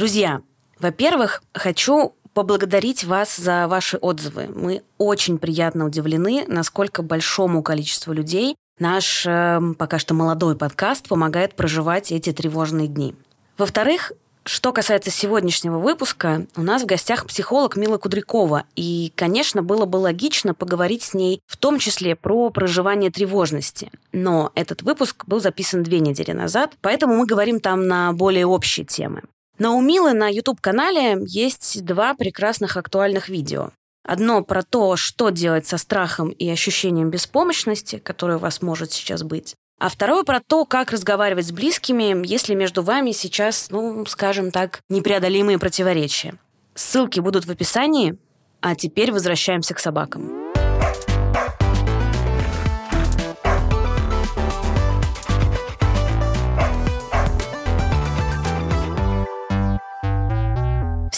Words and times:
Друзья, 0.00 0.40
во-первых, 0.78 1.42
хочу 1.52 2.14
поблагодарить 2.32 3.04
вас 3.04 3.36
за 3.36 3.68
ваши 3.68 3.98
отзывы. 3.98 4.46
Мы 4.46 4.82
очень 4.96 5.36
приятно 5.36 5.84
удивлены, 5.84 6.46
насколько 6.48 7.02
большому 7.02 7.62
количеству 7.62 8.14
людей 8.14 8.56
наш 8.78 9.26
э, 9.26 9.60
пока 9.76 9.98
что 9.98 10.14
молодой 10.14 10.56
подкаст 10.56 11.06
помогает 11.06 11.54
проживать 11.54 12.12
эти 12.12 12.32
тревожные 12.32 12.88
дни. 12.88 13.14
Во-вторых, 13.58 14.12
что 14.44 14.72
касается 14.72 15.10
сегодняшнего 15.10 15.78
выпуска, 15.78 16.46
у 16.56 16.62
нас 16.62 16.80
в 16.82 16.86
гостях 16.86 17.26
психолог 17.26 17.76
Мила 17.76 17.98
Кудрякова. 17.98 18.64
И, 18.76 19.12
конечно, 19.16 19.62
было 19.62 19.84
бы 19.84 19.98
логично 19.98 20.54
поговорить 20.54 21.02
с 21.02 21.12
ней 21.12 21.42
в 21.46 21.58
том 21.58 21.78
числе 21.78 22.16
про 22.16 22.48
проживание 22.48 23.10
тревожности. 23.10 23.90
Но 24.12 24.50
этот 24.54 24.80
выпуск 24.80 25.26
был 25.26 25.40
записан 25.40 25.82
две 25.82 26.00
недели 26.00 26.32
назад, 26.32 26.72
поэтому 26.80 27.18
мы 27.18 27.26
говорим 27.26 27.60
там 27.60 27.86
на 27.86 28.14
более 28.14 28.46
общие 28.46 28.86
темы. 28.86 29.24
Но 29.60 29.76
у 29.76 29.82
Милы 29.82 30.14
на 30.14 30.28
YouTube-канале 30.28 31.18
есть 31.26 31.84
два 31.84 32.14
прекрасных 32.14 32.78
актуальных 32.78 33.28
видео. 33.28 33.72
Одно 34.02 34.42
про 34.42 34.62
то, 34.62 34.96
что 34.96 35.28
делать 35.28 35.66
со 35.66 35.76
страхом 35.76 36.30
и 36.30 36.48
ощущением 36.48 37.10
беспомощности, 37.10 37.98
которое 37.98 38.38
у 38.38 38.40
вас 38.40 38.62
может 38.62 38.90
сейчас 38.90 39.22
быть. 39.22 39.54
А 39.78 39.90
второе 39.90 40.24
про 40.24 40.40
то, 40.40 40.64
как 40.64 40.92
разговаривать 40.92 41.46
с 41.46 41.52
близкими, 41.52 42.26
если 42.26 42.54
между 42.54 42.82
вами 42.82 43.12
сейчас, 43.12 43.68
ну, 43.68 44.06
скажем 44.06 44.50
так, 44.50 44.80
непреодолимые 44.88 45.58
противоречия. 45.58 46.36
Ссылки 46.74 47.20
будут 47.20 47.44
в 47.44 47.50
описании, 47.50 48.16
а 48.62 48.74
теперь 48.74 49.12
возвращаемся 49.12 49.74
к 49.74 49.78
собакам. 49.78 50.49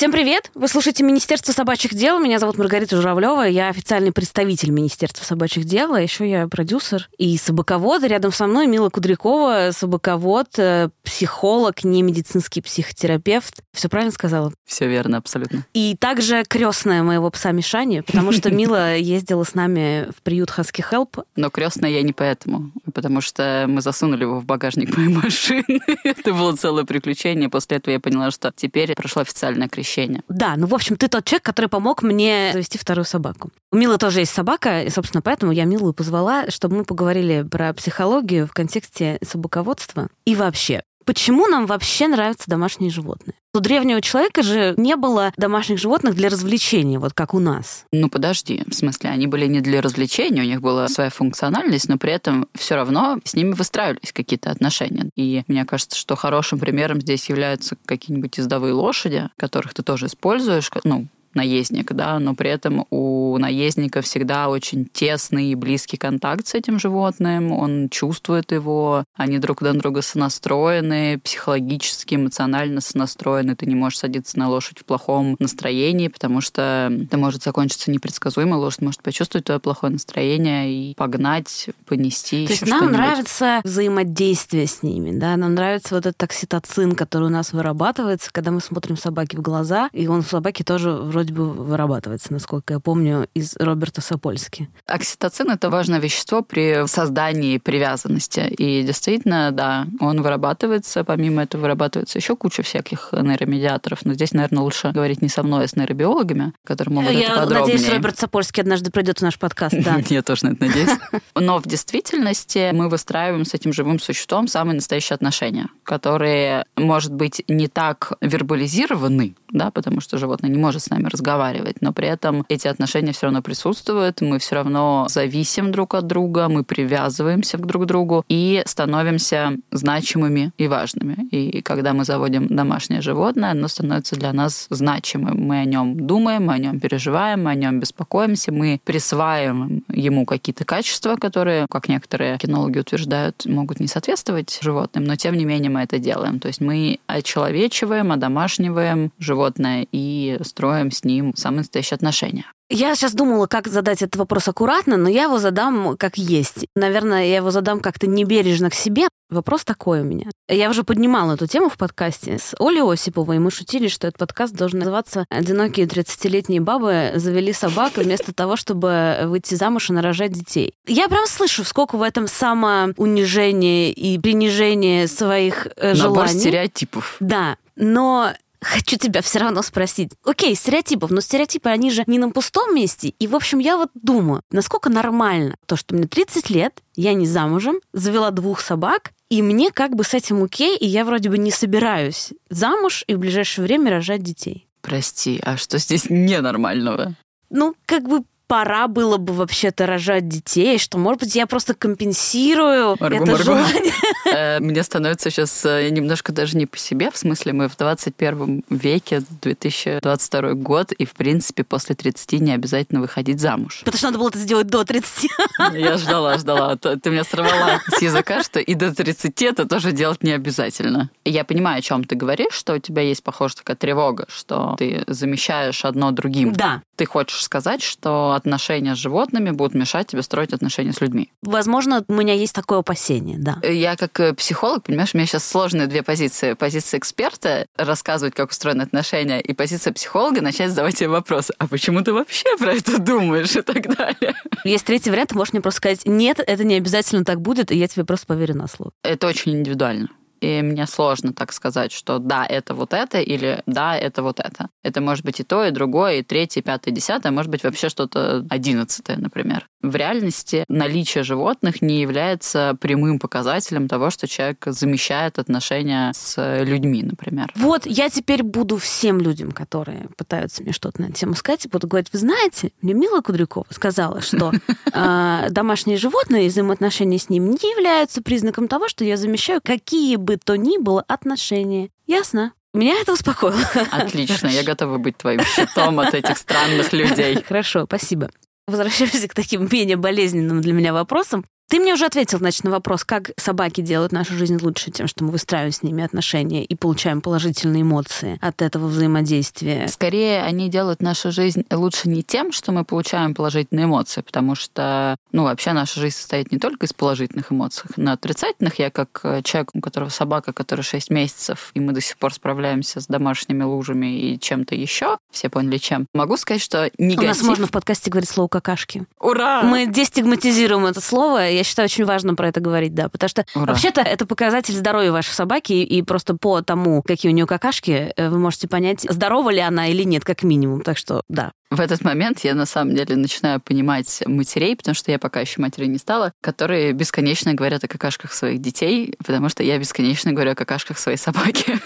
Всем 0.02 0.11
привет! 0.11 0.51
Вы 0.56 0.66
слушаете 0.66 1.05
Министерство 1.05 1.52
собачьих 1.52 1.95
дел. 1.95 2.19
Меня 2.19 2.41
зовут 2.41 2.59
Маргарита 2.59 2.97
Журавлева. 2.97 3.42
Я 3.42 3.69
официальный 3.69 4.11
представитель 4.11 4.70
Министерства 4.72 5.25
собачьих 5.25 5.64
дел. 5.64 5.94
А 5.94 6.00
еще 6.00 6.28
я 6.28 6.48
продюсер 6.48 7.09
и 7.19 7.39
собаковод. 7.39 8.03
Рядом 8.03 8.33
со 8.33 8.48
мной 8.48 8.67
Мила 8.67 8.89
Кудрякова, 8.89 9.70
собаковод, 9.70 10.59
э, 10.59 10.89
психолог, 11.05 11.84
не 11.84 12.03
медицинский 12.03 12.62
психотерапевт. 12.62 13.62
Все 13.72 13.89
правильно 13.89 14.11
сказала? 14.11 14.53
Все 14.64 14.89
верно, 14.89 15.19
абсолютно. 15.19 15.64
И 15.72 15.97
также 15.97 16.42
крестная 16.48 17.05
моего 17.05 17.31
пса 17.31 17.53
Мишани, 17.53 18.00
потому 18.00 18.33
что 18.33 18.50
Мила 18.50 18.97
ездила 18.97 19.44
с 19.44 19.55
нами 19.55 20.09
в 20.11 20.20
приют 20.22 20.50
Husky 20.50 20.84
Help. 20.91 21.25
Но 21.37 21.48
крестная 21.48 21.91
я 21.91 22.03
не 22.03 22.12
поэтому, 22.12 22.72
потому 22.92 23.20
что 23.20 23.66
мы 23.69 23.81
засунули 23.81 24.22
его 24.22 24.41
в 24.41 24.44
багажник 24.47 24.97
моей 24.97 25.11
машины. 25.11 25.78
Это 26.03 26.34
было 26.34 26.56
целое 26.56 26.84
приключение. 26.84 27.48
После 27.48 27.77
этого 27.77 27.92
я 27.92 28.00
поняла, 28.00 28.33
что 28.33 28.53
теперь 28.56 28.97
прошло 28.97 29.22
официальное 29.22 29.69
крещение 29.69 29.92
ощущения. 29.93 30.23
Да, 30.29 30.55
ну, 30.57 30.67
в 30.67 30.75
общем, 30.75 30.97
ты 30.97 31.09
тот 31.09 31.25
человек, 31.25 31.45
который 31.45 31.67
помог 31.67 32.03
мне 32.03 32.51
завести 32.53 32.79
вторую 32.79 33.05
собаку. 33.05 33.51
У 33.71 33.77
Милы 33.77 33.99
тоже 33.99 34.21
есть 34.21 34.33
собака, 34.33 34.83
и, 34.83 34.91
собственно, 34.91 35.23
поэтому 35.23 35.53
я 35.53 35.65
Милу 35.65 35.93
позвала, 35.93 36.51
чтобы 36.51 36.77
мы 36.77 36.84
поговорили 36.84 37.43
про 37.43 37.73
психологию 37.75 38.47
в 38.47 38.53
контексте 38.53 39.19
собаководства 39.23 40.09
и 40.25 40.34
вообще. 40.34 40.83
Почему 41.05 41.49
нам 41.49 41.67
вообще 41.67 42.09
нравятся 42.09 42.49
домашние 42.49 42.91
животные? 42.91 43.34
У 43.55 43.61
древнего 43.61 44.00
человека 44.00 44.42
же 44.42 44.72
не 44.78 44.97
было 44.97 45.34
домашних 45.36 45.78
животных 45.78 46.14
для 46.14 46.31
развлечения, 46.31 46.98
вот 46.98 47.12
как 47.12 47.34
у 47.34 47.39
нас. 47.39 47.84
Ну 47.92 48.09
подожди, 48.09 48.62
в 48.67 48.72
смысле, 48.72 49.11
они 49.11 49.27
были 49.27 49.44
не 49.44 49.61
для 49.61 49.83
развлечения, 49.83 50.41
у 50.41 50.47
них 50.47 50.62
была 50.62 50.89
своя 50.89 51.11
функциональность, 51.11 51.86
но 51.86 51.98
при 51.98 52.14
этом 52.14 52.48
все 52.55 52.77
равно 52.77 53.19
с 53.25 53.34
ними 53.34 53.53
выстраивались 53.53 54.11
какие-то 54.14 54.50
отношения. 54.50 55.11
И 55.17 55.42
мне 55.48 55.67
кажется, 55.67 55.98
что 55.98 56.17
хорошим 56.17 56.61
примером 56.61 57.03
здесь 57.03 57.28
являются 57.28 57.77
какие-нибудь 57.84 58.39
ездовые 58.39 58.72
лошади, 58.72 59.28
которых 59.36 59.75
ты 59.75 59.83
тоже 59.83 60.06
используешь, 60.06 60.70
ну, 60.84 61.09
наездник, 61.34 61.92
да, 61.92 62.19
но 62.19 62.34
при 62.34 62.50
этом 62.50 62.86
у 62.91 63.36
наездника 63.38 64.02
всегда 64.02 64.48
очень 64.48 64.86
тесный 64.86 65.47
и 65.47 65.55
близкий 65.55 65.97
контакт 65.97 66.47
с 66.47 66.55
этим 66.55 66.78
животным, 66.78 67.53
он 67.53 67.88
чувствует 67.88 68.53
его, 68.53 69.04
они 69.15 69.38
друг 69.38 69.62
на 69.62 69.75
друга 69.75 70.03
сонастроены, 70.03 71.19
психологически, 71.22 72.15
эмоционально 72.15 72.81
сонастроены, 72.81 73.56
ты 73.56 73.66
не 73.66 73.75
можешь 73.75 73.98
садиться 73.98 74.38
на 74.38 74.48
лошадь 74.48 74.78
в 74.78 74.84
плохом 74.84 75.37
настроении, 75.38 76.09
потому 76.09 76.41
что 76.41 76.91
это 76.91 77.16
может 77.19 77.42
закончиться 77.42 77.91
непредсказуемо, 77.91 78.54
лошадь 78.56 78.82
может 78.82 79.03
почувствовать 79.03 79.47
твое 79.47 79.60
плохое 79.60 79.92
настроение 79.92 80.72
и 80.72 80.94
погнать, 80.94 81.69
понести. 81.87 82.47
То 82.47 82.53
есть 82.53 82.66
нам 82.66 82.92
нравится 82.92 83.60
взаимодействие 83.65 84.66
с 84.66 84.82
ними, 84.82 85.16
да, 85.19 85.37
нам 85.37 85.54
нравится 85.54 85.94
вот 85.94 86.06
этот 86.06 86.22
окситоцин, 86.22 86.94
который 86.94 87.26
у 87.26 87.31
нас 87.31 87.53
вырабатывается, 87.53 88.31
когда 88.32 88.50
мы 88.50 88.60
смотрим 88.60 88.97
собаке 88.97 89.37
в 89.37 89.42
глаза, 89.42 89.88
и 89.92 90.06
он 90.06 90.22
в 90.22 90.28
собаке 90.28 90.65
тоже 90.65 90.92
вроде 90.92 91.22
вроде 91.22 91.34
бы 91.34 91.53
вырабатывается, 91.53 92.33
насколько 92.33 92.75
я 92.75 92.81
помню, 92.81 93.28
из 93.34 93.55
Роберта 93.59 94.00
Сапольски. 94.00 94.69
Окситоцин— 94.87 95.50
это 95.53 95.71
важное 95.71 96.00
вещество 96.00 96.43
при 96.43 96.87
создании 96.88 97.59
привязанности. 97.59 98.41
И 98.41 98.83
действительно, 98.83 99.53
да, 99.53 99.87
он 100.00 100.22
вырабатывается. 100.22 101.05
Помимо 101.05 101.43
этого 101.43 101.62
вырабатывается 101.62 102.19
еще 102.19 102.34
куча 102.34 102.62
всяких 102.62 103.10
нейромедиаторов. 103.12 104.05
Но 104.05 104.15
здесь, 104.15 104.33
наверное, 104.33 104.62
лучше 104.62 104.91
говорить 104.93 105.22
не 105.22 105.28
со 105.28 105.44
мной, 105.44 105.65
а 105.65 105.69
с 105.69 105.77
нейробиологами, 105.77 106.53
которые 106.65 106.94
могут 106.94 107.12
я 107.12 107.21
это 107.21 107.41
подробнее. 107.43 107.77
надеюсь, 107.77 107.94
Роберт 107.94 108.19
Сапольский 108.19 108.62
однажды 108.62 108.91
придет 108.91 109.19
в 109.19 109.22
наш 109.22 109.39
подкаст, 109.39 109.77
да. 109.78 110.00
Я 110.09 110.22
тоже 110.22 110.47
на 110.47 110.53
это 110.53 110.66
надеюсь. 110.66 110.91
Но 111.37 111.59
в 111.59 111.66
действительности 111.66 112.72
мы 112.72 112.89
выстраиваем 112.89 113.44
с 113.44 113.54
этим 113.54 113.72
живым 113.72 114.00
существом 114.00 114.49
самые 114.49 114.75
настоящие 114.75 115.15
отношения, 115.15 115.69
которые, 115.84 116.65
может 116.77 117.12
быть, 117.12 117.43
не 117.47 117.69
так 117.69 118.12
вербализированы, 118.21 119.34
да, 119.53 119.71
потому 119.71 120.00
что 120.00 120.19
животное 120.19 120.50
не 120.50 120.59
может 120.59 120.83
с 120.83 120.91
нами 120.91 121.09
разговаривать, 121.12 121.81
но 121.81 121.93
при 121.93 122.09
этом 122.09 122.45
эти 122.49 122.69
отношения 122.69 123.12
все 123.12 123.27
равно 123.27 123.43
присутствуют, 123.43 124.21
мы 124.21 124.39
все 124.39 124.56
равно 124.56 125.06
зависим 125.09 125.71
друг 125.73 125.95
от 125.95 126.06
друга, 126.06 126.49
мы 126.49 126.65
привязываемся 126.65 127.59
друг 127.59 127.84
к 127.84 127.87
другу 127.87 128.25
и 128.28 128.62
становимся 128.67 129.53
значимыми 129.71 130.53
и 130.59 130.69
важными. 130.69 131.28
И 131.31 131.62
когда 131.62 131.93
мы 131.93 132.05
заводим 132.05 132.49
домашнее 132.49 133.01
животное, 133.01 133.53
оно 133.53 133.69
становится 133.69 134.17
для 134.17 134.33
нас 134.33 134.67
значимым. 134.71 135.41
Мы 135.41 135.61
о 135.61 135.65
нем 135.65 136.06
думаем, 136.06 136.47
мы 136.47 136.55
о 136.55 136.59
нем 136.59 136.81
переживаем, 136.81 137.45
мы 137.45 137.51
о 137.51 137.55
нем 137.55 137.81
беспокоимся, 137.81 138.53
мы 138.53 138.81
присваиваем 138.84 139.84
ему 139.89 140.27
какие-то 140.27 140.65
качества, 140.65 141.17
которые, 141.17 141.67
как 141.71 141.89
некоторые 141.89 142.39
кинологи 142.39 142.78
утверждают, 142.78 143.47
могут 143.47 143.81
не 143.81 143.87
соответствовать 143.87 144.59
животным, 144.62 145.05
но 145.05 145.17
тем 145.17 145.37
не 145.37 145.45
менее 145.45 145.71
мы 145.71 145.81
это 145.81 145.99
делаем. 145.99 146.41
То 146.41 146.49
есть 146.49 146.61
мы 146.61 146.99
очеловечиваем, 147.06 148.12
одомашниваем 148.12 149.12
животное 149.19 149.87
и 149.93 150.39
строим 150.43 150.91
с 150.91 151.02
ним 151.05 151.35
самые 151.37 151.59
настоящие 151.59 151.97
отношения. 151.97 152.45
Я 152.75 152.95
сейчас 152.95 153.13
думала, 153.13 153.47
как 153.47 153.69
задать 153.69 154.01
этот 154.01 154.17
вопрос 154.17 154.49
аккуратно, 154.49 154.97
но 154.97 155.09
я 155.11 155.25
его 155.25 155.39
задам 155.39 155.97
как 155.99 156.17
есть. 156.17 156.67
Наверное, 156.75 157.27
я 157.27 157.37
его 157.37 157.51
задам 157.51 157.81
как-то 157.81 158.07
небережно 158.07 158.71
к 158.71 158.75
себе. 158.75 159.09
Вопрос 159.29 159.65
такой 159.65 160.01
у 160.01 160.05
меня. 160.05 160.31
Я 160.49 160.71
уже 160.71 160.83
поднимала 160.83 161.35
эту 161.35 161.47
тему 161.47 161.69
в 161.69 161.77
подкасте 161.77 162.39
с 162.39 162.55
Олей 162.59 162.83
Осиповой, 162.83 163.37
и 163.37 163.39
мы 163.39 163.51
шутили, 163.51 163.89
что 163.89 164.07
этот 164.07 164.19
подкаст 164.19 164.55
должен 164.55 164.79
называться 164.79 165.27
«Одинокие 165.29 165.87
30-летние 165.87 166.61
бабы 166.61 167.13
завели 167.17 167.53
собак 167.53 167.97
вместо 167.97 168.33
того, 168.33 168.57
чтобы 168.57 169.19
выйти 169.25 169.55
замуж 169.55 169.91
и 169.91 169.93
нарожать 169.93 170.33
детей». 170.33 170.73
Я 170.87 171.09
прям 171.09 171.27
слышу, 171.27 171.65
сколько 171.65 171.97
в 171.97 172.03
этом 172.03 172.27
самоунижения 172.27 173.91
и 173.91 174.19
принижения 174.19 175.09
своих 175.09 175.67
э, 175.77 175.95
Набор 175.95 176.27
желаний. 176.27 176.41
стереотипов. 176.41 177.17
Да, 177.21 177.57
но 177.77 178.33
Хочу 178.62 178.97
тебя 178.97 179.23
все 179.23 179.41
равно 179.41 179.61
спросить. 179.62 180.12
Окей, 180.25 180.55
стереотипов, 180.55 181.11
но 181.11 181.21
стереотипы, 181.21 181.69
они 181.69 181.91
же 181.91 182.05
не 182.06 182.19
на 182.19 182.31
пустом 182.31 182.75
месте. 182.75 183.09
И, 183.19 183.27
в 183.27 183.34
общем, 183.34 183.59
я 183.59 183.77
вот 183.77 183.91
думаю, 183.95 184.43
насколько 184.53 184.89
нормально 184.89 185.56
то, 185.67 185.77
что 185.77 185.95
мне 185.97 186.06
30 186.06 186.49
лет, 186.50 186.81
я 186.95 187.12
не 187.15 187.27
замужем, 187.27 187.81
завела 187.93 188.31
двух 188.31 188.61
собак, 188.61 189.12
и 189.28 189.43
мне 189.43 189.72
как 189.72 189.97
бы 189.97 190.05
с 190.05 190.15
этим 190.15 190.45
окей, 190.45 190.77
и 190.77 190.87
я 190.87 191.05
вроде 191.05 191.28
бы 191.28 191.39
не 191.39 191.51
собираюсь 191.51 192.31
замуж 192.51 193.03
и 193.09 193.15
в 193.15 193.19
ближайшее 193.19 193.65
время 193.65 193.91
рожать 193.91 194.22
детей. 194.22 194.69
Прости, 194.81 195.41
а 195.42 195.57
что 195.57 195.78
здесь 195.78 196.07
ненормального? 196.09 197.15
Ну, 197.51 197.75
как 197.84 198.09
бы 198.09 198.22
пора 198.53 198.87
было 198.87 199.16
бы 199.16 199.33
вообще-то 199.33 199.87
рожать 199.87 200.28
детей, 200.28 200.77
что, 200.78 200.99
может 200.99 201.21
быть, 201.21 201.34
я 201.34 201.47
просто 201.47 201.72
компенсирую 201.72 202.97
Марго, 203.01 203.16
это 203.16 203.25
Марго. 203.25 203.45
желание. 203.45 203.93
Э, 204.34 204.60
Мне 204.60 204.83
становится 204.83 205.31
сейчас 205.31 205.65
э, 205.66 205.91
немножко 205.91 206.33
даже 206.33 206.57
не 206.57 206.65
по 206.65 206.78
себе, 206.78 207.10
в 207.10 207.19
смысле 207.19 207.53
мы 207.53 207.69
в 207.69 207.77
21 207.77 208.63
веке, 208.71 209.22
2022 209.43 210.53
год, 210.54 210.93
и, 210.93 211.04
в 211.04 211.13
принципе, 211.13 211.65
после 211.65 211.95
30 211.95 212.41
не 212.41 212.53
обязательно 212.53 213.01
выходить 213.01 213.41
замуж. 213.41 213.81
Потому 213.84 213.99
что 213.99 214.07
надо 214.07 214.19
было 214.19 214.28
это 214.28 214.39
сделать 214.39 214.69
до 214.69 214.84
30. 214.84 215.31
Я 215.75 215.98
ждала, 215.98 216.39
ждала. 216.39 216.77
Т- 216.77 216.97
Ты 216.97 217.10
меня 217.10 217.25
сорвала 217.25 217.81
с 217.89 218.01
языка, 218.01 218.43
что 218.43 218.59
и 218.60 218.75
до 218.75 218.95
30 218.95 219.43
это 219.43 219.66
тоже 219.66 219.93
делать 219.93 220.22
не 220.22 220.33
обязательно. 220.33 221.10
Я 221.25 221.45
понимаю, 221.45 221.78
о 221.78 221.83
чем 221.83 222.05
ты 222.05 222.15
говоришь, 222.15 222.55
что 222.55 222.75
у 222.75 222.78
тебя 222.78 223.03
есть, 223.03 223.22
похоже, 223.25 223.57
такая 223.57 223.77
тревога, 223.77 224.27
что 224.28 224.77
ты 224.78 225.05
замещаешь 225.09 225.84
одно 225.84 226.10
другим. 226.13 226.53
Да. 226.53 226.83
Ты 226.97 227.07
хочешь 227.07 227.43
сказать, 227.43 227.83
что 227.83 228.33
отношения 228.42 228.94
с 228.94 228.98
животными 228.98 229.50
будут 229.50 229.74
мешать 229.74 230.09
тебе 230.09 230.22
строить 230.22 230.53
отношения 230.53 230.92
с 230.92 231.00
людьми. 231.00 231.33
Возможно, 231.42 232.04
у 232.09 232.15
меня 232.15 232.34
есть 232.34 232.54
такое 232.54 232.78
опасение, 232.78 233.39
да. 233.39 233.59
Я 233.66 233.97
как 233.97 234.18
э, 234.21 234.34
психолог, 234.34 234.84
понимаешь, 234.84 235.10
у 235.15 235.16
меня 235.16 235.27
сейчас 235.27 235.48
сложные 235.48 235.86
две 235.86 236.03
позиции. 236.03 236.54
Позиция 236.54 236.98
эксперта— 236.98 237.66
рассказывать, 237.77 238.34
как 238.34 238.50
устроены 238.50 238.83
отношения, 238.83 239.41
и 239.41 239.53
позиция 239.54 239.92
психолога— 239.92 240.41
начать 240.42 240.71
задавать 240.71 240.97
тебе 240.97 241.09
вопросы. 241.09 241.54
А 241.59 241.66
почему 241.66 242.03
ты 242.03 242.12
вообще 242.12 242.56
про 242.59 242.74
это 242.74 242.98
думаешь 242.98 243.56
и 243.56 243.62
так 243.62 243.97
далее? 243.97 244.34
Есть 244.65 244.84
третий 244.84 245.10
вариант, 245.10 245.30
ты 245.30 245.36
можешь 245.36 245.53
мне 245.53 245.62
просто 245.62 245.78
сказать, 245.78 246.03
нет, 246.04 246.41
это 246.45 246.65
не 246.65 246.74
обязательно 246.74 247.24
так 247.24 247.41
будет, 247.41 247.71
и 247.71 247.77
я 247.77 247.88
тебе 247.88 248.04
просто 248.04 248.27
поверю 248.27 248.56
на 248.56 248.66
слово. 248.68 248.92
Это 249.03 249.27
очень 249.27 249.53
индивидуально 249.53 250.09
и 250.42 250.60
мне 250.62 250.86
сложно 250.86 251.33
так 251.33 251.53
сказать, 251.53 251.92
что 251.92 252.18
да, 252.18 252.44
это 252.44 252.74
вот 252.74 252.92
это, 252.92 253.21
или 253.21 253.62
да, 253.66 253.97
это 253.97 254.22
вот 254.22 254.41
это. 254.41 254.68
Это 254.83 255.00
может 255.00 255.24
быть 255.24 255.41
и 255.41 255.44
то, 255.44 255.65
и 255.65 255.71
другое, 255.71 256.16
и 256.16 256.23
третье, 256.23 256.61
и 256.61 256.64
пятое, 256.64 256.92
и 256.92 256.97
десятое, 256.97 257.30
может 257.33 257.50
быть 257.50 257.62
вообще 257.62 257.88
что-то 257.88 258.44
одиннадцатое, 258.50 259.16
например. 259.16 259.68
В 259.83 259.95
реальности 259.95 260.64
наличие 260.69 261.25
животных 261.25 261.83
не 261.83 262.00
является 262.00 262.76
прямым 262.81 263.19
показателем 263.19 263.88
того, 263.88 264.11
что 264.11 264.26
человек 264.26 264.64
замещает 264.67 265.38
отношения 265.38 266.12
с 266.14 266.62
людьми, 266.64 267.02
например. 267.02 267.52
Вот 267.55 267.87
я 267.87 268.11
теперь 268.11 268.43
буду 268.43 268.79
всем 268.79 269.21
людям, 269.21 269.52
которые 269.52 270.09
пытаются 270.17 270.62
мне 270.62 270.73
что-то 270.73 271.02
на 271.02 271.07
эту 271.07 271.14
тему 271.14 271.35
сказать, 271.35 271.69
буду 271.71 271.87
говорить, 271.87 272.09
вы 272.12 272.19
знаете, 272.19 272.73
мне 272.83 272.95
Мила 272.95 273.21
Кудрякова 273.21 273.67
сказала, 273.71 274.21
что 274.21 274.52
э, 274.93 275.47
домашние 275.50 275.99
животные 275.99 276.47
и 276.47 276.49
взаимоотношения 276.49 277.19
с 277.19 277.29
ним 277.29 277.50
не 277.50 277.57
являются 277.57 278.23
признаком 278.23 278.69
того, 278.69 278.88
что 278.88 279.05
я 279.05 279.17
замещаю 279.17 279.61
какие 279.62 280.17
бы 280.17 280.33
бы 280.33 280.38
то 280.38 280.57
ни 280.57 280.79
было 280.79 281.05
отношения. 281.09 281.90
Ясно? 282.07 282.52
Меня 282.73 282.95
это 283.00 283.12
успокоило. 283.12 283.61
Отлично, 283.90 284.47
я 284.49 284.62
готова 284.62 284.97
быть 284.97 285.19
твоим 285.19 285.40
щитом 285.45 286.00
от 286.00 286.14
этих 286.14 286.38
странных 286.38 286.93
людей. 286.93 287.43
Хорошо, 287.47 287.85
спасибо. 287.85 288.31
Возвращаемся 288.73 289.28
к 289.28 289.35
таким 289.35 289.69
менее 289.71 289.99
болезненным 289.99 290.62
для 290.62 290.73
меня 290.73 290.95
вопросам. 290.95 291.45
Ты 291.73 291.80
мне 291.80 291.95
уже 291.95 292.04
ответил, 292.04 292.37
значит, 292.37 292.64
на 292.64 292.71
вопрос, 292.71 293.02
как 293.02 293.30
собаки 293.38 293.80
делают 293.80 294.12
нашу 294.12 294.35
жизнь 294.35 294.59
лучше 294.61 294.90
тем, 294.90 295.09
что 295.09 295.25
мы 295.25 295.30
выстраиваем 295.30 295.73
с 295.73 295.83
ними 295.83 296.04
отношения 296.04 296.66
и 296.66 296.75
получаем 296.75 297.23
положительные 297.23 297.80
эмоции 297.80 298.37
от 298.42 298.61
этого 298.61 298.88
взаимодействия. 298.88 299.88
Скорее, 299.88 300.42
они 300.42 300.69
делают 300.69 301.00
нашу 301.00 301.33
жизнь 301.33 301.64
лучше 301.71 302.11
не 302.11 302.23
тем, 302.23 302.52
что 302.52 302.73
мы 302.73 302.85
получаем 302.85 303.35
положительные 303.35 303.87
эмоции, 303.87 304.21
потому 304.21 304.54
что, 304.54 305.16
ну, 305.33 305.45
вообще 305.45 305.73
наша 305.73 305.99
жизнь 305.99 306.16
состоит 306.16 306.52
не 306.52 306.59
только 306.59 306.85
из 306.85 306.92
положительных 306.92 307.50
эмоций, 307.50 307.88
но 307.97 308.12
отрицательных. 308.12 308.78
Я 308.78 308.90
как 308.90 309.21
э, 309.23 309.40
человек, 309.42 309.71
у 309.73 309.80
которого 309.80 310.11
собака, 310.11 310.52
который 310.52 310.83
6 310.83 311.09
месяцев, 311.09 311.71
и 311.73 311.80
мы 311.80 311.95
до 311.95 312.02
сих 312.02 312.19
пор 312.19 312.35
справляемся 312.35 313.00
с 313.00 313.07
домашними 313.07 313.62
лужами 313.62 314.33
и 314.35 314.38
чем-то 314.38 314.75
еще, 314.75 315.16
все 315.30 315.49
поняли 315.49 315.78
чем, 315.78 316.07
могу 316.12 316.37
сказать, 316.37 316.61
что 316.61 316.90
негатив... 316.99 317.25
У 317.25 317.28
нас 317.28 317.42
можно 317.42 317.66
в 317.66 317.71
подкасте 317.71 318.11
говорить 318.11 318.28
слово 318.28 318.49
«какашки». 318.49 319.07
Ура! 319.19 319.62
Мы 319.62 319.87
дестигматизируем 319.87 320.85
это 320.85 321.00
слово, 321.00 321.49
я 321.49 321.62
считаю, 321.64 321.87
очень 321.87 322.04
важно 322.04 322.35
про 322.35 322.49
это 322.49 322.61
говорить, 322.61 322.94
да. 322.94 323.09
Потому 323.09 323.28
что 323.28 323.44
вообще-то 323.54 324.00
это 324.00 324.26
показатель 324.26 324.75
здоровья 324.75 325.12
вашей 325.12 325.32
собаки, 325.32 325.73
и 325.73 326.02
просто 326.02 326.37
по 326.37 326.62
тому, 326.62 327.02
какие 327.02 327.30
у 327.30 327.35
нее 327.35 327.47
какашки, 327.47 328.12
э, 328.16 328.28
вы 328.28 328.38
можете 328.38 328.68
понять, 328.68 329.06
здорова 329.09 329.50
ли 329.50 329.61
она 329.61 329.88
или 329.88 330.02
нет, 330.02 330.25
как 330.25 330.42
минимум. 330.42 330.82
Так 330.82 330.99
что, 330.99 331.23
да. 331.28 331.52
В 331.70 331.80
этот 331.80 332.02
момент 332.02 332.40
я 332.40 332.54
на 332.54 332.66
самом 332.66 332.94
деле 332.94 333.16
начинаю 333.16 333.59
понимать 333.59 334.23
матерей, 334.26 334.76
потому 334.76 334.94
что 334.94 335.11
я 335.11 335.18
пока 335.18 335.40
еще 335.40 335.61
матерью 335.61 335.90
не 335.90 335.97
стала, 335.97 336.32
которые 336.42 336.92
бесконечно 336.92 337.54
говорят 337.54 337.82
о 337.82 337.88
какашках 337.88 338.35
своих 338.35 338.61
детей, 338.61 339.14
потому 339.25 339.49
что 339.49 339.62
я 339.62 339.78
бесконечно 339.78 340.32
говорю 340.32 340.52
о 340.52 340.54
какашках 340.54 340.99
своей 340.99 341.16
собаки. 341.16 341.78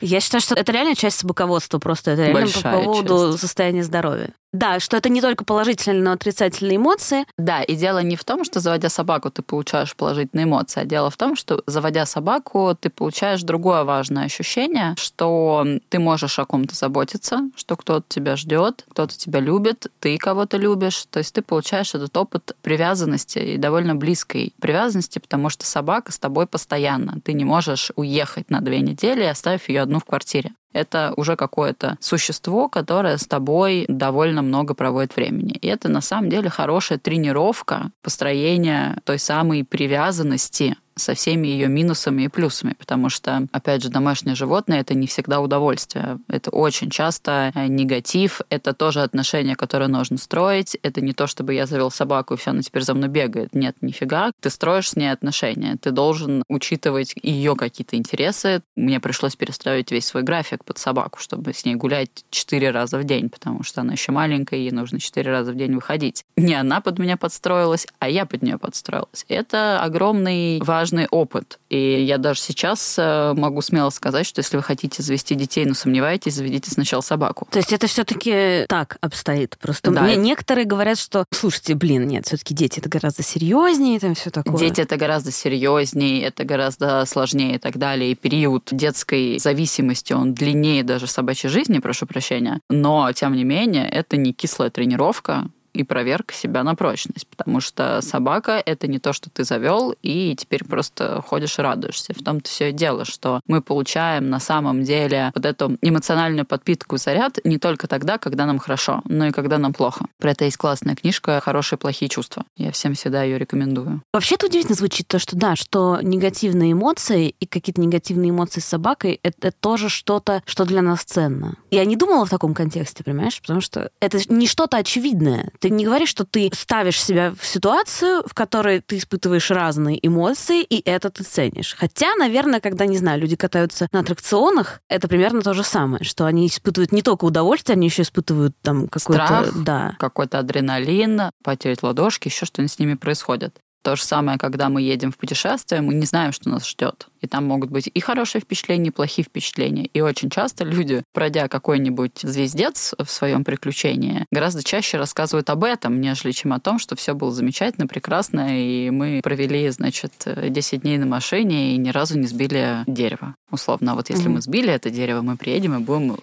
Я 0.00 0.20
считаю, 0.20 0.42
что 0.42 0.54
это 0.54 0.72
реально 0.72 0.94
часть 0.94 1.18
собаководства, 1.18 1.78
просто 1.78 2.12
это 2.12 2.22
реально 2.26 2.40
Большая 2.42 2.76
по 2.76 2.84
поводу 2.84 3.30
часть. 3.30 3.40
состояния 3.40 3.82
здоровья. 3.82 4.30
Да, 4.56 4.80
что 4.80 4.96
это 4.96 5.10
не 5.10 5.20
только 5.20 5.44
положительные, 5.44 6.02
но 6.02 6.12
отрицательные 6.12 6.76
эмоции. 6.76 7.26
Да, 7.36 7.62
и 7.62 7.76
дело 7.76 7.98
не 7.98 8.16
в 8.16 8.24
том, 8.24 8.42
что 8.42 8.58
заводя 8.58 8.88
собаку, 8.88 9.30
ты 9.30 9.42
получаешь 9.42 9.94
положительные 9.94 10.44
эмоции, 10.44 10.80
а 10.80 10.86
дело 10.86 11.10
в 11.10 11.16
том, 11.18 11.36
что 11.36 11.62
заводя 11.66 12.06
собаку, 12.06 12.74
ты 12.80 12.88
получаешь 12.88 13.42
другое 13.42 13.84
важное 13.84 14.24
ощущение, 14.24 14.94
что 14.96 15.66
ты 15.90 15.98
можешь 15.98 16.38
о 16.38 16.46
ком-то 16.46 16.74
заботиться, 16.74 17.50
что 17.54 17.76
кто-то 17.76 18.06
тебя 18.08 18.36
ждет, 18.36 18.86
кто-то 18.90 19.16
тебя 19.18 19.40
любит, 19.40 19.88
ты 20.00 20.16
кого-то 20.16 20.56
любишь. 20.56 21.04
То 21.10 21.18
есть 21.18 21.34
ты 21.34 21.42
получаешь 21.42 21.94
этот 21.94 22.16
опыт 22.16 22.56
привязанности 22.62 23.38
и 23.38 23.58
довольно 23.58 23.94
близкой 23.94 24.54
привязанности, 24.58 25.18
потому 25.18 25.50
что 25.50 25.66
собака 25.66 26.12
с 26.12 26.18
тобой 26.18 26.46
постоянно. 26.46 27.20
Ты 27.22 27.34
не 27.34 27.44
можешь 27.44 27.92
уехать 27.94 28.48
на 28.48 28.62
две 28.62 28.80
недели, 28.80 29.24
оставив 29.24 29.68
ее 29.68 29.82
одну 29.82 30.00
в 30.00 30.06
квартире 30.06 30.52
это 30.76 31.12
уже 31.16 31.36
какое-то 31.36 31.96
существо, 32.00 32.68
которое 32.68 33.16
с 33.16 33.26
тобой 33.26 33.86
довольно 33.88 34.42
много 34.42 34.74
проводит 34.74 35.16
времени. 35.16 35.52
И 35.52 35.66
это 35.66 35.88
на 35.88 36.00
самом 36.00 36.28
деле 36.28 36.50
хорошая 36.50 36.98
тренировка 36.98 37.90
построения 38.02 38.98
той 39.04 39.18
самой 39.18 39.64
привязанности 39.64 40.76
со 40.96 41.14
всеми 41.14 41.48
ее 41.48 41.68
минусами 41.68 42.22
и 42.22 42.28
плюсами, 42.28 42.74
потому 42.78 43.10
что, 43.10 43.46
опять 43.52 43.82
же, 43.82 43.90
домашнее 43.90 44.34
животное 44.34 44.80
это 44.80 44.94
не 44.94 45.06
всегда 45.06 45.40
удовольствие. 45.40 46.18
Это 46.28 46.50
очень 46.50 46.90
часто 46.90 47.52
э, 47.54 47.66
негатив, 47.66 48.40
это 48.48 48.72
тоже 48.72 49.02
отношения, 49.02 49.56
которые 49.56 49.88
нужно 49.88 50.16
строить. 50.16 50.76
Это 50.82 51.00
не 51.00 51.12
то, 51.12 51.26
чтобы 51.26 51.54
я 51.54 51.66
завел 51.66 51.90
собаку 51.90 52.34
и 52.34 52.36
все, 52.36 52.50
она 52.50 52.62
теперь 52.62 52.82
за 52.82 52.94
мной 52.94 53.08
бегает. 53.08 53.54
Нет, 53.54 53.76
нифига. 53.82 54.30
Ты 54.40 54.50
строишь 54.50 54.90
с 54.90 54.96
ней 54.96 55.08
отношения. 55.08 55.76
Ты 55.80 55.90
должен 55.90 56.42
учитывать 56.48 57.14
ее 57.22 57.54
какие-то 57.56 57.96
интересы. 57.96 58.62
Мне 58.74 58.98
пришлось 58.98 59.36
перестроить 59.36 59.90
весь 59.90 60.06
свой 60.06 60.22
график 60.22 60.64
под 60.64 60.78
собаку, 60.78 61.18
чтобы 61.20 61.52
с 61.52 61.64
ней 61.64 61.74
гулять 61.74 62.24
четыре 62.30 62.70
раза 62.70 62.98
в 62.98 63.04
день, 63.04 63.28
потому 63.28 63.62
что 63.62 63.82
она 63.82 63.92
еще 63.92 64.12
маленькая, 64.12 64.58
ей 64.58 64.70
нужно 64.70 64.98
четыре 64.98 65.30
раза 65.30 65.52
в 65.52 65.56
день 65.56 65.74
выходить. 65.74 66.24
Не 66.36 66.54
она 66.54 66.80
под 66.80 66.98
меня 66.98 67.16
подстроилась, 67.16 67.86
а 67.98 68.08
я 68.08 68.24
под 68.24 68.42
нее 68.42 68.58
подстроилась. 68.58 69.26
Это 69.28 69.82
огромный 69.82 70.60
важный 70.62 70.85
важный 70.86 71.08
опыт. 71.10 71.58
И 71.68 72.04
я 72.04 72.18
даже 72.18 72.40
сейчас 72.40 72.94
э, 72.96 73.32
могу 73.36 73.60
смело 73.60 73.90
сказать, 73.90 74.24
что 74.24 74.38
если 74.38 74.56
вы 74.56 74.62
хотите 74.62 75.02
завести 75.02 75.34
детей, 75.34 75.64
но 75.64 75.74
сомневаетесь, 75.74 76.34
заведите 76.34 76.70
сначала 76.70 77.00
собаку. 77.00 77.48
То 77.50 77.58
есть 77.58 77.72
это 77.72 77.88
все-таки 77.88 78.66
так 78.68 78.98
обстоит. 79.00 79.56
Просто 79.60 79.90
да. 79.90 80.02
мне 80.02 80.14
некоторые 80.14 80.64
говорят, 80.64 80.98
что 80.98 81.24
слушайте, 81.32 81.74
блин, 81.74 82.06
нет, 82.06 82.26
все-таки 82.26 82.54
дети 82.54 82.78
это 82.78 82.88
гораздо 82.88 83.24
серьезнее, 83.24 83.98
там 83.98 84.14
все 84.14 84.30
такое. 84.30 84.56
Дети 84.58 84.80
это 84.80 84.96
гораздо 84.96 85.32
серьезнее, 85.32 86.22
это 86.22 86.44
гораздо 86.44 87.04
сложнее 87.04 87.56
и 87.56 87.58
так 87.58 87.78
далее. 87.78 88.12
И 88.12 88.14
период 88.14 88.68
детской 88.70 89.38
зависимости, 89.40 90.12
он 90.12 90.34
длиннее 90.34 90.84
даже 90.84 91.08
собачьей 91.08 91.50
жизни, 91.50 91.80
прошу 91.80 92.06
прощения. 92.06 92.60
Но, 92.70 93.10
тем 93.12 93.34
не 93.34 93.42
менее, 93.42 93.88
это 93.88 94.16
не 94.16 94.32
кислая 94.32 94.70
тренировка, 94.70 95.48
и 95.76 95.84
проверка 95.84 96.34
себя 96.34 96.62
на 96.62 96.74
прочность, 96.74 97.26
потому 97.28 97.60
что 97.60 98.00
собака— 98.00 98.62
это 98.66 98.86
не 98.86 98.98
то, 98.98 99.12
что 99.12 99.30
ты 99.30 99.44
завел, 99.44 99.94
и 100.02 100.34
теперь 100.36 100.64
просто 100.64 101.22
ходишь 101.26 101.58
и 101.58 101.62
радуешься. 101.62 102.14
В 102.14 102.22
том-то 102.22 102.48
все 102.48 102.70
и 102.70 102.72
дело, 102.72 103.04
что 103.04 103.40
мы 103.46 103.60
получаем 103.60 104.30
на 104.30 104.40
самом 104.40 104.82
деле 104.82 105.30
вот 105.34 105.44
эту 105.44 105.76
эмоциональную 105.82 106.46
подпитку, 106.46 106.96
заряд 106.96 107.38
не 107.44 107.58
только 107.58 107.86
тогда, 107.88 108.18
когда 108.18 108.46
нам 108.46 108.58
хорошо, 108.58 109.02
но 109.04 109.26
и 109.26 109.32
когда 109.32 109.58
нам 109.58 109.72
плохо. 109.72 110.06
Про 110.18 110.30
это 110.32 110.44
есть 110.44 110.56
классная 110.56 110.94
книжка 110.94 111.40
«Хорошие 111.42 111.78
плохие 111.78 112.08
чувства». 112.08 112.44
Я 112.56 112.72
всем 112.72 112.94
всегда 112.94 113.22
ее 113.22 113.38
рекомендую. 113.38 114.02
Вообще-то 114.12 114.46
удивительно 114.46 114.74
звучит 114.76 115.08
то, 115.08 115.18
что 115.18 115.36
да, 115.36 115.56
что 115.56 116.00
негативные 116.02 116.72
эмоции 116.72 117.34
и 117.38 117.46
какие-то 117.46 117.80
негативные 117.80 118.30
эмоции 118.30 118.60
с 118.60 118.66
собакой— 118.66 119.20
это 119.22 119.52
тоже 119.52 119.88
что-то, 119.88 120.42
что 120.46 120.64
для 120.64 120.82
нас 120.82 121.02
ценно. 121.02 121.56
Я 121.70 121.84
не 121.84 121.96
думала 121.96 122.24
в 122.24 122.30
таком 122.30 122.54
контексте, 122.54 123.04
понимаешь? 123.04 123.40
Потому 123.40 123.60
что 123.60 123.90
это 124.00 124.18
не 124.32 124.46
что-то 124.46 124.78
очевидное. 124.78 125.50
Ты 125.58 125.65
не 125.70 125.84
говоришь, 125.84 126.08
что 126.08 126.24
ты 126.24 126.50
ставишь 126.54 127.02
себя 127.02 127.32
в 127.38 127.46
ситуацию, 127.46 128.22
в 128.26 128.34
которой 128.34 128.80
ты 128.80 128.98
испытываешь 128.98 129.50
разные 129.50 130.04
эмоции, 130.06 130.62
и 130.62 130.82
это 130.84 131.10
ты 131.10 131.24
ценишь. 131.24 131.74
Хотя, 131.78 132.14
наверное, 132.16 132.60
когда, 132.60 132.86
не 132.86 132.98
знаю, 132.98 133.20
люди 133.20 133.36
катаются 133.36 133.88
на 133.92 134.00
аттракционах, 134.00 134.80
это 134.88 135.08
примерно 135.08 135.42
то 135.42 135.54
же 135.54 135.62
самое, 135.62 136.04
что 136.04 136.26
они 136.26 136.46
испытывают 136.46 136.92
не 136.92 137.02
только 137.02 137.24
удовольствие, 137.24 137.74
они 137.74 137.86
еще 137.86 138.02
испытывают 138.02 138.54
там 138.62 138.88
какой-то... 138.88 139.50
да. 139.56 139.96
какой-то 139.98 140.38
адреналин, 140.38 141.30
потерять 141.42 141.82
ладошки, 141.82 142.28
еще 142.28 142.46
что-нибудь 142.46 142.72
с 142.72 142.78
ними 142.78 142.94
происходит. 142.94 143.60
То 143.86 143.94
же 143.94 144.02
самое, 144.02 144.36
когда 144.36 144.68
мы 144.68 144.82
едем 144.82 145.12
в 145.12 145.16
путешествие, 145.16 145.80
мы 145.80 145.94
не 145.94 146.06
знаем, 146.06 146.32
что 146.32 146.48
нас 146.48 146.66
ждет. 146.66 147.06
И 147.20 147.28
там 147.28 147.44
могут 147.44 147.70
быть 147.70 147.88
и 147.94 148.00
хорошие 148.00 148.42
впечатления, 148.42 148.88
и 148.88 148.90
плохие 148.90 149.24
впечатления. 149.24 149.86
И 149.86 150.00
очень 150.00 150.28
часто 150.28 150.64
люди, 150.64 151.04
пройдя 151.12 151.46
какой-нибудь 151.46 152.18
звездец 152.20 152.94
в 152.98 153.08
своем 153.08 153.44
приключении, 153.44 154.26
гораздо 154.32 154.64
чаще 154.64 154.98
рассказывают 154.98 155.50
об 155.50 155.62
этом, 155.62 156.00
нежели 156.00 156.32
чем 156.32 156.52
о 156.52 156.58
том, 156.58 156.80
что 156.80 156.96
все 156.96 157.14
было 157.14 157.30
замечательно, 157.30 157.86
прекрасно, 157.86 158.60
и 158.60 158.90
мы 158.90 159.20
провели, 159.22 159.70
значит, 159.70 160.14
10 160.26 160.82
дней 160.82 160.98
на 160.98 161.06
машине 161.06 161.76
и 161.76 161.76
ни 161.76 161.90
разу 161.90 162.18
не 162.18 162.26
сбили 162.26 162.82
дерево. 162.88 163.36
Условно, 163.52 163.92
а 163.92 163.94
вот 163.94 164.10
если 164.10 164.26
mm-hmm. 164.26 164.30
мы 164.30 164.40
сбили 164.40 164.72
это 164.72 164.90
дерево, 164.90 165.22
мы 165.22 165.36
приедем 165.36 165.76
и 165.76 165.78
будем 165.78 166.16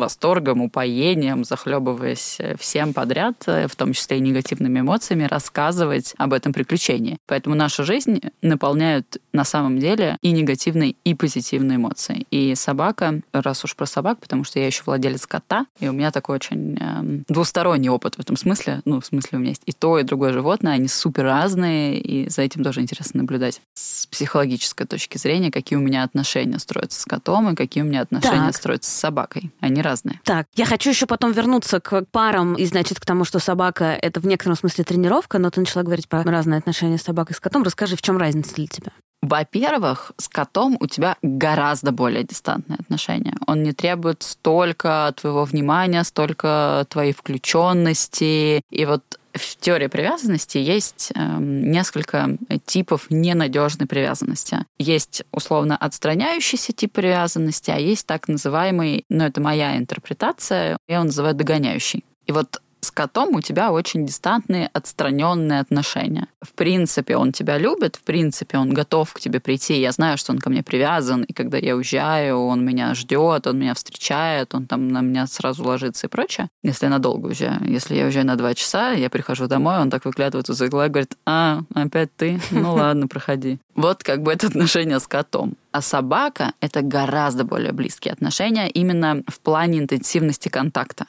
восторгом, 0.00 0.62
упоением, 0.62 1.44
захлебываясь 1.44 2.38
всем 2.58 2.92
подряд, 2.92 3.44
в 3.46 3.76
том 3.76 3.92
числе 3.92 4.18
и 4.18 4.20
негативными 4.20 4.80
эмоциями, 4.80 5.24
рассказывать 5.24 6.14
об 6.18 6.32
этом 6.32 6.52
приключении. 6.52 7.18
Поэтому 7.26 7.54
нашу 7.54 7.84
жизнь 7.84 8.20
наполняют 8.42 9.18
на 9.32 9.44
самом 9.44 9.78
деле 9.78 10.16
и 10.22 10.32
негативные, 10.32 10.96
и 11.04 11.14
позитивные 11.14 11.76
эмоции. 11.76 12.26
И 12.30 12.54
собака, 12.54 13.20
раз 13.32 13.64
уж 13.64 13.76
про 13.76 13.86
собак, 13.86 14.18
потому 14.18 14.44
что 14.44 14.58
я 14.58 14.66
еще 14.66 14.82
владелец 14.84 15.26
кота, 15.26 15.66
и 15.78 15.88
у 15.88 15.92
меня 15.92 16.10
такой 16.10 16.36
очень 16.36 16.76
э, 16.80 17.22
двусторонний 17.28 17.88
опыт 17.88 18.16
в 18.16 18.20
этом 18.20 18.36
смысле. 18.36 18.80
Ну, 18.84 19.00
в 19.00 19.06
смысле, 19.06 19.38
у 19.38 19.40
меня 19.40 19.50
есть 19.50 19.62
и 19.66 19.72
то, 19.72 19.98
и 19.98 20.02
другое 20.02 20.32
животное, 20.32 20.72
они 20.72 20.88
супер 20.88 21.24
разные, 21.24 22.00
и 22.00 22.28
за 22.28 22.42
этим 22.42 22.64
тоже 22.64 22.80
интересно 22.80 23.20
наблюдать 23.20 23.60
с 23.74 24.06
психологической 24.06 24.86
точки 24.86 25.18
зрения, 25.18 25.50
какие 25.50 25.76
у 25.76 25.82
меня 25.82 26.02
отношения 26.02 26.58
строятся 26.58 27.00
с 27.00 27.04
котом 27.04 27.50
и 27.50 27.54
какие 27.54 27.82
у 27.82 27.86
меня 27.86 28.02
отношения 28.02 28.46
так. 28.46 28.56
строятся 28.56 28.90
с 28.90 28.94
собакой. 28.94 29.50
Они 29.60 29.82
разные. 29.90 30.20
Так, 30.24 30.46
я 30.54 30.64
хочу 30.64 30.90
еще 30.90 31.06
потом 31.06 31.32
вернуться 31.32 31.80
к 31.80 32.04
парам 32.10 32.54
и, 32.54 32.64
значит, 32.64 33.00
к 33.00 33.04
тому, 33.04 33.24
что 33.24 33.38
собака— 33.38 33.84
это 34.02 34.20
в 34.20 34.26
некотором 34.26 34.56
смысле 34.56 34.84
тренировка, 34.84 35.38
но 35.38 35.50
ты 35.50 35.60
начала 35.60 35.82
говорить 35.82 36.08
про 36.08 36.22
разные 36.22 36.58
отношения 36.58 36.98
с 36.98 37.02
собакой 37.02 37.32
и 37.32 37.36
с 37.36 37.40
котом. 37.40 37.62
Расскажи, 37.62 37.96
в 37.96 38.02
чем 38.02 38.16
разница 38.16 38.54
для 38.54 38.66
тебя? 38.66 38.92
Во-первых, 39.22 40.12
с 40.16 40.28
котом 40.28 40.78
у 40.80 40.86
тебя 40.86 41.16
гораздо 41.20 41.92
более 41.92 42.24
дистантные 42.24 42.78
отношения. 42.78 43.34
Он 43.46 43.62
не 43.62 43.72
требует 43.72 44.22
столько 44.22 45.12
твоего 45.20 45.44
внимания, 45.44 46.02
столько 46.04 46.86
твоей 46.88 47.12
включенности. 47.12 48.62
И 48.70 48.86
вот 48.86 49.19
в 49.34 49.56
теории 49.56 49.86
привязанности 49.86 50.58
есть 50.58 51.12
э, 51.14 51.36
несколько 51.38 52.36
типов 52.66 53.06
ненадежной 53.10 53.86
привязанности. 53.86 54.58
Есть 54.78 55.24
условно 55.32 55.76
отстраняющийся 55.76 56.72
тип 56.72 56.92
привязанности, 56.92 57.70
а 57.70 57.78
есть 57.78 58.06
так 58.06 58.28
называемый, 58.28 59.04
ну 59.08 59.24
это 59.24 59.40
моя 59.40 59.76
интерпретация, 59.76 60.78
я 60.88 60.94
его 60.96 61.04
называю 61.04 61.34
догоняющий. 61.34 62.04
И 62.26 62.32
вот 62.32 62.60
с 62.80 62.90
котом 62.90 63.34
у 63.34 63.40
тебя 63.40 63.72
очень 63.72 64.06
дистантные, 64.06 64.70
отстраненные 64.72 65.60
отношения. 65.60 66.28
В 66.40 66.52
принципе, 66.52 67.16
он 67.16 67.32
тебя 67.32 67.58
любит, 67.58 67.96
в 67.96 68.02
принципе, 68.02 68.58
он 68.58 68.72
готов 68.72 69.12
к 69.12 69.20
тебе 69.20 69.40
прийти. 69.40 69.80
Я 69.80 69.92
знаю, 69.92 70.18
что 70.18 70.32
он 70.32 70.38
ко 70.38 70.50
мне 70.50 70.62
привязан, 70.62 71.22
и 71.22 71.32
когда 71.32 71.58
я 71.58 71.76
уезжаю, 71.76 72.38
он 72.38 72.64
меня 72.64 72.94
ждет, 72.94 73.46
он 73.46 73.58
меня 73.58 73.74
встречает, 73.74 74.54
он 74.54 74.66
там 74.66 74.88
на 74.88 75.00
меня 75.00 75.26
сразу 75.26 75.64
ложится 75.64 76.06
и 76.06 76.10
прочее. 76.10 76.48
Если 76.62 76.86
я 76.86 76.90
надолго 76.90 77.26
уезжаю. 77.26 77.60
Если 77.66 77.94
я 77.94 78.04
уезжаю 78.04 78.26
на 78.26 78.36
два 78.36 78.54
часа, 78.54 78.92
я 78.92 79.10
прихожу 79.10 79.46
домой, 79.46 79.78
он 79.78 79.90
так 79.90 80.04
выглядывает 80.04 80.48
из 80.48 80.60
угла 80.60 80.86
и 80.86 80.88
говорит, 80.88 81.16
а, 81.26 81.62
опять 81.74 82.14
ты? 82.16 82.40
Ну 82.50 82.74
ладно, 82.74 83.08
проходи. 83.08 83.58
Вот 83.74 84.02
как 84.02 84.22
бы 84.22 84.32
это 84.32 84.46
отношение 84.46 85.00
с 85.00 85.06
котом. 85.06 85.54
А 85.72 85.80
собака— 85.82 86.52
это 86.60 86.82
гораздо 86.82 87.44
более 87.44 87.72
близкие 87.72 88.12
отношения 88.12 88.68
именно 88.68 89.22
в 89.26 89.40
плане 89.40 89.78
интенсивности 89.78 90.48
контакта. 90.48 91.06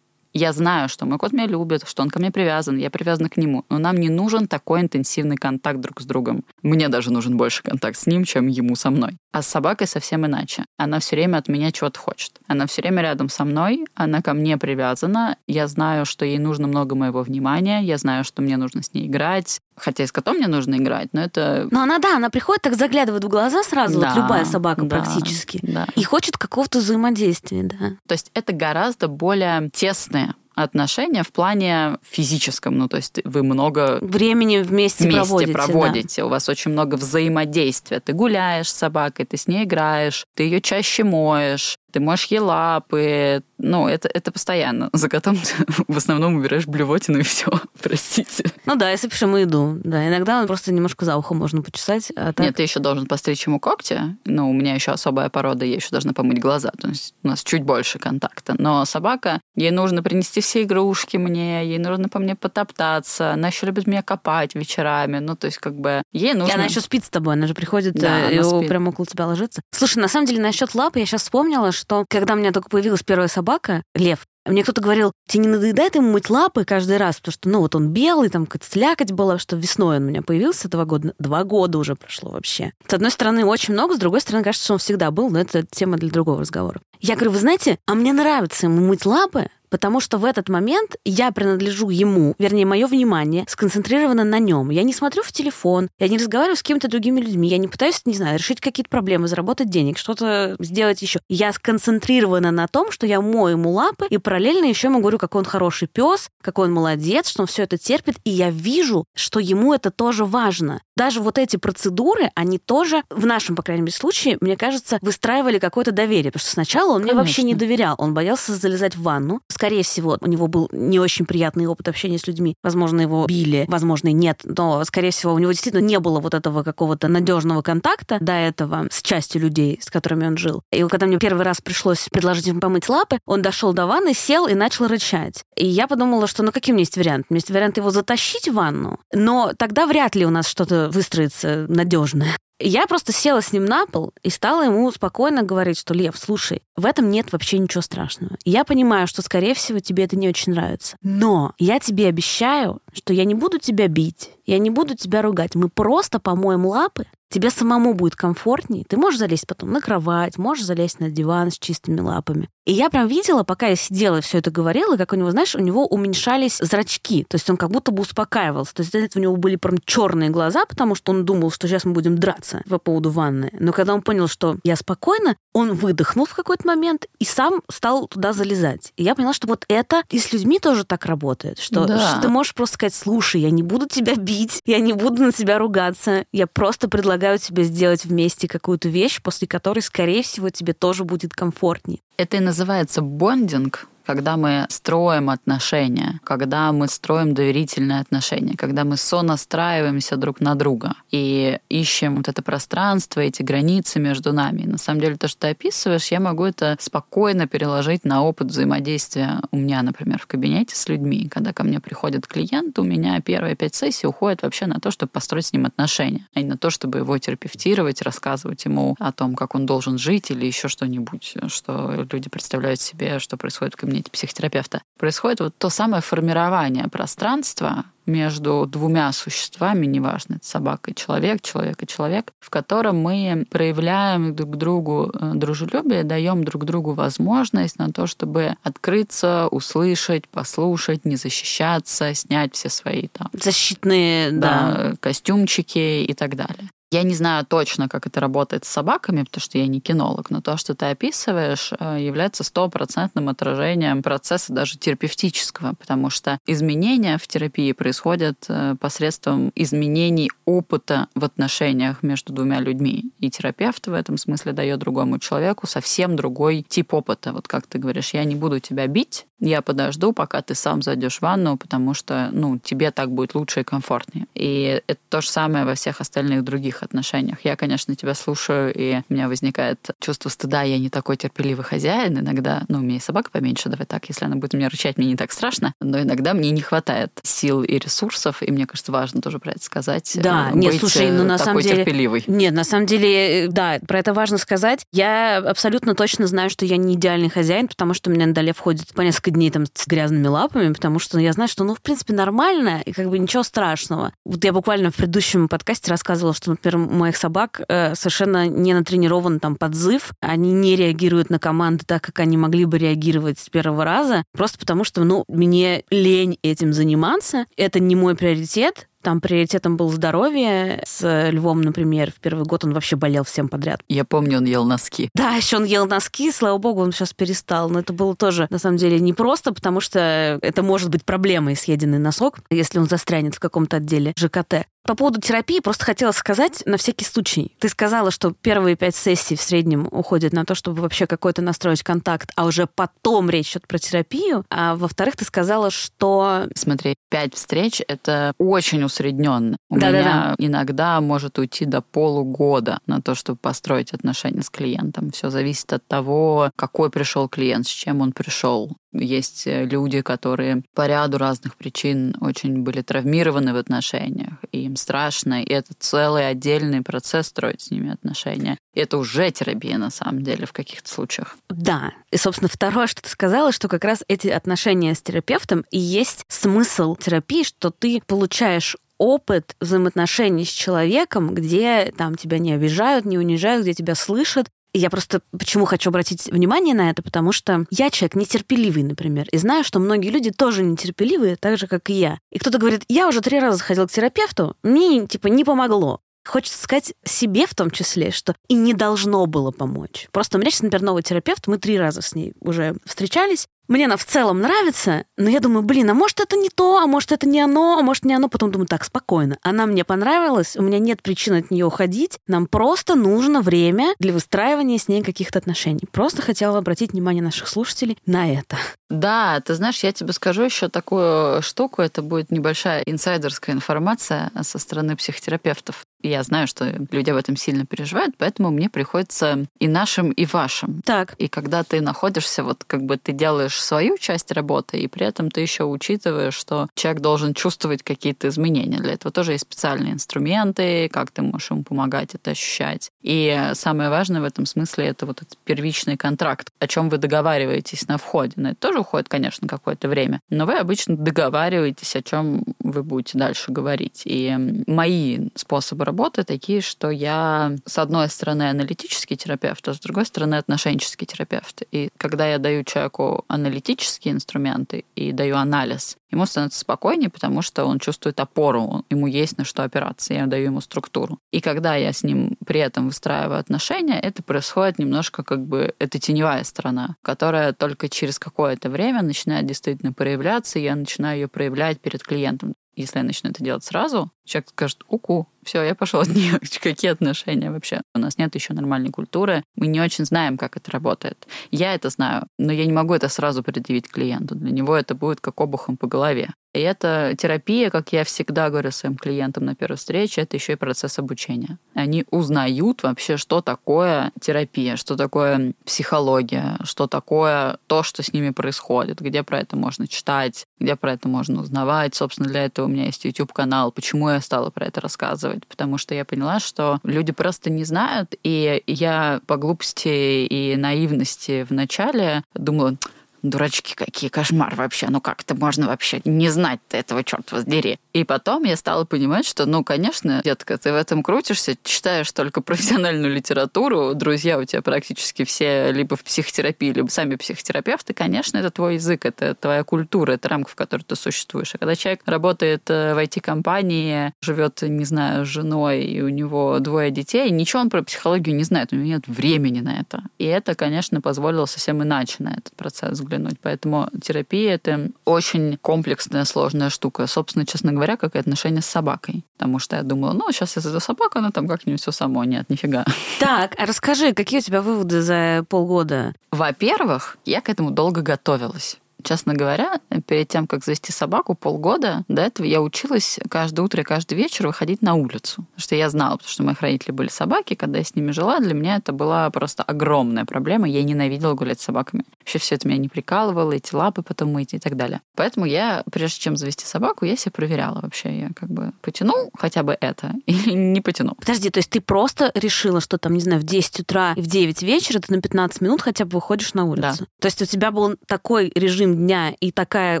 Я 0.40 0.52
знаю, 0.52 0.88
что 0.88 1.04
мой 1.04 1.18
кот 1.18 1.32
меня 1.32 1.46
любит, 1.46 1.82
что 1.84 2.00
он 2.00 2.10
ко 2.10 2.20
мне 2.20 2.30
привязан, 2.30 2.76
я 2.76 2.90
привязана 2.90 3.28
к 3.28 3.36
нему, 3.36 3.64
но 3.68 3.78
нам 3.78 3.96
не 3.96 4.08
нужен 4.08 4.46
такой 4.46 4.80
интенсивный 4.80 5.34
контакт 5.36 5.80
друг 5.80 6.00
с 6.00 6.04
другом. 6.04 6.44
Мне 6.62 6.88
даже 6.88 7.12
нужен 7.12 7.36
больше 7.36 7.64
контакт 7.64 7.98
с 7.98 8.06
ним, 8.06 8.22
чем 8.22 8.46
ему 8.46 8.76
со 8.76 8.90
мной. 8.90 9.16
А 9.30 9.42
с 9.42 9.46
собакой 9.46 9.86
совсем 9.86 10.26
иначе. 10.26 10.64
Она 10.78 11.00
все 11.00 11.16
время 11.16 11.36
от 11.36 11.48
меня 11.48 11.70
чего-то 11.70 12.00
хочет. 12.00 12.32
Она 12.46 12.66
все 12.66 12.80
время 12.80 13.02
рядом 13.02 13.28
со 13.28 13.44
мной, 13.44 13.84
она 13.94 14.22
ко 14.22 14.32
мне 14.32 14.56
привязана. 14.56 15.36
Я 15.46 15.68
знаю, 15.68 16.06
что 16.06 16.24
ей 16.24 16.38
нужно 16.38 16.66
много 16.66 16.94
моего 16.94 17.22
внимания, 17.22 17.80
я 17.82 17.98
знаю, 17.98 18.24
что 18.24 18.40
мне 18.40 18.56
нужно 18.56 18.82
с 18.82 18.94
ней 18.94 19.06
играть. 19.06 19.60
Хотя 19.76 20.04
и 20.04 20.06
с 20.06 20.12
котом 20.12 20.38
мне 20.38 20.48
нужно 20.48 20.76
играть, 20.76 21.10
но 21.12 21.20
это... 21.20 21.68
Но 21.70 21.82
она, 21.82 21.98
да, 21.98 22.16
она 22.16 22.30
приходит, 22.30 22.62
так 22.62 22.74
заглядывает 22.74 23.24
в 23.24 23.28
глаза 23.28 23.62
сразу, 23.62 24.00
да, 24.00 24.08
вот 24.08 24.16
любая 24.16 24.44
собака 24.44 24.82
да, 24.82 24.96
практически. 24.96 25.60
Да. 25.62 25.86
И 25.94 26.02
хочет 26.02 26.36
какого-то 26.36 26.78
взаимодействия, 26.78 27.62
да. 27.62 27.76
То 28.08 28.12
есть 28.12 28.30
это 28.34 28.52
гораздо 28.52 29.08
более 29.08 29.70
тесные 29.70 30.34
отношения 30.62 31.22
в 31.22 31.32
плане 31.32 31.98
физическом. 32.02 32.78
Ну, 32.78 32.88
то 32.88 32.96
есть 32.96 33.20
вы 33.24 33.42
много 33.42 33.98
времени 34.00 34.58
вместе, 34.58 35.04
вместе 35.04 35.18
проводите. 35.18 35.52
проводите. 35.52 36.22
Да. 36.22 36.26
У 36.26 36.30
вас 36.30 36.48
очень 36.48 36.72
много 36.72 36.96
взаимодействия. 36.96 38.00
Ты 38.00 38.12
гуляешь 38.12 38.70
с 38.70 38.76
собакой, 38.76 39.24
ты 39.24 39.36
с 39.36 39.46
ней 39.46 39.64
играешь, 39.64 40.26
ты 40.34 40.44
ее 40.44 40.60
чаще 40.60 41.04
моешь, 41.04 41.78
ты 41.98 42.04
моешь 42.04 42.24
ей 42.26 42.38
лапы. 42.38 43.42
Ну, 43.58 43.88
это, 43.88 44.08
это 44.12 44.30
постоянно. 44.30 44.88
За 44.92 45.08
котом 45.08 45.36
ты 45.36 45.64
в 45.88 45.96
основном 45.96 46.36
убираешь 46.36 46.66
блевотину 46.66 47.18
и 47.18 47.22
все. 47.22 47.50
Простите. 47.82 48.44
Ну 48.66 48.76
да, 48.76 48.90
если 48.90 49.08
пишем 49.08 49.34
еду. 49.36 49.80
Да, 49.82 50.06
иногда 50.06 50.40
он 50.40 50.46
просто 50.46 50.72
немножко 50.72 51.04
за 51.04 51.16
ухом 51.16 51.38
можно 51.38 51.60
почесать. 51.60 52.12
А 52.14 52.32
так... 52.32 52.46
Нет, 52.46 52.56
ты 52.56 52.62
еще 52.62 52.78
должен 52.78 53.06
постричь 53.06 53.46
ему 53.46 53.58
когти. 53.58 54.16
Ну, 54.24 54.48
у 54.48 54.52
меня 54.52 54.74
еще 54.74 54.92
особая 54.92 55.28
порода, 55.28 55.64
я 55.64 55.74
еще 55.74 55.88
должна 55.90 56.12
помыть 56.12 56.40
глаза. 56.40 56.70
То 56.80 56.88
есть 56.88 57.14
у 57.24 57.28
нас 57.28 57.42
чуть 57.42 57.64
больше 57.64 57.98
контакта. 57.98 58.54
Но 58.56 58.84
собака, 58.84 59.40
ей 59.56 59.72
нужно 59.72 60.04
принести 60.04 60.40
все 60.40 60.62
игрушки 60.62 61.16
мне, 61.16 61.66
ей 61.66 61.78
нужно 61.78 62.08
по 62.08 62.20
мне 62.20 62.36
потоптаться. 62.36 63.32
Она 63.32 63.48
еще 63.48 63.66
любит 63.66 63.88
меня 63.88 64.02
копать 64.02 64.54
вечерами. 64.54 65.18
Ну, 65.18 65.34
то 65.34 65.46
есть 65.46 65.58
как 65.58 65.74
бы 65.74 66.02
ей 66.12 66.34
нужно... 66.34 66.52
И 66.52 66.54
она 66.54 66.64
еще 66.66 66.80
спит 66.80 67.04
с 67.04 67.10
тобой, 67.10 67.34
она 67.34 67.48
же 67.48 67.54
приходит 67.54 67.94
да, 67.94 68.30
и 68.30 68.40
спит. 68.40 68.68
прямо 68.68 68.90
около 68.90 69.04
тебя 69.04 69.26
ложится. 69.26 69.62
Слушай, 69.72 69.98
на 69.98 70.08
самом 70.08 70.26
деле, 70.26 70.40
насчет 70.40 70.76
лапы 70.76 71.00
я 71.00 71.06
сейчас 71.06 71.22
вспомнила, 71.22 71.72
что 71.72 71.87
когда 72.08 72.34
у 72.34 72.36
меня 72.36 72.52
только 72.52 72.68
появилась 72.68 73.02
первая 73.02 73.28
собака, 73.28 73.82
лев, 73.94 74.26
мне 74.46 74.62
кто-то 74.62 74.80
говорил, 74.80 75.12
тебе 75.28 75.44
не 75.44 75.48
надоедает 75.48 75.94
ему 75.94 76.10
мыть 76.10 76.30
лапы 76.30 76.64
каждый 76.64 76.96
раз, 76.96 77.16
потому 77.16 77.32
что, 77.32 77.48
ну, 77.48 77.60
вот 77.60 77.74
он 77.74 77.90
белый, 77.90 78.30
там 78.30 78.46
какая-то 78.46 78.70
слякоть 78.70 79.12
была, 79.12 79.38
что 79.38 79.56
весной 79.56 79.98
он 79.98 80.04
у 80.04 80.06
меня 80.06 80.22
появился 80.22 80.68
два 80.68 80.84
года. 80.84 81.14
Два 81.18 81.44
года 81.44 81.78
уже 81.78 81.96
прошло 81.96 82.30
вообще. 82.30 82.72
С 82.86 82.94
одной 82.94 83.10
стороны, 83.10 83.44
очень 83.44 83.74
много, 83.74 83.94
с 83.94 83.98
другой 83.98 84.20
стороны, 84.20 84.44
кажется, 84.44 84.64
что 84.64 84.72
он 84.74 84.78
всегда 84.78 85.10
был, 85.10 85.28
но 85.28 85.40
это 85.40 85.64
тема 85.70 85.98
для 85.98 86.10
другого 86.10 86.40
разговора. 86.40 86.80
Я 87.00 87.14
говорю, 87.14 87.32
вы 87.32 87.38
знаете, 87.38 87.78
а 87.86 87.94
мне 87.94 88.12
нравится 88.12 88.66
ему 88.66 88.86
мыть 88.86 89.04
лапы, 89.04 89.48
потому 89.70 90.00
что 90.00 90.18
в 90.18 90.24
этот 90.24 90.48
момент 90.48 90.96
я 91.04 91.30
принадлежу 91.32 91.90
ему, 91.90 92.34
вернее, 92.38 92.66
мое 92.66 92.86
внимание 92.86 93.44
сконцентрировано 93.48 94.24
на 94.24 94.38
нем. 94.38 94.70
Я 94.70 94.82
не 94.82 94.92
смотрю 94.92 95.22
в 95.22 95.32
телефон, 95.32 95.88
я 95.98 96.08
не 96.08 96.18
разговариваю 96.18 96.56
с 96.56 96.62
какими-то 96.62 96.88
другими 96.88 97.20
людьми, 97.20 97.48
я 97.48 97.58
не 97.58 97.68
пытаюсь, 97.68 98.02
не 98.04 98.14
знаю, 98.14 98.38
решить 98.38 98.60
какие-то 98.60 98.90
проблемы, 98.90 99.28
заработать 99.28 99.70
денег, 99.70 99.98
что-то 99.98 100.56
сделать 100.58 101.02
еще. 101.02 101.20
Я 101.28 101.52
сконцентрирована 101.52 102.50
на 102.50 102.66
том, 102.68 102.90
что 102.90 103.06
я 103.06 103.20
мою 103.20 103.58
ему 103.58 103.72
лапы, 103.72 104.06
и 104.08 104.18
параллельно 104.18 104.66
еще 104.66 104.88
ему 104.88 105.00
говорю, 105.00 105.18
какой 105.18 105.40
он 105.40 105.46
хороший 105.46 105.88
пес, 105.88 106.30
какой 106.42 106.66
он 106.66 106.72
молодец, 106.72 107.28
что 107.28 107.42
он 107.42 107.46
все 107.46 107.64
это 107.64 107.78
терпит, 107.78 108.16
и 108.24 108.30
я 108.30 108.50
вижу, 108.50 109.04
что 109.14 109.40
ему 109.40 109.74
это 109.74 109.90
тоже 109.90 110.24
важно. 110.24 110.80
Даже 110.98 111.20
вот 111.20 111.38
эти 111.38 111.56
процедуры, 111.56 112.32
они 112.34 112.58
тоже, 112.58 113.04
в 113.08 113.24
нашем, 113.24 113.54
по 113.54 113.62
крайней 113.62 113.82
мере, 113.82 113.92
случае, 113.92 114.36
мне 114.40 114.56
кажется, 114.56 114.98
выстраивали 115.00 115.60
какое-то 115.60 115.92
доверие, 115.92 116.32
потому 116.32 116.40
что 116.40 116.50
сначала 116.50 116.88
он 116.88 117.02
Конечно. 117.02 117.14
мне 117.14 117.22
вообще 117.22 117.42
не 117.44 117.54
доверял, 117.54 117.94
он 117.98 118.14
боялся 118.14 118.52
залезать 118.52 118.96
в 118.96 119.02
ванну, 119.02 119.40
скорее 119.46 119.84
всего, 119.84 120.18
у 120.20 120.26
него 120.26 120.48
был 120.48 120.68
не 120.72 120.98
очень 120.98 121.24
приятный 121.24 121.66
опыт 121.66 121.86
общения 121.86 122.18
с 122.18 122.26
людьми. 122.26 122.56
Возможно, 122.64 123.00
его 123.00 123.26
били, 123.26 123.64
возможно, 123.68 124.08
нет, 124.08 124.40
но, 124.42 124.84
скорее 124.84 125.12
всего, 125.12 125.34
у 125.34 125.38
него 125.38 125.52
действительно 125.52 125.86
не 125.86 126.00
было 126.00 126.18
вот 126.18 126.34
этого 126.34 126.64
какого-то 126.64 127.06
надежного 127.06 127.62
контакта 127.62 128.18
до 128.20 128.32
этого 128.32 128.88
с 128.90 129.00
частью 129.00 129.42
людей, 129.42 129.78
с 129.80 129.90
которыми 129.90 130.26
он 130.26 130.36
жил. 130.36 130.62
И 130.72 130.82
когда 130.88 131.06
мне 131.06 131.18
первый 131.18 131.44
раз 131.44 131.60
пришлось 131.60 132.08
предложить 132.10 132.48
ему 132.48 132.58
помыть 132.58 132.88
лапы, 132.88 133.20
он 133.24 133.40
дошел 133.40 133.72
до 133.72 133.86
ванны, 133.86 134.14
сел 134.14 134.48
и 134.48 134.54
начал 134.54 134.88
рычать. 134.88 135.44
И 135.54 135.64
я 135.64 135.86
подумала, 135.86 136.26
что 136.26 136.42
ну 136.42 136.50
каким 136.50 136.74
у 136.74 136.76
меня 136.78 136.82
есть 136.82 136.96
вариант? 136.96 137.26
У 137.30 137.34
меня 137.34 137.38
есть 137.38 137.50
вариант 137.50 137.76
его 137.76 137.92
затащить 137.92 138.48
в 138.48 138.54
ванну, 138.54 138.98
но 139.12 139.52
тогда 139.56 139.86
вряд 139.86 140.16
ли 140.16 140.26
у 140.26 140.30
нас 140.30 140.48
что-то 140.48 140.87
выстроится 140.88 141.66
надежное. 141.68 142.36
Я 142.60 142.88
просто 142.88 143.12
села 143.12 143.40
с 143.40 143.52
ним 143.52 143.66
на 143.66 143.86
пол 143.86 144.12
и 144.24 144.30
стала 144.30 144.64
ему 144.64 144.90
спокойно 144.90 145.44
говорить, 145.44 145.78
что, 145.78 145.94
Лев, 145.94 146.16
слушай, 146.18 146.62
в 146.76 146.86
этом 146.86 147.08
нет 147.08 147.30
вообще 147.30 147.58
ничего 147.58 147.82
страшного. 147.82 148.36
Я 148.44 148.64
понимаю, 148.64 149.06
что, 149.06 149.22
скорее 149.22 149.54
всего, 149.54 149.78
тебе 149.78 150.04
это 150.04 150.16
не 150.16 150.28
очень 150.28 150.52
нравится. 150.52 150.96
Но 151.00 151.54
я 151.58 151.78
тебе 151.78 152.08
обещаю, 152.08 152.80
что 152.98 153.12
я 153.12 153.24
не 153.24 153.34
буду 153.34 153.58
тебя 153.58 153.88
бить, 153.88 154.30
я 154.46 154.58
не 154.58 154.70
буду 154.70 154.96
тебя 154.96 155.22
ругать. 155.22 155.54
Мы 155.54 155.68
просто 155.68 156.20
помоем 156.20 156.66
лапы, 156.66 157.06
тебе 157.30 157.50
самому 157.50 157.94
будет 157.94 158.16
комфортнее. 158.16 158.84
Ты 158.88 158.96
можешь 158.96 159.18
залезть 159.18 159.46
потом 159.46 159.72
на 159.72 159.80
кровать, 159.80 160.38
можешь 160.38 160.64
залезть 160.64 161.00
на 161.00 161.10
диван 161.10 161.50
с 161.50 161.58
чистыми 161.58 162.00
лапами. 162.00 162.48
И 162.64 162.72
я 162.72 162.90
прям 162.90 163.08
видела, 163.08 163.44
пока 163.44 163.68
я 163.68 163.76
сидела 163.76 164.18
и 164.18 164.20
все 164.20 164.38
это 164.38 164.50
говорила, 164.50 164.96
как 164.96 165.12
у 165.12 165.16
него, 165.16 165.30
знаешь, 165.30 165.54
у 165.54 165.60
него 165.60 165.86
уменьшались 165.86 166.58
зрачки. 166.58 167.24
То 167.24 167.36
есть 167.36 167.48
он 167.48 167.56
как 167.56 167.70
будто 167.70 167.92
бы 167.92 168.02
успокаивался. 168.02 168.74
То 168.74 168.82
есть 168.82 168.94
это 168.94 169.18
у 169.18 169.22
него 169.22 169.36
были 169.36 169.56
прям 169.56 169.78
черные 169.84 170.28
глаза, 170.28 170.66
потому 170.66 170.94
что 170.94 171.12
он 171.12 171.24
думал, 171.24 171.50
что 171.50 171.66
сейчас 171.66 171.86
мы 171.86 171.92
будем 171.92 172.18
драться 172.18 172.62
по 172.68 172.78
поводу 172.78 173.10
ванны. 173.10 173.50
Но 173.58 173.72
когда 173.72 173.94
он 173.94 174.02
понял, 174.02 174.28
что 174.28 174.56
я 174.64 174.76
спокойна, 174.76 175.36
он 175.54 175.72
выдохнул 175.72 176.26
в 176.26 176.34
какой-то 176.34 176.66
момент 176.66 177.06
и 177.18 177.24
сам 177.24 177.62
стал 177.70 178.06
туда 178.06 178.34
залезать. 178.34 178.92
И 178.96 179.04
я 179.04 179.14
поняла, 179.14 179.32
что 179.32 179.48
вот 179.48 179.64
это 179.68 180.02
и 180.10 180.18
с 180.18 180.32
людьми 180.32 180.58
тоже 180.58 180.84
так 180.84 181.06
работает. 181.06 181.58
Что, 181.58 181.86
да. 181.86 181.98
что 181.98 182.20
ты 182.20 182.28
можешь 182.28 182.54
просто 182.54 182.74
сказать, 182.74 182.87
слушай, 182.94 183.40
я 183.40 183.50
не 183.50 183.62
буду 183.62 183.86
тебя 183.86 184.14
бить, 184.16 184.60
я 184.64 184.80
не 184.80 184.92
буду 184.92 185.22
на 185.22 185.32
тебя 185.32 185.58
ругаться, 185.58 186.24
я 186.32 186.46
просто 186.46 186.88
предлагаю 186.88 187.38
тебе 187.38 187.64
сделать 187.64 188.04
вместе 188.04 188.48
какую-то 188.48 188.88
вещь, 188.88 189.20
после 189.22 189.48
которой, 189.48 189.80
скорее 189.80 190.22
всего, 190.22 190.50
тебе 190.50 190.72
тоже 190.72 191.04
будет 191.04 191.32
комфортнее. 191.32 192.00
Это 192.16 192.38
и 192.38 192.40
называется 192.40 193.00
бондинг 193.00 193.88
когда 194.08 194.38
мы 194.38 194.64
строим 194.70 195.28
отношения, 195.28 196.18
когда 196.24 196.72
мы 196.72 196.88
строим 196.88 197.34
доверительные 197.34 198.00
отношения, 198.00 198.56
когда 198.56 198.84
мы 198.84 198.96
сонастраиваемся 198.96 200.16
друг 200.16 200.40
на 200.40 200.54
друга 200.54 200.94
и 201.10 201.58
ищем 201.68 202.16
вот 202.16 202.26
это 202.26 202.40
пространство, 202.40 203.20
эти 203.20 203.42
границы 203.42 204.00
между 204.00 204.32
нами. 204.32 204.62
на 204.62 204.78
самом 204.78 205.02
деле 205.02 205.16
то, 205.16 205.28
что 205.28 205.40
ты 205.40 205.48
описываешь, 205.48 206.10
я 206.10 206.20
могу 206.20 206.46
это 206.46 206.78
спокойно 206.80 207.46
переложить 207.46 208.06
на 208.06 208.22
опыт 208.22 208.48
взаимодействия 208.48 209.42
у 209.50 209.58
меня, 209.58 209.82
например, 209.82 210.18
в 210.22 210.26
кабинете 210.26 210.74
с 210.74 210.88
людьми. 210.88 211.28
Когда 211.28 211.52
ко 211.52 211.62
мне 211.62 211.78
приходит 211.78 212.26
клиент, 212.26 212.78
у 212.78 212.84
меня 212.84 213.20
первые 213.20 213.56
пять 213.56 213.74
сессий 213.74 214.06
уходят 214.06 214.40
вообще 214.40 214.64
на 214.64 214.80
то, 214.80 214.90
чтобы 214.90 215.10
построить 215.10 215.44
с 215.44 215.52
ним 215.52 215.66
отношения, 215.66 216.26
а 216.32 216.40
не 216.40 216.48
на 216.48 216.56
то, 216.56 216.70
чтобы 216.70 217.00
его 217.00 217.18
терапевтировать, 217.18 218.00
рассказывать 218.00 218.64
ему 218.64 218.96
о 218.98 219.12
том, 219.12 219.34
как 219.34 219.54
он 219.54 219.66
должен 219.66 219.98
жить 219.98 220.30
или 220.30 220.46
еще 220.46 220.68
что-нибудь, 220.68 221.34
что 221.48 222.06
люди 222.10 222.30
представляют 222.30 222.80
себе, 222.80 223.18
что 223.18 223.36
происходит 223.36 223.74
в 223.74 223.76
кабинете 223.76 223.97
психотерапевта. 224.06 224.82
Происходит 224.98 225.40
вот 225.40 225.54
то 225.58 225.70
самое 225.70 226.02
формирование 226.02 226.88
пространства, 226.88 227.84
между 228.08 228.66
двумя 228.66 229.12
существами, 229.12 229.86
неважно, 229.86 230.36
это 230.36 230.46
собака 230.46 230.90
и 230.90 230.94
человек, 230.94 231.42
человек 231.42 231.82
и 231.82 231.86
человек, 231.86 232.32
в 232.40 232.50
котором 232.50 232.98
мы 232.98 233.46
проявляем 233.50 234.34
друг 234.34 234.56
другу 234.56 235.12
э, 235.12 235.32
дружелюбие, 235.34 236.04
даем 236.04 236.42
друг 236.42 236.64
другу 236.64 236.94
возможность 236.94 237.78
на 237.78 237.92
то, 237.92 238.06
чтобы 238.06 238.56
открыться, 238.62 239.46
услышать, 239.50 240.26
послушать, 240.26 241.04
не 241.04 241.16
защищаться, 241.16 242.14
снять 242.14 242.54
все 242.54 242.70
свои 242.70 243.08
там 243.08 243.28
защитные 243.32 244.32
да, 244.32 244.72
да. 244.74 244.94
костюмчики 245.00 246.02
и 246.02 246.14
так 246.14 246.34
далее. 246.34 246.70
Я 246.90 247.02
не 247.02 247.14
знаю 247.14 247.44
точно, 247.44 247.86
как 247.86 248.06
это 248.06 248.18
работает 248.18 248.64
с 248.64 248.68
собаками, 248.68 249.22
потому 249.22 249.42
что 249.42 249.58
я 249.58 249.66
не 249.66 249.78
кинолог, 249.78 250.30
но 250.30 250.40
то, 250.40 250.56
что 250.56 250.74
ты 250.74 250.86
описываешь, 250.86 251.72
э, 251.78 251.98
является 252.00 252.44
стопроцентным 252.44 253.28
отражением 253.28 254.02
процесса 254.02 254.54
даже 254.54 254.78
терапевтического, 254.78 255.74
потому 255.74 256.08
что 256.08 256.38
изменения 256.46 257.18
в 257.18 257.28
терапии 257.28 257.72
происходят 257.72 258.46
э, 258.48 258.74
посредством 258.80 259.52
изменений 259.54 260.30
опыта 260.46 261.08
в 261.14 261.24
отношениях 261.24 262.02
между 262.02 262.32
двумя 262.32 262.58
людьми. 262.60 263.10
И 263.20 263.30
терапевт 263.30 263.86
в 263.86 263.92
этом 263.92 264.16
смысле 264.16 264.52
дает 264.52 264.78
другому 264.78 265.18
человеку 265.18 265.66
совсем 265.66 266.16
другой 266.16 266.64
тип 266.66 266.94
опыта. 266.94 267.34
Вот 267.34 267.48
как 267.48 267.66
ты 267.66 267.78
говоришь, 267.78 268.14
я 268.14 268.24
не 268.24 268.34
буду 268.34 268.60
тебя 268.60 268.86
бить, 268.86 269.26
я 269.40 269.62
подожду, 269.62 270.12
пока 270.12 270.42
ты 270.42 270.54
сам 270.54 270.82
зайдешь 270.82 271.18
в 271.18 271.22
ванну, 271.22 271.56
потому 271.56 271.94
что, 271.94 272.30
ну, 272.32 272.58
тебе 272.58 272.90
так 272.90 273.10
будет 273.10 273.34
лучше 273.34 273.60
и 273.60 273.64
комфортнее. 273.64 274.26
И 274.34 274.80
это 274.86 275.00
то 275.08 275.20
же 275.20 275.28
самое 275.28 275.64
во 275.64 275.74
всех 275.74 276.00
остальных 276.00 276.44
других 276.44 276.82
отношениях. 276.82 277.38
Я, 277.44 277.56
конечно, 277.56 277.94
тебя 277.94 278.14
слушаю, 278.14 278.72
и 278.74 279.00
у 279.08 279.14
меня 279.14 279.28
возникает 279.28 279.78
чувство 280.00 280.28
стыда, 280.28 280.62
я 280.62 280.78
не 280.78 280.90
такой 280.90 281.16
терпеливый 281.16 281.64
хозяин. 281.64 282.18
Иногда, 282.18 282.62
ну, 282.68 282.78
у 282.78 282.82
меня 282.82 282.96
и 282.96 283.00
собака 283.00 283.30
поменьше, 283.30 283.68
давай 283.68 283.86
так, 283.86 284.08
если 284.08 284.24
она 284.24 284.36
будет 284.36 284.54
меня 284.54 284.68
рычать, 284.68 284.98
мне 284.98 285.08
не 285.08 285.16
так 285.16 285.32
страшно, 285.32 285.72
но 285.80 286.00
иногда 286.00 286.34
мне 286.34 286.50
не 286.50 286.60
хватает 286.60 287.12
сил 287.22 287.62
и 287.62 287.78
ресурсов, 287.78 288.42
и 288.42 288.50
мне 288.50 288.66
кажется, 288.66 288.92
важно 288.92 289.20
тоже 289.20 289.38
про 289.38 289.52
это 289.52 289.62
сказать. 289.62 290.18
Да, 290.20 290.50
нет, 290.52 290.74
слушай, 290.80 291.10
ну, 291.10 291.24
на 291.24 291.38
самом 291.38 291.62
деле... 291.62 291.84
терпеливый. 291.84 292.24
Нет, 292.26 292.54
на 292.54 292.64
самом 292.64 292.86
деле, 292.86 293.44
э, 293.44 293.48
да, 293.48 293.78
про 293.86 294.00
это 294.00 294.12
важно 294.12 294.38
сказать. 294.38 294.84
Я 294.92 295.38
абсолютно 295.38 295.94
точно 295.94 296.26
знаю, 296.26 296.50
что 296.50 296.64
я 296.64 296.76
не 296.76 296.94
идеальный 296.94 297.30
хозяин, 297.30 297.68
потому 297.68 297.94
что 297.94 298.10
у 298.10 298.12
меня 298.12 298.26
на 298.26 298.34
доле 298.34 298.52
входит 298.52 298.92
по 298.94 299.02
несколько 299.02 299.27
несколько 299.28 299.30
дней 299.30 299.50
там 299.50 299.66
с 299.72 299.86
грязными 299.86 300.26
лапами, 300.26 300.72
потому 300.72 300.98
что 300.98 301.18
я 301.18 301.32
знаю, 301.32 301.48
что, 301.48 301.64
ну, 301.64 301.74
в 301.74 301.80
принципе, 301.80 302.12
нормально, 302.12 302.82
и 302.84 302.92
как 302.92 303.08
бы 303.08 303.18
ничего 303.18 303.42
страшного. 303.42 304.12
Вот 304.24 304.44
я 304.44 304.52
буквально 304.52 304.90
в 304.90 304.96
предыдущем 304.96 305.48
подкасте 305.48 305.90
рассказывала, 305.90 306.34
что, 306.34 306.50
например, 306.50 306.76
у 306.76 306.94
моих 306.94 307.16
собак 307.16 307.60
э, 307.68 307.94
совершенно 307.94 308.48
не 308.48 308.74
натренирован 308.74 309.40
там 309.40 309.56
подзыв, 309.56 310.12
они 310.20 310.52
не 310.52 310.76
реагируют 310.76 311.30
на 311.30 311.38
команды 311.38 311.84
так, 311.86 312.02
как 312.02 312.20
они 312.20 312.36
могли 312.36 312.64
бы 312.64 312.78
реагировать 312.78 313.38
с 313.38 313.48
первого 313.48 313.84
раза, 313.84 314.24
просто 314.32 314.58
потому 314.58 314.84
что, 314.84 315.04
ну, 315.04 315.24
мне 315.28 315.84
лень 315.90 316.38
этим 316.42 316.72
заниматься, 316.72 317.46
это 317.56 317.80
не 317.80 317.96
мой 317.96 318.14
приоритет, 318.14 318.87
там 319.02 319.20
приоритетом 319.20 319.76
было 319.76 319.90
здоровье. 319.92 320.82
С 320.86 321.28
Львом, 321.30 321.62
например, 321.62 322.10
в 322.10 322.20
первый 322.20 322.44
год 322.44 322.64
он 322.64 322.72
вообще 322.72 322.96
болел 322.96 323.24
всем 323.24 323.48
подряд. 323.48 323.80
Я 323.88 324.04
помню, 324.04 324.38
он 324.38 324.44
ел 324.44 324.64
носки. 324.64 325.10
Да, 325.14 325.34
еще 325.34 325.56
он 325.56 325.64
ел 325.64 325.86
носки, 325.86 326.30
слава 326.32 326.58
богу, 326.58 326.80
он 326.80 326.92
сейчас 326.92 327.12
перестал. 327.12 327.68
Но 327.70 327.80
это 327.80 327.92
было 327.92 328.14
тоже, 328.14 328.46
на 328.50 328.58
самом 328.58 328.76
деле, 328.76 328.98
непросто, 329.00 329.52
потому 329.52 329.80
что 329.80 330.38
это 330.42 330.62
может 330.62 330.90
быть 330.90 331.04
проблемой 331.04 331.56
съеденный 331.56 331.98
носок, 331.98 332.38
если 332.50 332.78
он 332.78 332.86
застрянет 332.86 333.34
в 333.34 333.40
каком-то 333.40 333.76
отделе 333.78 334.12
ЖКТ. 334.16 334.66
По 334.88 334.94
поводу 334.94 335.20
терапии 335.20 335.60
просто 335.60 335.84
хотела 335.84 336.12
сказать 336.12 336.62
на 336.64 336.78
всякий 336.78 337.04
случай. 337.04 337.52
Ты 337.58 337.68
сказала, 337.68 338.10
что 338.10 338.32
первые 338.32 338.74
пять 338.74 338.96
сессий 338.96 339.36
в 339.36 339.42
среднем 339.42 339.86
уходят 339.90 340.32
на 340.32 340.46
то, 340.46 340.54
чтобы 340.54 340.80
вообще 340.80 341.06
какой-то 341.06 341.42
настроить 341.42 341.82
контакт, 341.82 342.30
а 342.36 342.46
уже 342.46 342.66
потом 342.66 343.28
речь 343.28 343.50
идет 343.50 343.66
про 343.66 343.76
терапию. 343.76 344.46
А 344.48 344.76
во-вторых, 344.76 345.16
ты 345.16 345.26
сказала, 345.26 345.70
что... 345.70 346.46
Смотри, 346.54 346.94
пять 347.10 347.34
встреч— 347.34 347.82
это 347.86 348.32
очень 348.38 348.82
усредненно. 348.82 349.58
У 349.68 349.78
да, 349.78 349.90
меня 349.90 350.02
да, 350.02 350.10
да. 350.10 350.34
иногда 350.38 351.02
может 351.02 351.38
уйти 351.38 351.66
до 351.66 351.82
полугода 351.82 352.78
на 352.86 353.02
то, 353.02 353.14
чтобы 353.14 353.38
построить 353.38 353.92
отношения 353.92 354.40
с 354.40 354.48
клиентом. 354.48 355.10
Все 355.10 355.28
зависит 355.28 355.70
от 355.70 355.86
того, 355.86 356.50
какой 356.56 356.88
пришел 356.88 357.28
клиент, 357.28 357.66
с 357.66 357.70
чем 357.70 358.00
он 358.00 358.12
пришел. 358.12 358.74
Есть 358.92 359.46
э, 359.46 359.64
люди, 359.64 360.00
которые 360.00 360.62
по 360.74 360.86
ряду 360.86 361.18
разных 361.18 361.56
причин 361.56 362.14
очень 362.20 362.62
были 362.62 362.80
травмированы 362.80 363.52
в 363.52 363.56
отношениях, 363.56 364.34
и 364.50 364.64
им 364.64 364.76
страшно, 364.76 365.42
и 365.42 365.52
это 365.52 365.74
целый 365.78 366.28
отдельный 366.28 366.82
процесс 366.82 367.26
строить 367.26 367.60
с 367.60 367.70
ними 367.70 367.92
отношения. 367.92 368.56
И 368.74 368.80
это 368.80 368.96
уже 368.96 369.30
терапия 369.30 369.76
на 369.76 369.90
самом 369.90 370.22
деле 370.22 370.46
в 370.46 370.52
каких-то 370.52 370.88
случаях. 370.88 371.36
Да. 371.50 371.92
И, 372.10 372.16
собственно, 372.16 372.48
второе, 372.48 372.86
что 372.86 373.02
ты 373.02 373.10
сказала, 373.10 373.52
что 373.52 373.68
как 373.68 373.84
раз 373.84 374.02
эти 374.08 374.28
отношения 374.28 374.94
с 374.94 375.02
терапевтом 375.02 375.64
и 375.70 375.78
есть 375.78 376.24
смысл 376.28 376.96
терапии, 376.96 377.42
что 377.42 377.70
ты 377.70 378.00
получаешь 378.06 378.76
опыт 378.98 379.54
взаимоотношений 379.60 380.44
с 380.44 380.50
человеком, 380.50 381.34
где 381.34 381.92
там 381.96 382.16
тебя 382.16 382.38
не 382.38 382.52
обижают, 382.52 383.04
не 383.04 383.16
унижают, 383.16 383.62
где 383.62 383.72
тебя 383.72 383.94
слышат, 383.94 384.48
я 384.72 384.90
просто 384.90 385.22
почему 385.36 385.64
хочу 385.64 385.90
обратить 385.90 386.26
внимание 386.26 386.74
на 386.74 386.90
это, 386.90 387.02
потому 387.02 387.32
что 387.32 387.66
я 387.70 387.90
человек 387.90 388.14
нетерпеливый, 388.14 388.82
например, 388.82 389.26
и 389.30 389.38
знаю, 389.38 389.64
что 389.64 389.78
многие 389.78 390.10
люди 390.10 390.30
тоже 390.30 390.62
нетерпеливые, 390.62 391.36
так 391.36 391.58
же, 391.58 391.66
как 391.66 391.90
и 391.90 391.94
я. 391.94 392.18
И 392.30 392.38
кто-то 392.38 392.58
говорит, 392.58 392.82
я 392.88 393.08
уже 393.08 393.20
три 393.20 393.38
раза 393.40 393.62
ходил 393.62 393.86
к 393.86 393.90
терапевту, 393.90 394.56
мне, 394.62 395.06
типа, 395.06 395.28
не 395.28 395.44
помогло. 395.44 396.00
Хочется 396.26 396.62
сказать 396.62 396.92
себе 397.04 397.46
в 397.46 397.54
том 397.54 397.70
числе, 397.70 398.10
что 398.10 398.34
и 398.48 398.54
не 398.54 398.74
должно 398.74 399.24
было 399.24 399.50
помочь. 399.50 400.08
Просто 400.12 400.36
у 400.36 400.40
меня 400.40 400.50
сейчас, 400.50 400.62
например, 400.62 400.82
новый 400.84 401.02
терапевт, 401.02 401.46
мы 401.46 401.56
три 401.56 401.78
раза 401.78 402.02
с 402.02 402.14
ней 402.14 402.34
уже 402.40 402.76
встречались, 402.84 403.48
мне 403.68 403.84
она 403.84 403.96
в 403.96 404.04
целом 404.04 404.40
нравится, 404.40 405.04
но 405.16 405.28
я 405.28 405.40
думаю, 405.40 405.62
блин, 405.62 405.90
а 405.90 405.94
может 405.94 406.20
это 406.20 406.36
не 406.36 406.48
то, 406.48 406.78
а 406.78 406.86
может 406.86 407.12
это 407.12 407.28
не 407.28 407.40
оно, 407.40 407.78
а 407.78 407.82
может 407.82 408.04
не 408.04 408.14
оно. 408.14 408.28
Потом 408.28 408.50
думаю, 408.50 408.66
так, 408.66 408.84
спокойно. 408.84 409.38
Она 409.42 409.66
мне 409.66 409.84
понравилась, 409.84 410.56
у 410.56 410.62
меня 410.62 410.78
нет 410.78 411.02
причин 411.02 411.34
от 411.34 411.50
нее 411.50 411.66
уходить. 411.66 412.18
Нам 412.26 412.46
просто 412.46 412.94
нужно 412.94 413.42
время 413.42 413.94
для 413.98 414.12
выстраивания 414.12 414.78
с 414.78 414.88
ней 414.88 415.02
каких-то 415.02 415.38
отношений. 415.38 415.86
Просто 415.92 416.22
хотела 416.22 416.58
обратить 416.58 416.92
внимание 416.92 417.22
наших 417.22 417.46
слушателей 417.48 417.98
на 418.06 418.32
это. 418.32 418.56
Да, 418.90 419.40
ты 419.40 419.54
знаешь, 419.54 419.84
я 419.84 419.92
тебе 419.92 420.12
скажу 420.12 420.42
еще 420.42 420.68
такую 420.68 421.42
штуку. 421.42 421.82
Это 421.82 422.00
будет 422.00 422.30
небольшая 422.30 422.82
инсайдерская 422.82 423.54
информация 423.54 424.30
со 424.42 424.58
стороны 424.58 424.96
психотерапевтов. 424.96 425.84
Я 426.00 426.22
знаю, 426.22 426.46
что 426.46 426.72
люди 426.92 427.10
об 427.10 427.16
этом 427.16 427.36
сильно 427.36 427.66
переживают, 427.66 428.14
поэтому 428.16 428.50
мне 428.50 428.70
приходится 428.70 429.46
и 429.58 429.66
нашим, 429.66 430.12
и 430.12 430.26
вашим. 430.26 430.80
Так. 430.82 431.14
И 431.18 431.28
когда 431.28 431.64
ты 431.64 431.80
находишься, 431.80 432.44
вот 432.44 432.62
как 432.64 432.84
бы 432.84 432.96
ты 432.96 433.12
делаешь 433.12 433.60
свою 433.60 433.98
часть 433.98 434.30
работы, 434.30 434.78
и 434.78 434.86
при 434.86 435.04
этом 435.04 435.30
ты 435.30 435.40
еще 435.40 435.64
учитываешь, 435.64 436.34
что 436.34 436.68
человек 436.74 437.02
должен 437.02 437.34
чувствовать 437.34 437.82
какие-то 437.82 438.28
изменения. 438.28 438.78
Для 438.78 438.92
этого 438.92 439.12
тоже 439.12 439.32
есть 439.32 439.42
специальные 439.42 439.94
инструменты, 439.94 440.88
как 440.88 441.10
ты 441.10 441.22
можешь 441.22 441.50
ему 441.50 441.64
помогать 441.64 442.14
это 442.14 442.30
ощущать. 442.30 442.90
И 443.02 443.50
самое 443.54 443.90
важное 443.90 444.20
в 444.20 444.24
этом 444.24 444.46
смысле 444.46 444.86
это 444.86 445.04
вот 445.04 445.22
этот 445.22 445.36
первичный 445.38 445.96
контракт, 445.96 446.50
о 446.60 446.68
чем 446.68 446.88
вы 446.90 446.98
договариваетесь 446.98 447.88
на 447.88 447.98
входе. 447.98 448.34
На 448.36 448.48
это 448.48 448.60
тоже 448.60 448.77
уходит, 448.78 449.08
конечно, 449.08 449.46
какое-то 449.46 449.88
время, 449.88 450.20
но 450.30 450.46
вы 450.46 450.54
обычно 450.54 450.96
договариваетесь, 450.96 451.96
о 451.96 452.02
чем 452.02 452.44
вы 452.60 452.82
будете 452.82 453.18
дальше 453.18 453.52
говорить. 453.52 454.02
И 454.04 454.34
мои 454.66 455.28
способы 455.34 455.84
работы 455.84 456.24
такие, 456.24 456.60
что 456.60 456.90
я, 456.90 457.54
с 457.66 457.78
одной 457.78 458.08
стороны, 458.08 458.50
аналитический 458.50 459.16
терапевт, 459.16 459.68
а 459.68 459.74
с 459.74 459.80
другой 459.80 460.06
стороны, 460.06 460.36
отношенческий 460.36 461.06
терапевт. 461.06 461.62
И 461.72 461.90
когда 461.98 462.26
я 462.26 462.38
даю 462.38 462.64
человеку 462.64 463.24
аналитические 463.28 464.14
инструменты 464.14 464.84
и 464.94 465.12
даю 465.12 465.36
анализ, 465.36 465.97
ему 466.10 466.26
становится 466.26 466.60
спокойнее, 466.60 467.10
потому 467.10 467.42
что 467.42 467.64
он 467.64 467.78
чувствует 467.78 468.20
опору, 468.20 468.84
ему 468.90 469.06
есть 469.06 469.38
на 469.38 469.44
что 469.44 469.62
опираться, 469.62 470.14
я 470.14 470.26
даю 470.26 470.46
ему 470.46 470.60
структуру. 470.60 471.18
И 471.32 471.40
когда 471.40 471.76
я 471.76 471.92
с 471.92 472.02
ним 472.02 472.36
при 472.46 472.60
этом 472.60 472.86
выстраиваю 472.86 473.38
отношения, 473.38 473.98
это 473.98 474.22
происходит 474.22 474.78
немножко 474.78 475.22
как 475.22 475.44
бы, 475.44 475.74
это 475.78 475.98
теневая 475.98 476.44
сторона, 476.44 476.96
которая 477.02 477.52
только 477.52 477.88
через 477.88 478.18
какое-то 478.18 478.70
время 478.70 479.02
начинает 479.02 479.46
действительно 479.46 479.92
проявляться, 479.92 480.58
и 480.58 480.62
я 480.62 480.74
начинаю 480.74 481.20
ее 481.20 481.28
проявлять 481.28 481.80
перед 481.80 482.02
клиентом. 482.02 482.54
Если 482.80 482.98
я 482.98 483.04
начну 483.04 483.30
это 483.30 483.42
делать 483.42 483.64
сразу, 483.64 484.10
человек 484.24 484.50
скажет, 484.50 484.84
уку, 484.88 485.28
все, 485.42 485.62
я 485.62 485.74
пошел 485.74 486.00
от 486.00 486.08
нее. 486.08 486.38
Какие 486.62 486.90
отношения 486.90 487.50
вообще? 487.50 487.80
У 487.94 487.98
нас 487.98 488.18
нет 488.18 488.34
еще 488.34 488.54
нормальной 488.54 488.90
культуры. 488.90 489.42
Мы 489.56 489.66
не 489.66 489.80
очень 489.80 490.04
знаем, 490.04 490.36
как 490.36 490.56
это 490.56 490.70
работает. 490.70 491.26
Я 491.50 491.74
это 491.74 491.90
знаю, 491.90 492.26
но 492.38 492.52
я 492.52 492.66
не 492.66 492.72
могу 492.72 492.94
это 492.94 493.08
сразу 493.08 493.42
предъявить 493.42 493.88
клиенту. 493.88 494.34
Для 494.34 494.50
него 494.50 494.76
это 494.76 494.94
будет 494.94 495.20
как 495.20 495.40
обухом 495.40 495.76
по 495.76 495.86
голове. 495.86 496.30
И 496.54 496.60
это 496.60 497.14
терапия, 497.18 497.70
как 497.70 497.92
я 497.92 498.04
всегда 498.04 498.48
говорю 498.48 498.70
своим 498.70 498.96
клиентам 498.96 499.44
на 499.44 499.54
первой 499.54 499.76
встрече, 499.76 500.22
это 500.22 500.36
еще 500.36 500.54
и 500.54 500.56
процесс 500.56 500.98
обучения. 500.98 501.58
Они 501.74 502.04
узнают 502.10 502.82
вообще, 502.82 503.16
что 503.16 503.42
такое 503.42 504.12
терапия, 504.20 504.76
что 504.76 504.96
такое 504.96 505.52
психология, 505.64 506.58
что 506.64 506.86
такое 506.86 507.58
то, 507.66 507.82
что 507.82 508.02
с 508.02 508.12
ними 508.12 508.30
происходит, 508.30 509.00
где 509.00 509.22
про 509.22 509.40
это 509.40 509.56
можно 509.56 509.86
читать, 509.86 510.46
где 510.58 510.74
про 510.74 510.94
это 510.94 511.08
можно 511.08 511.42
узнавать. 511.42 511.94
Собственно, 511.94 512.28
для 512.28 512.44
этого 512.44 512.66
у 512.66 512.68
меня 512.68 512.86
есть 512.86 513.04
YouTube-канал. 513.04 513.70
Почему 513.70 514.08
я 514.08 514.20
стала 514.20 514.50
про 514.50 514.66
это 514.66 514.80
рассказывать? 514.80 515.46
Потому 515.46 515.76
что 515.78 515.94
я 515.94 516.04
поняла, 516.04 516.40
что 516.40 516.80
люди 516.82 517.12
просто 517.12 517.50
не 517.50 517.64
знают, 517.64 518.14
и 518.22 518.62
я 518.66 519.20
по 519.26 519.36
глупости 519.36 520.26
и 520.26 520.56
наивности 520.56 521.44
в 521.44 521.52
начале 521.52 522.24
думала, 522.34 522.76
Дурачки 523.22 523.74
какие, 523.74 524.10
кошмар 524.10 524.54
вообще. 524.54 524.86
Ну 524.88 525.00
как 525.00 525.22
это 525.22 525.34
можно 525.34 525.66
вообще 525.66 526.00
не 526.04 526.28
знать-то 526.28 526.76
этого, 526.76 527.02
черт 527.04 527.30
воздери. 527.32 527.78
И 527.92 528.04
потом 528.04 528.44
я 528.44 528.56
стала 528.56 528.84
понимать, 528.84 529.26
что, 529.26 529.46
ну, 529.46 529.64
конечно, 529.64 530.20
детка, 530.24 530.56
ты 530.58 530.72
в 530.72 530.76
этом 530.76 531.02
крутишься, 531.02 531.56
читаешь 531.62 532.10
только 532.12 532.40
профессиональную 532.48 533.12
литературу, 533.12 533.94
друзья 533.94 534.38
у 534.38 534.44
тебя 534.44 534.62
практически 534.62 535.24
все 535.24 535.72
либо 535.72 535.96
в 535.96 536.04
психотерапии, 536.04 536.72
либо 536.72 536.88
сами 536.88 537.16
психотерапевты, 537.16 537.94
конечно, 537.94 538.38
это 538.38 538.50
твой 538.50 538.74
язык, 538.74 539.04
это 539.04 539.34
твоя 539.34 539.64
культура, 539.64 540.12
это 540.12 540.28
рамка, 540.28 540.50
в 540.50 540.54
которой 540.54 540.82
ты 540.82 540.96
существуешь. 540.96 541.54
А 541.54 541.58
когда 541.58 541.74
человек 541.74 542.02
работает 542.06 542.70
э, 542.70 542.94
в 542.94 542.98
IT-компании, 542.98 544.12
живет, 544.20 544.62
не 544.62 544.84
знаю, 544.84 545.24
с 545.24 545.28
женой, 545.28 545.82
и 545.82 546.00
у 546.00 546.08
него 546.08 546.58
двое 546.60 546.90
детей, 546.90 547.30
ничего 547.30 547.62
он 547.62 547.70
про 547.70 547.82
психологию 547.82 548.36
не 548.36 548.44
знает, 548.44 548.72
у 548.72 548.76
него 548.76 548.86
нет 548.86 549.06
времени 549.06 549.60
на 549.60 549.80
это. 549.80 550.02
И 550.18 550.24
это, 550.24 550.54
конечно, 550.54 551.00
позволило 551.00 551.46
совсем 551.46 551.82
иначе 551.82 552.16
на 552.18 552.30
этот 552.30 552.54
процесс 552.56 553.00
взглянуть. 553.08 553.38
Поэтому 553.40 553.88
терапия— 554.02 554.54
это 554.54 554.90
очень 555.04 555.56
комплексная, 555.56 556.24
сложная 556.24 556.70
штука. 556.70 557.06
Собственно, 557.06 557.46
честно 557.46 557.72
говоря, 557.72 557.96
как 557.96 558.14
и 558.14 558.18
отношения 558.18 558.60
с 558.60 558.66
собакой. 558.66 559.24
Потому 559.36 559.58
что 559.58 559.76
я 559.76 559.82
думала, 559.82 560.12
ну, 560.12 560.30
сейчас 560.30 560.56
я 560.56 560.62
за 560.62 560.80
собаку, 560.80 561.18
она 561.18 561.30
там 561.30 561.48
как-нибудь 561.48 561.80
все 561.80 561.92
само. 561.92 562.24
Нет, 562.24 562.50
нифига. 562.50 562.84
Так, 563.18 563.54
а 563.58 563.66
расскажи, 563.66 564.12
какие 564.12 564.40
у 564.40 564.42
тебя 564.42 564.62
выводы 564.62 565.02
за 565.02 565.44
полгода? 565.48 566.14
Во-первых, 566.30 567.16
я 567.24 567.40
к 567.40 567.48
этому 567.48 567.70
долго 567.70 568.02
готовилась. 568.02 568.78
Честно 569.02 569.34
говоря, 569.34 569.80
перед 570.06 570.28
тем, 570.28 570.46
как 570.46 570.64
завести 570.64 570.92
собаку 570.92 571.34
полгода, 571.34 572.04
до 572.08 572.22
этого 572.22 572.46
я 572.46 572.60
училась 572.60 573.18
каждое 573.30 573.62
утро 573.62 573.82
и 573.82 573.84
каждый 573.84 574.14
вечер 574.14 574.46
выходить 574.46 574.82
на 574.82 574.94
улицу. 574.94 575.46
Потому 575.54 575.60
что 575.60 575.74
я 575.76 575.88
знала, 575.88 576.16
потому 576.16 576.30
что 576.30 576.42
мои 576.42 576.54
родители 576.60 576.92
были 576.92 577.08
собаки, 577.08 577.54
когда 577.54 577.78
я 577.78 577.84
с 577.84 577.94
ними 577.94 578.10
жила, 578.10 578.40
для 578.40 578.54
меня 578.54 578.76
это 578.76 578.92
была 578.92 579.30
просто 579.30 579.62
огромная 579.62 580.24
проблема. 580.24 580.68
Я 580.68 580.82
ненавидела 580.82 581.34
гулять 581.34 581.60
с 581.60 581.64
собаками. 581.64 582.04
Вообще 582.20 582.38
все 582.38 582.56
это 582.56 582.68
меня 582.68 582.78
не 582.78 582.88
прикалывало, 582.88 583.52
эти 583.52 583.74
лапы 583.74 584.02
потом 584.02 584.32
мыть 584.32 584.54
и 584.54 584.58
так 584.58 584.76
далее. 584.76 585.00
Поэтому 585.14 585.46
я, 585.46 585.84
прежде 585.90 586.20
чем 586.20 586.36
завести 586.36 586.64
собаку, 586.66 587.04
я 587.04 587.16
себя 587.16 587.32
проверяла 587.32 587.80
вообще. 587.80 588.20
Я 588.20 588.30
как 588.34 588.50
бы 588.50 588.72
потяну 588.82 589.30
хотя 589.38 589.62
бы 589.62 589.76
это 589.80 590.12
или 590.26 590.52
не 590.52 590.80
потяну. 590.80 591.14
Подожди, 591.14 591.50
то 591.50 591.58
есть 591.58 591.70
ты 591.70 591.80
просто 591.80 592.32
решила, 592.34 592.80
что 592.80 592.98
там, 592.98 593.14
не 593.14 593.20
знаю, 593.20 593.40
в 593.40 593.44
10 593.44 593.80
утра 593.80 594.14
и 594.16 594.20
в 594.20 594.26
9 594.26 594.62
вечера 594.62 595.00
ты 595.00 595.14
на 595.14 595.20
15 595.20 595.60
минут 595.60 595.82
хотя 595.82 596.04
бы 596.04 596.12
выходишь 596.12 596.54
на 596.54 596.64
улицу? 596.64 596.98
Да. 597.00 597.06
То 597.20 597.26
есть 597.26 597.40
у 597.42 597.46
тебя 597.46 597.70
был 597.70 597.96
такой 598.06 598.50
режим 598.54 598.87
дня 598.96 599.32
и 599.40 599.50
такая 599.52 600.00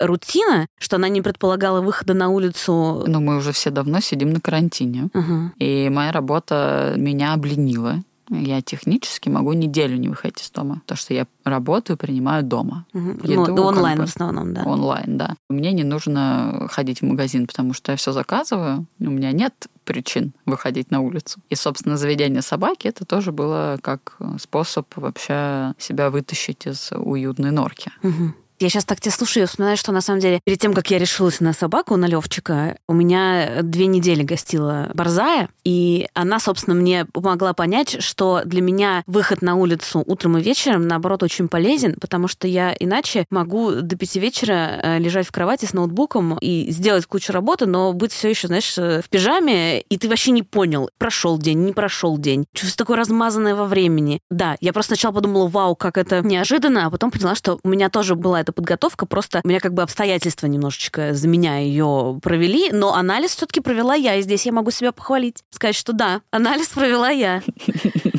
рутина, 0.00 0.66
что 0.78 0.96
она 0.96 1.08
не 1.08 1.22
предполагала 1.22 1.80
выхода 1.80 2.14
на 2.14 2.28
улицу. 2.28 3.04
Но 3.06 3.20
мы 3.20 3.36
уже 3.36 3.52
все 3.52 3.70
давно 3.70 4.00
сидим 4.00 4.32
на 4.32 4.40
карантине. 4.40 5.08
Ага. 5.12 5.52
И 5.58 5.88
моя 5.90 6.12
работа 6.12 6.94
меня 6.96 7.32
обленила. 7.34 8.02
Я 8.30 8.62
технически 8.62 9.28
могу 9.28 9.52
неделю 9.52 9.96
не 9.98 10.08
выходить 10.08 10.40
из 10.40 10.50
дома, 10.50 10.80
потому 10.80 10.96
что 10.96 11.12
я 11.12 11.26
работаю, 11.44 11.98
принимаю 11.98 12.42
дома. 12.42 12.86
Мгм. 12.94 13.20
Еду, 13.22 13.54
Ну, 13.54 13.62
онлайн 13.64 13.98
бы, 13.98 14.06
в 14.06 14.08
основном, 14.08 14.54
да. 14.54 14.62
Онлайн, 14.64 15.18
да. 15.18 15.36
Мне 15.50 15.72
не 15.72 15.84
нужно 15.84 16.66
ходить 16.70 17.00
в 17.00 17.04
магазин, 17.04 17.46
потому 17.46 17.74
что 17.74 17.92
я 17.92 17.96
все 17.96 18.12
заказываю. 18.12 18.86
У 18.98 19.10
меня 19.10 19.32
нет 19.32 19.68
причин 19.84 20.32
выходить 20.46 20.90
на 20.90 21.00
улицу. 21.00 21.40
И, 21.50 21.54
собственно, 21.54 21.98
заведение 21.98 22.40
собаки 22.40 22.88
это 22.88 23.04
тоже 23.04 23.30
было 23.30 23.78
как 23.82 24.16
способ 24.40 24.86
вообще 24.96 25.74
себя 25.78 26.08
вытащить 26.08 26.66
из 26.66 26.92
уютной 26.92 27.50
норки. 27.50 27.92
Мгм. 28.02 28.34
Я 28.60 28.68
сейчас 28.68 28.84
так 28.84 29.00
тебя 29.00 29.12
слушаю 29.12 29.44
и 29.44 29.46
вспоминаю, 29.46 29.76
что 29.76 29.90
на 29.90 30.00
самом 30.00 30.20
деле 30.20 30.40
перед 30.44 30.60
тем, 30.60 30.74
как 30.74 30.90
я 30.90 30.98
решилась 30.98 31.40
на 31.40 31.52
собаку, 31.52 31.96
на 31.96 32.06
Левчика, 32.06 32.76
у 32.88 32.94
меня 32.94 33.62
две 33.62 33.86
недели 33.86 34.22
гостила 34.22 34.90
Борзая, 34.94 35.48
и 35.64 36.06
она, 36.14 36.38
собственно, 36.38 36.76
мне 36.76 37.04
помогла 37.04 37.52
понять, 37.52 38.02
что 38.02 38.42
для 38.44 38.62
меня 38.62 39.02
выход 39.06 39.42
на 39.42 39.56
улицу 39.56 40.04
утром 40.06 40.38
и 40.38 40.42
вечером, 40.42 40.86
наоборот, 40.86 41.24
очень 41.24 41.48
полезен, 41.48 41.96
потому 42.00 42.28
что 42.28 42.46
я 42.46 42.74
иначе 42.78 43.26
могу 43.30 43.72
до 43.72 43.96
пяти 43.96 44.20
вечера 44.20 44.78
э, 44.82 44.98
лежать 44.98 45.26
в 45.26 45.32
кровати 45.32 45.64
с 45.64 45.72
ноутбуком 45.72 46.38
и 46.38 46.70
сделать 46.70 47.06
кучу 47.06 47.32
работы, 47.32 47.66
но 47.66 47.92
быть 47.92 48.12
все 48.12 48.30
еще, 48.30 48.46
знаешь, 48.46 48.78
э, 48.78 49.02
в 49.02 49.08
пижаме, 49.08 49.80
и 49.80 49.98
ты 49.98 50.08
вообще 50.08 50.30
не 50.30 50.44
понял, 50.44 50.90
прошел 50.98 51.38
день, 51.38 51.64
не 51.64 51.72
прошел 51.72 52.18
день. 52.18 52.44
Чувство 52.54 52.84
такое 52.84 52.98
размазанное 52.98 53.56
во 53.56 53.64
времени. 53.64 54.20
Да, 54.30 54.56
я 54.60 54.72
просто 54.72 54.94
сначала 54.94 55.12
подумала, 55.12 55.48
вау, 55.48 55.74
как 55.74 55.98
это 55.98 56.20
неожиданно, 56.22 56.86
а 56.86 56.90
потом 56.90 57.10
поняла, 57.10 57.34
что 57.34 57.58
у 57.64 57.68
меня 57.68 57.88
тоже 57.88 58.14
была 58.14 58.43
эта 58.44 58.52
подготовка, 58.52 59.06
просто 59.06 59.40
у 59.42 59.48
меня 59.48 59.60
как 59.60 59.74
бы 59.74 59.82
обстоятельства 59.82 60.46
немножечко 60.46 61.14
за 61.14 61.28
меня 61.28 61.58
ее 61.58 62.18
провели, 62.22 62.70
но 62.70 62.94
анализ 62.94 63.34
все-таки 63.34 63.60
провела 63.60 63.94
я, 63.94 64.16
и 64.16 64.22
здесь 64.22 64.46
я 64.46 64.52
могу 64.52 64.70
себя 64.70 64.92
похвалить, 64.92 65.42
сказать, 65.50 65.74
что 65.74 65.92
да, 65.92 66.20
анализ 66.30 66.68
провела 66.68 67.10
я. 67.10 67.42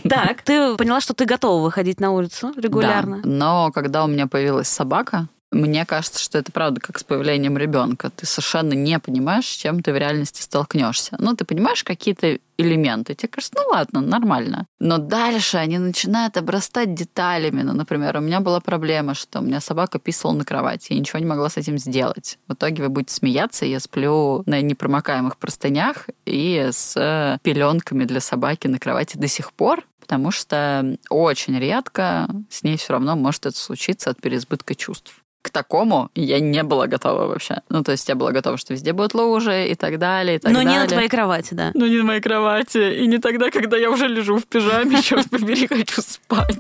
Так, 0.08 0.44
ты 0.44 0.76
поняла, 0.76 1.02
что 1.02 1.16
ты 1.16 1.26
готова 1.26 1.64
выходить 1.64 2.00
на 2.00 2.12
улицу 2.12 2.54
регулярно? 2.56 3.22
Да. 3.24 3.30
Но 3.30 3.72
когда 3.74 4.04
у 4.04 4.08
меня 4.08 4.28
появилась 4.28 4.68
собака, 4.68 5.28
мне 5.56 5.86
кажется, 5.86 6.20
что 6.22 6.38
это 6.38 6.52
правда 6.52 6.82
как 6.82 7.00
с 7.00 7.04
появлением 7.04 7.58
ребенка. 7.58 8.10
Ты 8.10 8.26
совершенно 8.26 8.74
не 8.74 9.00
понимаешь, 9.00 9.48
с 9.48 9.56
чем 9.56 9.82
ты 9.82 9.94
в 9.94 9.98
реальности 9.98 10.42
столкнешься. 10.42 11.16
Ну, 11.18 11.34
ты 11.36 11.46
понимаешь 11.46 11.84
какие-то 11.84 12.40
элементы. 12.58 13.16
Тебе 13.16 13.30
кажется, 13.30 13.56
ну 13.58 13.70
ладно, 13.70 14.02
нормально. 14.02 14.66
Но 14.80 14.98
дальше 14.98 15.58
они 15.58 15.78
начинают 15.78 16.36
обрастать 16.38 16.94
деталями. 16.94 17.62
Ну, 17.62 17.74
например, 17.74 18.18
у 18.18 18.22
меня 18.22 18.42
была 18.42 18.60
проблема, 18.60 19.14
что 19.14 19.40
у 19.40 19.44
меня 19.44 19.62
собака 19.62 19.98
писала 19.98 20.34
на 20.34 20.46
кровати. 20.46 20.94
Я 20.94 21.00
ничего 21.00 21.20
не 21.20 21.26
могла 21.26 21.50
с 21.50 21.58
этим 21.58 21.78
сделать. 21.78 22.38
В 22.48 22.54
итоге 22.54 22.84
вы 22.84 22.90
будете 22.90 23.14
смеяться, 23.14 23.66
я 23.66 23.80
сплю 23.80 24.44
на 24.46 24.62
непромокаемых 24.62 25.38
простынях 25.38 26.10
и 26.26 26.70
с 26.72 27.40
пеленками 27.44 28.04
для 28.04 28.20
собаки 28.20 28.68
на 28.68 28.80
кровати 28.80 29.18
до 29.18 29.28
сих 29.28 29.54
пор, 29.54 29.86
потому 30.00 30.32
что 30.32 30.98
очень 31.10 31.58
редко 31.58 32.28
с 32.50 32.64
ней 32.64 32.78
все 32.78 32.94
равно 32.94 33.16
может 33.16 33.46
это 33.46 33.58
случиться 33.58 34.10
от 34.10 34.22
переизбытка 34.22 34.76
чувств 34.76 35.22
к 35.46 35.52
такому 35.52 36.10
я 36.16 36.40
не 36.40 36.64
была 36.64 36.88
готова 36.88 37.28
вообще. 37.28 37.62
Ну, 37.70 37.84
то 37.84 37.92
есть 37.92 38.10
я 38.10 38.16
была 38.16 38.32
готова, 38.32 38.58
что 38.58 38.74
везде 38.74 38.94
будут 38.94 39.14
лужи 39.14 39.68
и 39.68 39.76
так 39.76 40.00
далее, 40.00 40.38
и 40.38 40.40
так 40.40 40.52
Но 40.52 40.60
далее. 40.60 40.74
не 40.74 40.80
на 40.80 40.88
твоей 40.88 41.08
кровати, 41.08 41.54
да. 41.54 41.70
Но 41.76 41.86
не 41.86 41.98
на 41.98 42.04
моей 42.04 42.22
кровати. 42.22 43.04
И 43.04 43.06
не 43.06 43.20
тогда, 43.20 43.52
когда 43.52 43.78
я 43.78 43.92
уже 43.92 44.08
лежу 44.08 44.38
в 44.40 44.46
пижаме, 44.48 45.02
черт 45.04 45.30
побери, 45.30 45.68
хочу 45.68 46.02
спать. 46.02 46.58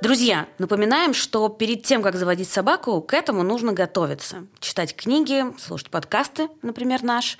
Друзья, 0.00 0.46
напоминаем, 0.56 1.12
что 1.12 1.50
перед 1.50 1.82
тем, 1.82 2.02
как 2.02 2.16
заводить 2.16 2.48
собаку, 2.48 3.02
к 3.02 3.12
этому 3.12 3.42
нужно 3.42 3.74
готовиться. 3.74 4.46
Читать 4.60 4.96
книги, 4.96 5.44
слушать 5.58 5.90
подкасты, 5.90 6.48
например, 6.62 7.02
наш, 7.02 7.36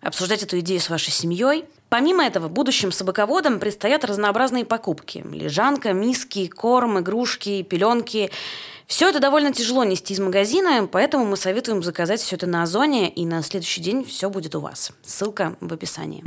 обсуждать 0.00 0.42
эту 0.42 0.60
идею 0.60 0.80
с 0.80 0.88
вашей 0.88 1.10
семьей. 1.10 1.66
Помимо 1.88 2.24
этого, 2.24 2.48
будущим 2.48 2.92
собаководам 2.92 3.58
предстоят 3.58 4.04
разнообразные 4.04 4.64
покупки. 4.64 5.24
Лежанка, 5.30 5.92
миски, 5.92 6.46
корм, 6.48 6.98
игрушки, 7.00 7.62
пеленки. 7.62 8.30
Все 8.86 9.08
это 9.08 9.20
довольно 9.20 9.52
тяжело 9.52 9.84
нести 9.84 10.14
из 10.14 10.20
магазина, 10.20 10.86
поэтому 10.90 11.24
мы 11.24 11.36
советуем 11.36 11.82
заказать 11.82 12.20
все 12.20 12.36
это 12.36 12.46
на 12.46 12.62
Озоне, 12.62 13.08
и 13.10 13.24
на 13.26 13.42
следующий 13.42 13.80
день 13.80 14.04
все 14.04 14.30
будет 14.30 14.54
у 14.54 14.60
вас. 14.60 14.92
Ссылка 15.02 15.56
в 15.60 15.72
описании. 15.72 16.24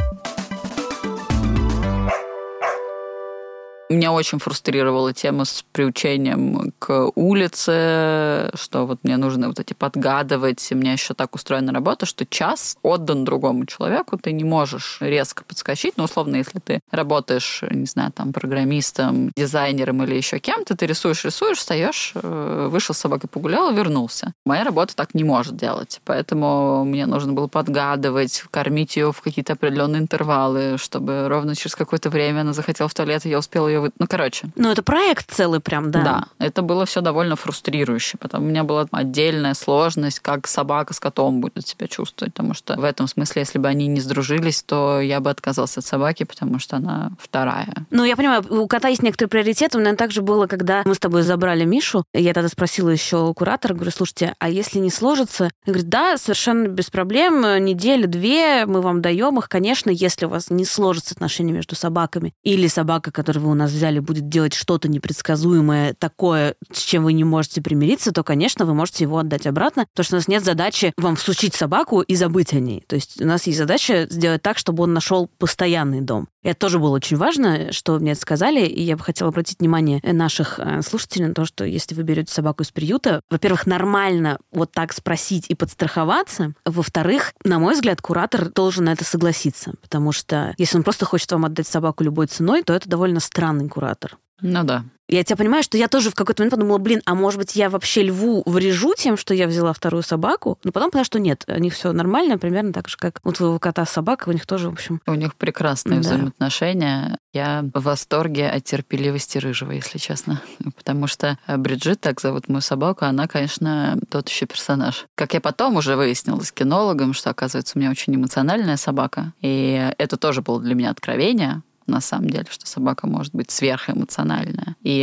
Меня 3.91 4.13
очень 4.13 4.39
фрустрировала 4.39 5.11
тема 5.11 5.43
с 5.43 5.65
приучением 5.73 6.71
к 6.79 7.11
улице, 7.15 8.49
что 8.53 8.85
вот 8.85 8.99
мне 9.03 9.17
нужно 9.17 9.49
вот 9.49 9.59
эти 9.59 9.73
подгадывать. 9.73 10.65
У 10.71 10.75
меня 10.75 10.93
еще 10.93 11.13
так 11.13 11.35
устроена 11.35 11.73
работа, 11.73 12.05
что 12.05 12.25
час 12.25 12.77
отдан 12.83 13.25
другому 13.25 13.65
человеку, 13.65 14.17
ты 14.17 14.31
не 14.31 14.45
можешь 14.45 14.99
резко 15.01 15.43
подскочить. 15.43 15.95
Ну, 15.97 16.05
условно, 16.05 16.37
если 16.37 16.59
ты 16.59 16.79
работаешь, 16.89 17.65
не 17.69 17.85
знаю, 17.85 18.13
там, 18.13 18.31
программистом, 18.31 19.31
дизайнером 19.35 20.01
или 20.03 20.15
еще 20.15 20.39
кем-то, 20.39 20.77
ты 20.77 20.85
рисуешь, 20.85 21.25
рисуешь, 21.25 21.57
встаешь, 21.57 22.13
э, 22.15 22.67
вышел 22.71 22.95
с 22.95 22.99
собакой 22.99 23.29
погулял 23.29 23.71
и 23.71 23.75
вернулся. 23.75 24.31
Моя 24.45 24.63
работа 24.63 24.95
так 24.95 25.13
не 25.15 25.25
может 25.25 25.57
делать. 25.57 25.99
Поэтому 26.05 26.85
мне 26.85 27.07
нужно 27.07 27.33
было 27.33 27.47
подгадывать, 27.47 28.45
кормить 28.51 28.95
ее 28.95 29.11
в 29.11 29.19
какие-то 29.19 29.51
определенные 29.53 30.01
интервалы, 30.01 30.77
чтобы 30.77 31.27
ровно 31.27 31.57
через 31.57 31.75
какое-то 31.75 32.09
время 32.09 32.41
она 32.41 32.53
захотела 32.53 32.87
в 32.87 32.93
туалет, 32.93 33.25
и 33.25 33.29
я 33.29 33.39
успела 33.39 33.67
ее 33.67 33.80
вы... 33.81 33.91
Ну, 33.99 34.07
короче. 34.07 34.49
Ну, 34.55 34.71
это 34.71 34.83
проект 34.83 35.31
целый 35.31 35.59
прям, 35.59 35.91
да? 35.91 36.03
Да, 36.03 36.25
это 36.39 36.61
было 36.61 36.85
все 36.85 37.01
довольно 37.01 37.35
фрустрирующе, 37.35 38.17
потому 38.17 38.41
у 38.41 38.49
меня 38.49 38.63
была 38.63 38.85
отдельная 38.91 39.53
сложность, 39.53 40.19
как 40.19 40.47
собака 40.47 40.93
с 40.93 40.99
котом 40.99 41.41
будет 41.41 41.67
себя 41.67 41.87
чувствовать, 41.87 42.33
потому 42.33 42.53
что 42.53 42.75
в 42.75 42.83
этом 42.83 43.07
смысле, 43.07 43.41
если 43.41 43.59
бы 43.59 43.67
они 43.67 43.87
не 43.87 44.01
сдружились, 44.01 44.63
то 44.63 44.99
я 44.99 45.19
бы 45.19 45.29
отказался 45.29 45.79
от 45.79 45.85
собаки, 45.85 46.23
потому 46.23 46.59
что 46.59 46.77
она 46.77 47.11
вторая. 47.19 47.73
Ну, 47.89 48.03
я 48.03 48.15
понимаю, 48.15 48.43
у 48.49 48.67
кота 48.67 48.89
есть 48.89 49.03
некоторые 49.03 49.29
приоритеты. 49.29 49.77
У 49.77 49.81
меня 49.81 49.95
также 49.95 50.21
было, 50.21 50.47
когда 50.47 50.81
мы 50.85 50.95
с 50.95 50.99
тобой 50.99 51.21
забрали 51.21 51.65
Мишу, 51.65 52.03
я 52.13 52.33
тогда 52.33 52.49
спросила 52.49 52.89
еще 52.89 53.27
у 53.27 53.33
куратора, 53.33 53.73
говорю, 53.73 53.91
слушайте, 53.91 54.35
а 54.39 54.49
если 54.49 54.79
не 54.79 54.89
сложится? 54.89 55.45
Я 55.65 55.73
говорю, 55.73 55.87
да, 55.87 56.17
совершенно 56.17 56.67
без 56.67 56.89
проблем, 56.89 57.41
неделю-две 57.63 58.65
мы 58.65 58.81
вам 58.81 59.01
даем 59.01 59.37
их, 59.39 59.49
конечно, 59.49 59.89
если 59.89 60.25
у 60.25 60.29
вас 60.29 60.49
не 60.49 60.65
сложится 60.65 61.13
отношения 61.13 61.53
между 61.53 61.75
собаками, 61.75 62.33
или 62.43 62.67
собака, 62.67 63.11
которую 63.11 63.45
вы 63.45 63.51
у 63.51 63.55
нас 63.55 63.70
взяли, 63.71 63.99
будет 63.99 64.29
делать 64.29 64.53
что-то 64.53 64.87
непредсказуемое, 64.87 65.93
такое, 65.93 66.55
с 66.71 66.79
чем 66.79 67.03
вы 67.03 67.13
не 67.13 67.23
можете 67.23 67.61
примириться, 67.61 68.11
то, 68.11 68.23
конечно, 68.23 68.65
вы 68.65 68.73
можете 68.73 69.03
его 69.03 69.17
отдать 69.17 69.47
обратно, 69.47 69.85
потому 69.93 70.05
что 70.05 70.15
у 70.15 70.19
нас 70.19 70.27
нет 70.27 70.43
задачи 70.43 70.93
вам 70.97 71.15
всучить 71.15 71.55
собаку 71.55 72.01
и 72.01 72.15
забыть 72.15 72.53
о 72.53 72.59
ней. 72.59 72.83
То 72.87 72.95
есть 72.95 73.21
у 73.21 73.25
нас 73.25 73.47
есть 73.47 73.57
задача 73.57 74.07
сделать 74.09 74.41
так, 74.41 74.57
чтобы 74.57 74.83
он 74.83 74.93
нашел 74.93 75.29
постоянный 75.37 76.01
дом. 76.01 76.27
Это 76.43 76.59
тоже 76.59 76.79
было 76.79 76.95
очень 76.95 77.17
важно, 77.17 77.71
что 77.71 77.99
мне 77.99 78.13
это 78.13 78.21
сказали, 78.21 78.65
и 78.65 78.81
я 78.81 78.97
бы 78.97 79.03
хотела 79.03 79.29
обратить 79.29 79.59
внимание 79.59 79.99
наших 80.01 80.59
э, 80.59 80.81
слушателей 80.81 81.27
на 81.27 81.33
то, 81.35 81.45
что 81.45 81.65
если 81.65 81.93
вы 81.93 82.01
берете 82.01 82.33
собаку 82.33 82.63
из 82.63 82.71
приюта, 82.71 83.21
во-первых, 83.29 83.67
нормально 83.67 84.39
вот 84.51 84.71
так 84.71 84.91
спросить 84.93 85.45
и 85.49 85.55
подстраховаться, 85.55 86.53
во-вторых, 86.65 87.33
на 87.43 87.59
мой 87.59 87.75
взгляд, 87.75 88.01
куратор 88.01 88.49
должен 88.49 88.85
на 88.85 88.93
это 88.93 89.03
согласиться, 89.03 89.73
потому 89.81 90.11
что 90.11 90.55
если 90.57 90.77
он 90.77 90.83
просто 90.83 91.05
хочет 91.05 91.31
вам 91.31 91.45
отдать 91.45 91.67
собаку 91.67 92.03
любой 92.03 92.25
ценой, 92.25 92.63
то 92.63 92.73
это 92.73 92.89
довольно 92.89 93.19
странный 93.51 93.69
куратор. 93.69 94.17
Ну 94.41 94.63
да. 94.63 94.83
Я 95.07 95.25
тебя 95.25 95.35
понимаю, 95.35 95.61
что 95.61 95.77
я 95.77 95.89
тоже 95.89 96.09
в 96.09 96.15
какой-то 96.15 96.41
момент 96.41 96.53
подумала, 96.53 96.77
блин, 96.77 97.01
а 97.05 97.15
может 97.15 97.37
быть, 97.37 97.55
я 97.57 97.69
вообще 97.69 98.01
льву 98.01 98.43
врежу 98.45 98.93
тем, 98.97 99.17
что 99.17 99.33
я 99.33 99.45
взяла 99.45 99.73
вторую 99.73 100.03
собаку? 100.03 100.57
Но 100.63 100.71
потом 100.71 100.89
поняла, 100.89 101.03
что 101.03 101.19
нет, 101.19 101.43
у 101.47 101.59
них 101.59 101.73
все 101.73 101.91
нормально, 101.91 102.37
примерно 102.37 102.71
так 102.71 102.87
же, 102.87 102.95
как 102.97 103.19
у 103.25 103.31
твоего 103.33 103.59
кота 103.59 103.85
собака, 103.85 104.29
у 104.29 104.31
них 104.31 104.47
тоже, 104.47 104.69
в 104.69 104.73
общем... 104.73 105.01
У 105.05 105.13
них 105.13 105.35
прекрасные 105.35 105.99
да. 105.99 106.07
взаимоотношения. 106.07 107.17
Я 107.33 107.65
в 107.73 107.83
восторге 107.83 108.49
от 108.49 108.63
терпеливости 108.63 109.37
Рыжего, 109.37 109.71
если 109.73 109.97
честно. 109.97 110.41
Потому 110.77 111.07
что 111.07 111.37
Бриджит, 111.45 111.99
так 111.99 112.21
зовут 112.21 112.47
мою 112.47 112.61
собаку, 112.61 113.03
она, 113.03 113.27
конечно, 113.27 113.99
тот 114.09 114.29
еще 114.29 114.45
персонаж. 114.45 115.05
Как 115.15 115.33
я 115.33 115.41
потом 115.41 115.75
уже 115.75 115.97
выяснила 115.97 116.39
с 116.39 116.53
кинологом, 116.53 117.13
что, 117.13 117.29
оказывается, 117.31 117.73
у 117.75 117.79
меня 117.79 117.91
очень 117.91 118.15
эмоциональная 118.15 118.77
собака. 118.77 119.33
И 119.41 119.91
это 119.97 120.15
тоже 120.15 120.41
было 120.41 120.61
для 120.61 120.73
меня 120.73 120.89
откровение, 120.89 121.63
на 121.87 122.01
самом 122.01 122.29
деле, 122.29 122.45
что 122.49 122.67
собака 122.67 123.07
может 123.07 123.33
быть 123.33 123.51
сверхэмоциональная. 123.51 124.75
И 124.81 125.01